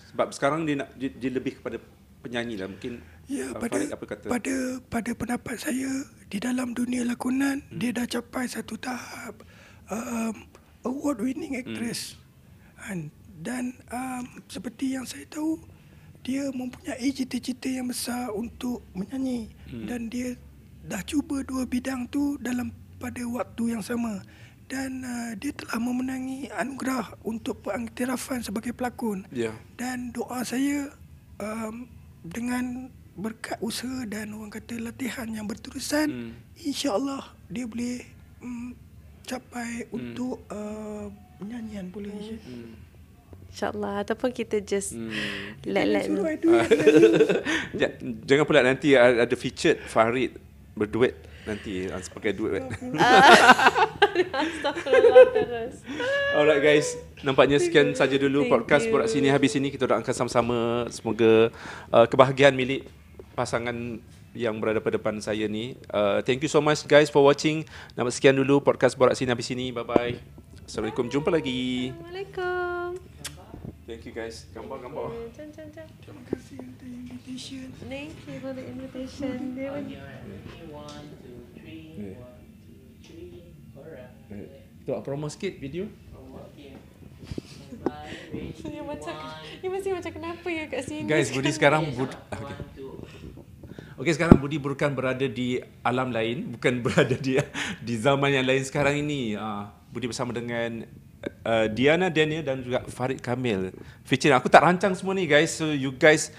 Sebab 0.08 0.32
sekarang 0.32 0.64
dia 0.64 0.78
nak 0.78 0.88
dia, 0.94 1.10
dia 1.10 1.28
lebih 1.28 1.58
kepada 1.58 1.76
penyanyi 2.20 2.56
lah 2.56 2.66
mungkin. 2.66 3.02
Ya, 3.28 3.52
uh, 3.52 3.60
pada 3.60 3.76
Farid 3.76 3.92
apa 3.92 4.04
kata? 4.08 4.26
pada 4.26 4.54
pada 4.88 5.10
pendapat 5.12 5.56
saya 5.60 5.92
di 6.26 6.40
dalam 6.40 6.72
dunia 6.72 7.04
lakonan 7.04 7.60
Hmm. 7.68 7.76
dia 7.76 7.92
dah 7.92 8.08
capai 8.08 8.48
satu 8.48 8.74
tahap 8.74 9.44
um, 9.86 10.34
award 10.82 11.20
winning 11.20 11.54
actress. 11.54 12.16
Hmm. 12.16 12.24
Kan? 12.80 12.98
Dan 13.38 13.64
um, 13.88 14.24
seperti 14.48 14.96
yang 14.96 15.04
saya 15.04 15.28
tahu 15.28 15.60
dia 16.20 16.48
mempunyai 16.50 17.08
cita-cita 17.08 17.68
yang 17.68 17.86
besar 17.86 18.32
untuk 18.32 18.80
menyanyi 18.92 19.52
Hmm. 19.68 19.84
dan 19.84 20.08
dia 20.08 20.32
dah 20.82 21.04
cuba 21.04 21.44
dua 21.44 21.62
bidang 21.62 22.08
tu 22.08 22.40
dalam 22.40 22.72
pada 22.96 23.20
waktu 23.22 23.76
yang 23.76 23.84
sama 23.84 24.24
dan 24.66 25.00
uh, 25.00 25.32
dia 25.36 25.52
telah 25.52 25.76
memenangi 25.78 26.48
anugerah 26.50 27.12
untuk 27.22 27.60
pengiktirafan 27.62 28.40
sebagai 28.40 28.72
pelakon 28.72 29.28
Ya. 29.28 29.52
dan 29.76 30.10
doa 30.10 30.40
saya 30.42 30.92
um, 31.38 31.84
dengan 32.20 32.88
berkat 33.18 33.58
usaha 33.58 34.06
dan 34.06 34.30
orang 34.30 34.48
kata 34.48 34.78
latihan 34.78 35.26
yang 35.26 35.44
berterusan 35.44 36.06
Hmm. 36.06 36.32
insya-Allah 36.56 37.20
dia 37.46 37.66
boleh 37.66 38.06
um, 38.38 38.70
capai 39.22 39.84
untuk 39.90 40.38
uh, 40.48 41.10
penyanyian 41.36 41.90
boleh 41.90 42.38
hmm. 42.38 42.78
InsyaAllah 43.48 44.06
ataupun 44.06 44.30
kita 44.30 44.60
just 44.60 44.94
Hmm. 44.94 45.10
let 45.64 45.84
let 45.84 46.06
suruh 46.06 46.30
I 46.30 46.36
do 46.36 46.54
Ja- 47.74 47.98
Jangan 47.98 48.44
pula 48.44 48.62
nanti 48.62 48.94
ada 48.94 49.34
featured 49.34 49.82
Farid 49.82 50.38
berduet 50.72 51.18
nanti 51.42 51.88
sebagai 52.02 52.36
duet. 52.36 52.60
Astagfirullah 54.30 55.26
terus. 55.32 55.74
Alright 56.34 56.60
guys, 56.60 56.92
nampaknya 57.22 57.56
sekian 57.56 57.94
saja 57.94 58.14
dulu 58.14 58.44
Thank 58.44 58.52
podcast 58.52 58.84
borak 58.86 59.08
sini 59.08 59.28
habis 59.28 59.56
ini 59.56 59.72
kita 59.72 59.88
doakan 59.88 60.12
sama-sama 60.14 60.58
semoga 60.88 61.48
uh, 61.88 62.04
kebahagiaan 62.04 62.52
milik 62.52 62.84
pasangan 63.38 64.02
yang 64.34 64.58
berada 64.58 64.82
pada 64.82 64.98
depan 64.98 65.22
saya 65.22 65.46
ni. 65.46 65.78
Uh, 65.94 66.18
thank 66.26 66.42
you 66.42 66.50
so 66.50 66.58
much 66.58 66.82
guys 66.90 67.06
for 67.06 67.22
watching. 67.22 67.62
Nampak 67.94 68.18
sekian 68.18 68.34
dulu 68.34 68.58
podcast 68.58 68.98
borak 68.98 69.14
sini 69.14 69.30
habis 69.30 69.46
ini. 69.54 69.70
Bye 69.70 69.86
bye. 69.86 70.14
Assalamualaikum. 70.66 71.06
Jumpa 71.06 71.30
lagi. 71.30 71.94
Assalamualaikum. 71.94 72.98
Thank 73.86 74.02
you 74.04 74.12
guys. 74.12 74.50
Gambar-gambar. 74.50 75.06
Jom, 75.32 75.48
jom, 75.54 75.68
jom. 75.70 75.88
Terima 76.02 76.22
kasih 76.28 76.56
untuk 76.60 76.90
invitation. 76.90 77.66
Thank 77.86 78.12
you 78.26 78.36
for 78.42 78.52
the 78.52 78.64
invitation. 78.66 79.54
Dia 79.54 79.70
pun- 79.70 79.96
One, 80.74 81.06
two, 81.22 81.38
three. 81.56 81.84
Yeah. 81.96 82.20
One, 82.20 82.42
two, 82.66 83.00
three. 83.06 83.54
Alright. 83.78 84.82
Tu 84.82 84.90
promo 85.06 85.30
sikit 85.30 85.56
video. 85.56 85.86
Dia 88.28 88.82
macam 88.84 89.14
Dia 89.60 89.68
masih 89.72 89.90
macam 89.96 90.10
kenapa 90.12 90.46
ya 90.48 90.64
kat 90.68 90.82
sini 90.84 91.08
Guys, 91.08 91.32
Budi 91.32 91.50
sekarang 91.56 91.88
Budi, 91.92 92.12
okay. 92.12 92.56
Okey 93.98 94.14
sekarang 94.14 94.38
Budi 94.38 94.62
bukan 94.62 94.94
berada 94.94 95.26
di 95.26 95.58
alam 95.82 96.14
lain, 96.14 96.54
bukan 96.54 96.78
berada 96.86 97.18
di 97.18 97.34
di 97.82 97.94
zaman 97.98 98.30
yang 98.30 98.46
lain 98.46 98.62
sekarang 98.62 99.02
ini. 99.02 99.34
Uh, 99.34 99.66
Budi 99.90 100.06
bersama 100.06 100.30
dengan 100.30 100.86
uh, 101.42 101.66
Diana 101.66 102.06
Daniel 102.06 102.46
dan 102.46 102.62
juga 102.62 102.86
Farid 102.86 103.18
Kamil. 103.18 103.74
Feature 104.06 104.38
aku 104.38 104.46
tak 104.46 104.62
rancang 104.62 104.94
semua 104.94 105.18
ni 105.18 105.26
guys. 105.26 105.50
So 105.50 105.74
you 105.74 105.98
guys 105.98 106.30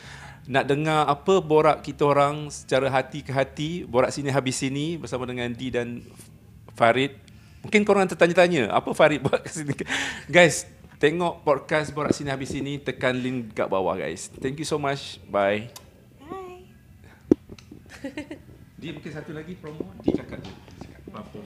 nak 0.47 0.72
dengar 0.72 1.03
apa 1.12 1.43
borak 1.43 1.84
kita 1.84 2.07
orang 2.07 2.47
secara 2.47 2.88
hati 2.88 3.28
ke 3.28 3.36
hati, 3.36 3.84
borak 3.84 4.16
sini 4.16 4.32
habis 4.32 4.55
sini 4.55 4.95
bersama 4.95 5.28
dengan 5.28 5.51
Di 5.51 5.68
dan 5.68 5.99
Farid. 6.80 7.12
Mungkin 7.60 7.84
korang 7.84 8.07
tertanya-tanya, 8.07 8.72
apa 8.72 8.95
Farid 8.95 9.20
buat 9.28 9.43
kat 9.43 9.51
sini? 9.51 9.76
guys, 10.32 10.64
tengok 10.95 11.43
podcast 11.43 11.91
borak 11.91 12.16
sini 12.16 12.32
habis 12.32 12.55
sini, 12.55 12.80
tekan 12.80 13.20
link 13.20 13.51
kat 13.51 13.68
bawah 13.68 13.99
guys. 13.99 14.32
Thank 14.39 14.64
you 14.64 14.68
so 14.70 14.80
much. 14.80 15.20
Bye 15.28 15.89
Dia 18.80 18.95
mungkin 18.95 19.12
satu 19.12 19.32
lagi 19.36 19.60
promo 19.60 19.91
Dia 20.00 20.24
cakap 20.24 20.39
je 20.39 20.54
Cakap 20.80 21.02
apa-apa 21.12 21.39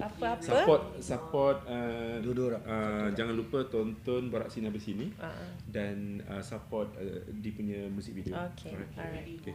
Apa-apa 0.00 0.40
Support 0.40 0.82
Support 1.04 1.58
uh, 1.68 2.16
orang. 2.24 2.62
uh, 2.64 3.08
Jangan 3.12 3.34
lupa 3.36 3.68
tonton 3.68 4.32
Borak 4.32 4.48
Sini 4.48 4.72
Habis 4.72 4.88
Sini 4.88 5.12
ah. 5.20 5.34
Dan 5.68 6.24
uh, 6.24 6.40
support 6.40 6.88
uh, 6.96 7.20
Dia 7.28 7.52
punya 7.52 7.84
musik 7.92 8.16
video 8.16 8.32
Okay, 8.32 8.72
Alright. 8.72 8.96
alright. 8.96 9.28
okay. 9.44 9.54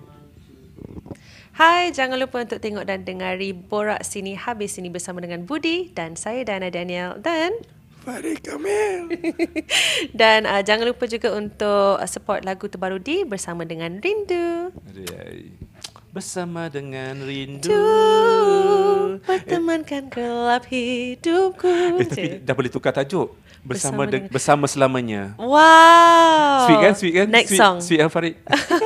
Hai, 1.56 1.96
jangan 1.96 2.20
lupa 2.20 2.44
untuk 2.44 2.60
tengok 2.60 2.84
dan 2.84 3.08
dengari 3.08 3.56
Borak 3.56 4.04
Sini 4.04 4.36
Habis 4.36 4.76
Sini 4.76 4.92
bersama 4.92 5.24
dengan 5.24 5.48
Budi 5.48 5.90
dan 5.96 6.20
saya 6.20 6.44
Dana 6.44 6.68
Daniel 6.68 7.16
dan 7.24 7.56
Farid 8.06 8.44
Kamil. 8.46 9.10
dan 10.20 10.46
uh, 10.46 10.62
jangan 10.62 10.86
lupa 10.94 11.10
juga 11.10 11.34
untuk 11.34 11.98
support 12.06 12.46
lagu 12.46 12.70
terbaru 12.70 13.02
di 13.02 13.26
bersama 13.26 13.66
dengan 13.66 13.98
Rindu. 13.98 14.70
Aduh, 14.70 15.65
Bersama 16.16 16.72
dengan 16.72 17.20
Rindu. 17.20 17.68
Du, 17.68 17.84
pertemankan 19.22 20.08
gelap 20.08 20.64
hidupku. 20.66 21.68
Eh 22.00 22.08
tapi 22.08 22.40
dah 22.40 22.56
boleh 22.56 22.72
tukar 22.72 22.96
tajuk. 22.96 23.36
Bersama 23.60 23.68
Bersama 23.68 24.02
de- 24.06 24.12
dengan- 24.16 24.32
bersama 24.32 24.66
selamanya. 24.66 25.22
Wow. 25.36 26.64
Sweet 26.64 26.80
kan? 26.80 26.94
Sweet 26.96 27.14
kan? 27.14 27.28
Next 27.28 27.50
sweet, 27.52 27.60
song. 27.60 27.76
Sweet 27.84 28.00
kan 28.00 28.08
Farid 28.08 28.36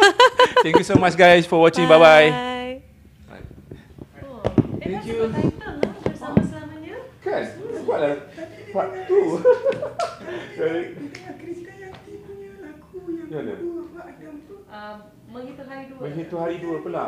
Thank 0.64 0.76
you 0.76 0.84
so 0.84 0.98
much 0.98 1.14
guys 1.14 1.46
For 1.46 1.62
watching. 1.62 1.86
Bye. 1.86 2.02
Bye 2.02 2.34
Thank 4.82 5.06
you. 5.06 5.30
Bersama 6.02 6.42
selamanya. 6.42 6.98
Kan? 7.22 7.44
Buatlah 7.86 8.26
Part 8.70 8.90
2 9.06 9.38
Krisdayanti 11.40 12.14
punya 12.22 12.52
lagu 12.60 12.98
yang 13.08 13.30
Mana? 13.30 13.54
kedua 13.54 13.82
Pak 13.92 14.06
Adam 14.08 14.36
tu. 14.46 14.56
Menghitung 15.30 15.68
hari 15.68 15.84
dua. 15.88 16.00
Menghitung 16.02 16.40
hari 16.40 16.56
dua 16.58 16.78
pula 16.80 17.06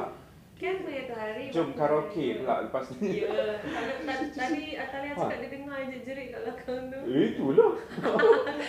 Kan 0.55 0.75
menghitung 0.85 1.17
hari. 1.17 1.43
Jom 1.49 1.69
karaoke 1.73 2.25
pula 2.37 2.55
lepas 2.61 2.85
ni 2.95 3.09
Ya. 3.17 3.33
Tadi- 3.57 4.05
tadi- 4.05 4.29
Tadi 4.31 4.61
Atalia 4.77 5.11
Ha. 5.11 5.21
cakap 5.23 5.37
dia 5.39 5.49
dengar 5.51 5.79
je 5.83 5.97
jerit 6.01 6.27
kat 6.29 6.39
belakang 6.43 6.81
tu. 6.87 6.99
Eh, 7.03 7.25
Itulah 7.31 7.71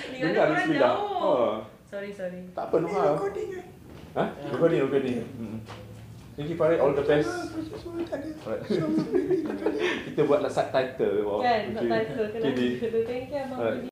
Ni 0.08 0.16
ada 0.18 0.24
Dengar 0.24 0.44
orang 0.46 0.56
Bismillah 0.58 0.92
jauh. 0.94 1.20
ha. 1.20 1.36
Sorry, 1.84 2.10
sorry. 2.10 2.40
Tak 2.50 2.64
apa 2.66 2.74
Recording 2.80 3.48
kan? 3.52 3.66
Ha? 4.12 4.24
Recording, 4.48 4.80
recording 4.82 5.16
Hmm. 5.36 5.58
Thank 6.32 6.48
you 6.48 6.56
Farid, 6.56 6.80
all 6.80 6.96
the 6.96 7.04
best. 7.04 7.28
Alright. 7.28 8.64
Kita 10.08 10.20
buatlah 10.24 10.48
subtitle 10.48 11.28
Kan, 11.44 11.60
tak 11.70 11.82
title. 11.84 12.26
Okay. 12.32 12.80
Thank 13.04 13.28
you, 13.28 13.40
Abang. 13.44 13.84